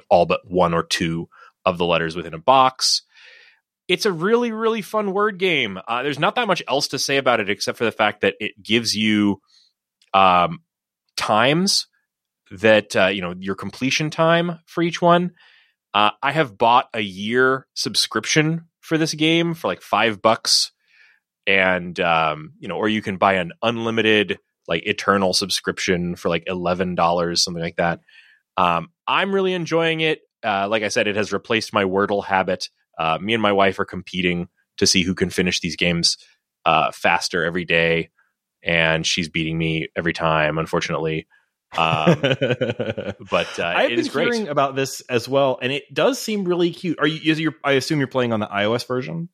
all 0.10 0.26
but 0.26 0.42
one 0.46 0.74
or 0.74 0.84
two 0.84 1.30
of 1.66 1.78
the 1.78 1.86
letters 1.86 2.16
within 2.16 2.34
a 2.34 2.40
box. 2.40 3.04
It's 3.88 4.06
a 4.06 4.12
really 4.12 4.52
really 4.52 4.82
fun 4.82 5.14
word 5.14 5.38
game. 5.38 5.80
Uh, 5.88 6.04
there's 6.04 6.20
not 6.20 6.36
that 6.36 6.48
much 6.48 6.64
else 6.68 6.90
to 6.90 7.00
say 7.00 7.18
about 7.18 7.40
it 7.40 7.50
except 7.50 7.78
for 7.78 7.86
the 7.86 7.92
fact 7.92 8.22
that 8.22 8.36
it 8.40 8.62
gives 8.62 8.96
you 8.96 9.42
um, 10.14 10.60
times 11.18 11.88
that 12.52 12.96
uh, 12.96 13.08
you 13.08 13.22
know 13.22 13.34
your 13.40 13.56
completion 13.56 14.10
time 14.10 14.60
for 14.66 14.82
each 14.82 15.02
one 15.02 15.32
uh, 15.94 16.12
I 16.22 16.32
have 16.32 16.58
bought 16.58 16.88
a 16.94 17.02
year 17.02 17.68
subscription 17.74 18.68
for 18.80 18.98
this 18.98 19.14
game 19.14 19.54
for 19.54 19.68
like 19.68 19.82
five 19.82 20.22
bucks, 20.22 20.72
and 21.46 22.00
um, 22.00 22.54
you 22.60 22.68
know, 22.68 22.78
or 22.78 22.88
you 22.88 23.02
can 23.02 23.18
buy 23.18 23.34
an 23.34 23.52
unlimited 23.62 24.40
like 24.72 24.88
eternal 24.88 25.34
subscription 25.34 26.16
for 26.16 26.30
like 26.30 26.46
eleven 26.48 26.96
dollars, 26.96 27.44
something 27.44 27.62
like 27.62 27.76
that. 27.76 28.00
Um, 28.56 28.88
I'm 29.06 29.36
really 29.36 29.54
enjoying 29.54 30.00
it. 30.00 30.22
Uh, 30.42 30.70
like 30.70 30.82
I 30.82 30.88
said, 30.88 31.08
it 31.08 31.18
has 31.18 31.34
replaced 31.34 31.74
my 31.74 31.84
Wordle 31.84 32.24
habit. 32.24 32.70
Uh, 32.98 33.18
me 33.22 33.34
and 33.34 33.44
my 33.44 33.52
wife 33.52 33.80
are 33.80 33.86
competing 33.86 34.48
to 34.78 34.88
see 34.88 35.04
who 35.04 35.14
can 35.14 35.30
finish 35.30 35.60
these 35.60 35.76
games 35.76 36.18
uh, 36.66 36.92
faster 36.92 37.44
every 37.44 37.66
day, 37.66 38.12
and 38.64 39.06
she's 39.06 39.28
beating 39.28 39.58
me 39.58 39.90
every 39.94 40.14
time, 40.14 40.58
unfortunately. 40.58 41.28
Um, 41.78 42.18
but 42.22 43.60
uh, 43.60 43.74
I've 43.76 43.90
been 43.90 44.00
is 44.00 44.08
great. 44.08 44.34
hearing 44.34 44.48
about 44.48 44.78
this 44.78 45.02
as 45.02 45.28
well, 45.28 45.60
and 45.62 45.74
it 45.74 45.94
does 45.94 46.18
seem 46.18 46.46
really 46.46 46.72
cute. 46.72 46.98
Are 46.98 47.08
you? 47.08 47.30
Is 47.30 47.42
your 47.42 47.56
I 47.62 47.74
assume 47.74 48.00
you're 48.00 48.08
playing 48.08 48.32
on 48.32 48.40
the 48.40 48.48
iOS 48.48 48.88
version. 48.88 49.28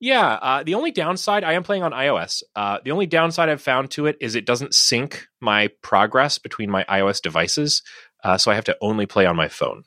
Yeah, 0.00 0.34
uh, 0.34 0.62
the 0.62 0.74
only 0.74 0.90
downside 0.90 1.44
I 1.44 1.52
am 1.52 1.62
playing 1.62 1.82
on 1.82 1.92
iOS. 1.92 2.42
Uh, 2.54 2.78
the 2.84 2.90
only 2.90 3.06
downside 3.06 3.48
I've 3.48 3.62
found 3.62 3.90
to 3.92 4.06
it 4.06 4.16
is 4.20 4.34
it 4.34 4.44
doesn't 4.44 4.74
sync 4.74 5.26
my 5.40 5.68
progress 5.82 6.38
between 6.38 6.70
my 6.70 6.84
iOS 6.84 7.22
devices, 7.22 7.82
uh, 8.22 8.36
so 8.36 8.50
I 8.50 8.54
have 8.54 8.64
to 8.64 8.76
only 8.80 9.06
play 9.06 9.24
on 9.26 9.36
my 9.36 9.48
phone, 9.48 9.84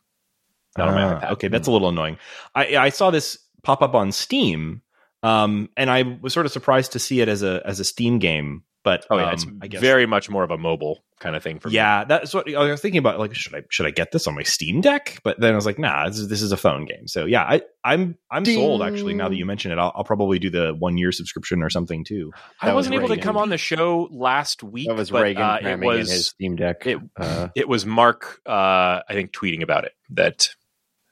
not 0.78 0.88
on 0.88 0.96
my 0.96 1.14
iPad. 1.14 1.32
Okay, 1.34 1.48
that's 1.50 1.68
a 1.68 1.72
little 1.72 1.90
annoying. 1.90 2.18
I 2.56 2.78
I 2.78 2.90
saw 2.90 3.12
this 3.12 3.38
pop 3.64 3.82
up 3.82 3.94
on 3.94 4.12
Steam, 4.12 4.82
um, 5.24 5.70
and 5.76 5.90
I 5.92 6.04
was 6.22 6.34
sort 6.34 6.46
of 6.46 6.52
surprised 6.52 6.94
to 6.94 7.00
see 7.00 7.22
it 7.22 7.28
as 7.28 7.44
a 7.44 7.62
as 7.66 7.80
a 7.80 7.84
Steam 7.84 8.20
game. 8.20 8.64
But 8.88 9.06
Oh 9.10 9.18
yeah, 9.18 9.26
um, 9.28 9.34
it's 9.34 9.46
I 9.62 9.68
guess 9.68 9.82
very 9.82 10.06
much 10.06 10.30
more 10.30 10.46
of 10.46 10.52
a 10.52 10.58
mobile 10.58 11.04
kind 11.20 11.36
of 11.36 11.44
thing 11.44 11.60
for 11.60 11.68
me. 11.68 11.76
yeah, 11.76 12.06
that's 12.06 12.34
what 12.34 12.48
I 12.54 12.72
was 12.72 12.80
thinking 12.80 13.00
about. 13.00 13.20
Like, 13.20 13.36
should 13.36 13.54
I 13.54 13.64
should 13.70 13.86
I 13.86 13.92
get 13.92 14.14
this 14.14 14.28
on 14.28 14.36
my 14.36 14.44
Steam 14.44 14.80
Deck? 14.80 15.20
But 15.26 15.38
then 15.42 15.52
I 15.52 15.56
was 15.58 15.66
like, 15.66 15.78
nah, 15.78 16.08
this 16.08 16.20
is, 16.20 16.30
this 16.30 16.42
is 16.42 16.54
a 16.54 16.58
phone 16.58 16.86
game. 16.86 17.06
So 17.06 17.26
yeah, 17.26 17.44
I 17.44 17.64
I'm 17.84 18.18
I'm 18.32 18.46
sold 18.46 18.82
actually. 18.82 19.14
Now 19.14 19.28
that 19.28 19.36
you 19.36 19.46
mention 19.46 19.74
it, 19.74 19.78
I'll, 19.78 19.92
I'll 19.94 20.06
probably 20.06 20.40
do 20.40 20.50
the 20.50 20.74
one 20.74 20.98
year 20.98 21.12
subscription 21.12 21.62
or 21.62 21.70
something 21.70 22.06
too. 22.06 22.32
I 22.62 22.68
That 22.68 22.76
was 22.76 22.86
wasn't 22.88 22.96
able 23.04 23.10
to 23.10 23.22
come 23.22 23.36
on 23.36 23.50
the 23.50 23.58
show 23.58 24.08
last 24.10 24.64
week. 24.64 24.88
That 24.88 24.96
was 24.96 25.12
but, 25.12 25.26
Raygan 25.26 25.66
uh, 25.66 25.68
it 25.70 25.80
was 25.80 26.10
in 26.10 26.16
his 26.16 26.26
Steam 26.28 26.56
Deck. 26.56 26.88
it- 26.88 27.00
uh, 27.18 27.50
it 27.56 27.68
was 27.68 27.86
Mark, 27.86 28.40
uh, 28.46 29.02
I 29.10 29.14
think, 29.14 29.34
tweeting 29.34 29.64
about 29.64 29.84
it 29.84 29.92
that 30.12 30.48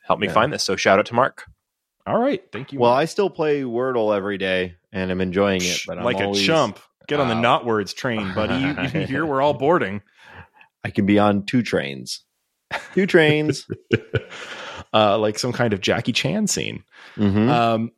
helped 0.05 0.21
me 0.21 0.27
Yeah. 0.27 0.33
find 0.33 0.53
this. 0.53 0.63
So 0.63 0.77
shout 0.77 0.97
out 0.97 1.07
to 1.07 1.13
Mark. 1.13 1.43
All 2.07 2.19
right, 2.19 2.41
thank 2.51 2.71
you. 2.71 2.77
well, 2.79 2.93
I 2.93 3.05
still 3.05 3.31
play 3.31 3.63
Wordle 3.63 4.15
every 4.15 4.37
day, 4.37 4.75
and 4.93 5.09
I'm 5.09 5.21
enjoying 5.21 5.63
it. 5.63 5.81
But 5.87 5.97
I'm 5.97 6.03
like 6.03 6.17
always, 6.17 6.39
a 6.39 6.45
chump. 6.45 6.79
Get 7.07 7.19
on 7.19 7.27
the 7.27 7.35
Knotwords 7.35 7.95
train, 7.95 8.33
buddy. 8.33 8.55
You, 8.55 8.99
you, 9.01 9.07
here 9.07 9.25
we're 9.25 9.41
all 9.41 9.53
boarding. 9.53 10.01
I 10.83 10.89
can 10.89 11.05
be 11.05 11.19
on 11.19 11.45
two 11.45 11.61
trains. 11.61 12.23
Two 12.93 13.05
trains. 13.05 13.67
uh, 14.93 15.17
like 15.17 15.37
some 15.39 15.53
kind 15.53 15.73
of 15.73 15.81
Jackie 15.81 16.13
Chan 16.13 16.47
scene. 16.47 16.83
Mhm. 17.15 17.49
Um, 17.49 17.91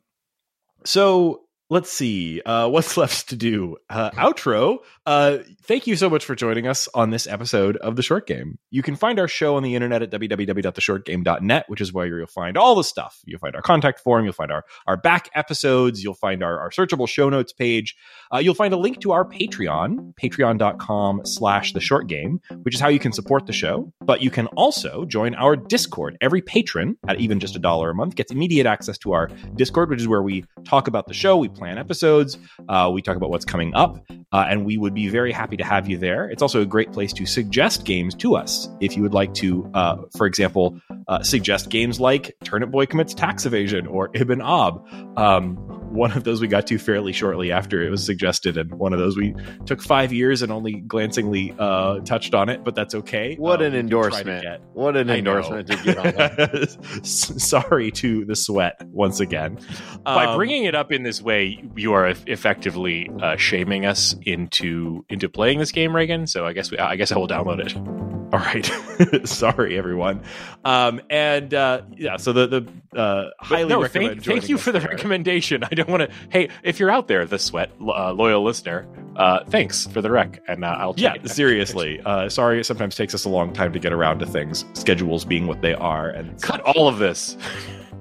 so 0.84 1.42
let's 1.70 1.90
see 1.90 2.40
uh, 2.44 2.68
what's 2.70 2.96
left 2.96 3.28
to 3.30 3.36
do. 3.36 3.76
Uh, 3.88 4.10
outro. 4.12 4.78
Uh, 5.06 5.38
thank 5.62 5.86
you 5.86 5.96
so 5.96 6.10
much 6.10 6.24
for 6.24 6.34
joining 6.34 6.66
us 6.66 6.88
on 6.94 7.10
this 7.10 7.26
episode 7.26 7.76
of 7.78 7.96
the 7.96 8.02
Short 8.02 8.26
Game. 8.26 8.58
You 8.70 8.82
can 8.82 8.96
find 8.96 9.18
our 9.18 9.28
show 9.28 9.56
on 9.56 9.62
the 9.62 9.74
internet 9.74 10.02
at 10.02 10.10
www.theshortgame.net, 10.10 11.64
which 11.68 11.80
is 11.80 11.92
where 11.92 12.06
you'll 12.06 12.26
find 12.26 12.56
all 12.56 12.74
the 12.74 12.84
stuff. 12.84 13.20
You'll 13.24 13.40
find 13.40 13.54
our 13.54 13.62
contact 13.62 14.00
form. 14.00 14.24
You'll 14.24 14.32
find 14.32 14.52
our 14.52 14.64
our 14.86 14.96
back 14.96 15.30
episodes. 15.34 16.02
You'll 16.02 16.14
find 16.14 16.42
our, 16.42 16.58
our 16.60 16.70
searchable 16.70 17.08
show 17.08 17.28
notes 17.28 17.52
page. 17.52 17.96
Uh, 18.32 18.38
you'll 18.38 18.54
find 18.54 18.74
a 18.74 18.76
link 18.76 19.00
to 19.00 19.12
our 19.12 19.24
Patreon, 19.24 20.14
patreon.com 20.14 21.24
slash 21.24 21.72
the 21.72 21.80
short 21.80 22.08
game, 22.08 22.40
which 22.62 22.74
is 22.74 22.80
how 22.80 22.88
you 22.88 22.98
can 22.98 23.12
support 23.12 23.46
the 23.46 23.52
show. 23.52 23.92
But 24.00 24.22
you 24.22 24.30
can 24.30 24.46
also 24.48 25.04
join 25.04 25.34
our 25.34 25.56
Discord. 25.56 26.16
Every 26.20 26.42
patron 26.42 26.96
at 27.06 27.20
even 27.20 27.40
just 27.40 27.56
a 27.56 27.58
dollar 27.58 27.90
a 27.90 27.94
month 27.94 28.14
gets 28.14 28.32
immediate 28.32 28.66
access 28.66 28.98
to 28.98 29.12
our 29.12 29.28
Discord, 29.54 29.90
which 29.90 30.00
is 30.00 30.08
where 30.08 30.22
we 30.22 30.44
talk 30.64 30.88
about 30.88 31.06
the 31.06 31.14
show, 31.14 31.36
we 31.36 31.48
plan 31.58 31.76
episodes, 31.78 32.38
uh, 32.68 32.90
we 32.92 33.02
talk 33.02 33.16
about 33.16 33.30
what's 33.30 33.44
coming 33.44 33.74
up, 33.74 33.98
uh, 34.32 34.46
and 34.48 34.64
we 34.64 34.78
would 34.78 34.94
be 34.94 35.08
very 35.08 35.32
happy 35.32 35.56
to 35.56 35.64
have 35.64 35.88
you 35.88 35.98
there. 35.98 36.30
It's 36.30 36.42
also 36.42 36.60
a 36.62 36.66
great 36.66 36.92
place 36.92 37.12
to 37.14 37.26
suggest 37.26 37.84
games 37.84 38.14
to 38.16 38.36
us 38.36 38.68
if 38.80 38.96
you 38.96 39.02
would 39.02 39.14
like 39.14 39.34
to, 39.34 39.70
uh, 39.74 39.96
for 40.16 40.26
example, 40.26 40.78
uh, 41.08 41.22
suggest 41.22 41.68
games 41.70 41.98
like 42.00 42.34
Turnip 42.44 42.70
Boy 42.70 42.86
Commits 42.86 43.14
Tax 43.14 43.44
Evasion 43.46 43.86
or 43.86 44.08
Ibb 44.12 44.30
and 44.32 44.42
Obb. 44.42 44.86
Um, 45.18 45.56
one 45.88 46.12
of 46.12 46.22
those 46.24 46.40
we 46.42 46.48
got 46.48 46.66
to 46.66 46.78
fairly 46.78 47.12
shortly 47.12 47.50
after 47.50 47.82
it 47.82 47.90
was 47.90 48.04
suggested, 48.04 48.58
and 48.58 48.72
one 48.74 48.92
of 48.92 48.98
those 48.98 49.16
we 49.16 49.34
took 49.64 49.82
five 49.82 50.12
years 50.12 50.42
and 50.42 50.52
only 50.52 50.74
glancingly 50.80 51.54
uh, 51.58 52.00
touched 52.00 52.34
on 52.34 52.48
it, 52.50 52.62
but 52.62 52.74
that's 52.74 52.94
okay. 52.94 53.36
What 53.36 53.60
Um, 53.60 53.66
an 53.68 53.72
we 53.72 53.78
can 53.78 53.88
try 53.88 54.00
to 54.10 54.30
endorsement. 54.30 54.42
get- 54.42 54.60
What 54.74 54.96
an 54.98 55.10
I 55.10 55.20
know. 55.20 55.38
endorsement 55.38 55.66
to 55.68 55.76
get 55.82 55.96
on 55.98 56.04
that. 56.04 56.98
Sorry 57.06 57.90
to 57.92 58.24
the 58.26 58.36
sweat 58.36 58.80
once 58.88 59.20
again. 59.20 59.58
By 60.04 60.26
Um, 60.26 60.36
bringing 60.36 60.64
it 60.64 60.74
up 60.74 60.92
in 60.92 61.02
this 61.02 61.22
way, 61.22 61.47
you 61.76 61.92
are 61.92 62.08
effectively 62.26 63.10
uh, 63.22 63.36
shaming 63.36 63.86
us 63.86 64.14
into 64.22 65.04
into 65.08 65.28
playing 65.28 65.58
this 65.58 65.72
game, 65.72 65.92
Raygan. 65.92 66.28
So 66.28 66.46
I 66.46 66.52
guess 66.52 66.70
we, 66.70 66.78
I 66.78 66.96
guess 66.96 67.12
I 67.12 67.18
will 67.18 67.28
download 67.28 67.60
it. 67.60 67.76
All 68.30 68.38
right. 68.40 69.26
Sorry, 69.26 69.78
everyone. 69.78 70.22
Um, 70.62 71.00
and 71.08 71.54
uh, 71.54 71.82
yeah, 71.96 72.18
so 72.18 72.32
the 72.34 72.46
the 72.46 72.98
uh, 72.98 73.30
highly 73.40 73.70
no, 73.70 73.82
recommend. 73.82 74.22
thank, 74.22 74.24
thank 74.24 74.48
you 74.50 74.58
for 74.58 74.70
the 74.70 74.80
there. 74.80 74.90
recommendation. 74.90 75.64
I 75.64 75.74
don't 75.74 75.88
want 75.88 76.02
to. 76.02 76.10
Hey, 76.28 76.50
if 76.62 76.78
you're 76.78 76.90
out 76.90 77.08
there, 77.08 77.24
the 77.24 77.38
sweat 77.38 77.70
uh, 77.80 78.12
loyal 78.12 78.42
listener, 78.42 78.86
uh, 79.16 79.44
thanks 79.44 79.86
for 79.86 80.02
the 80.02 80.10
rec, 80.10 80.42
and 80.46 80.62
uh, 80.62 80.76
I'll 80.78 80.94
Yeah, 80.98 81.14
seriously. 81.24 82.00
Uh, 82.04 82.28
sorry, 82.28 82.60
it 82.60 82.64
sometimes 82.64 82.96
takes 82.96 83.14
us 83.14 83.24
a 83.24 83.30
long 83.30 83.52
time 83.54 83.72
to 83.72 83.78
get 83.78 83.94
around 83.94 84.18
to 84.18 84.26
things, 84.26 84.66
schedules 84.74 85.24
being 85.24 85.46
what 85.46 85.62
they 85.62 85.72
are, 85.72 86.10
and 86.10 86.40
Cut 86.42 86.60
all 86.60 86.88
of 86.88 86.98
this. 86.98 87.36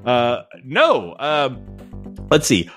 Uh, 0.05 0.43
no. 0.63 1.17
Um, 1.19 1.61
let's 2.31 2.47
see. 2.47 2.69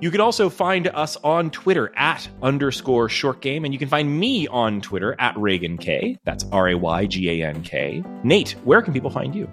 You 0.00 0.10
can 0.10 0.20
also 0.20 0.50
find 0.50 0.88
us 0.88 1.16
on 1.24 1.50
Twitter 1.50 1.92
at 1.96 2.28
underscore 2.42 3.08
short 3.08 3.40
game, 3.40 3.64
and 3.64 3.72
you 3.72 3.78
can 3.78 3.88
find 3.88 4.18
me 4.18 4.46
on 4.48 4.80
Twitter 4.80 5.14
at 5.18 5.34
Raygan 5.36 5.80
K. 5.80 6.18
That's 6.24 6.44
R 6.52 6.68
A 6.68 6.74
Y 6.74 7.06
G 7.06 7.30
A 7.42 7.46
N 7.46 7.62
K. 7.62 8.02
Nate, 8.22 8.52
where 8.64 8.82
can 8.82 8.92
people 8.92 9.10
find 9.10 9.34
you? 9.34 9.48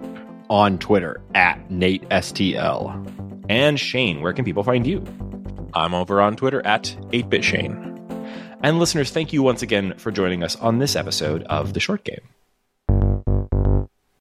on 0.52 0.78
Twitter 0.78 1.22
at 1.34 1.72
Nate 1.72 2.08
STL. 2.10 3.46
And 3.50 3.80
Shane, 3.80 4.22
where 4.22 4.34
can 4.34 4.44
people 4.44 4.64
find 4.64 4.86
you? 4.86 5.02
I'm 5.74 5.94
over 5.94 6.22
on 6.22 6.36
Twitter 6.36 6.62
at 6.68 6.94
8bitshane. 7.12 8.60
And 8.62 8.78
listeners, 8.78 9.12
thank 9.12 9.32
you 9.32 9.42
once 9.42 9.62
again 9.62 9.98
for 9.98 10.12
joining 10.12 10.44
us 10.44 10.58
on 10.58 10.80
this 10.80 10.98
episode 10.98 11.44
of 11.44 11.74
The 11.74 11.80
Short 11.80 12.04
Game. 12.04 12.20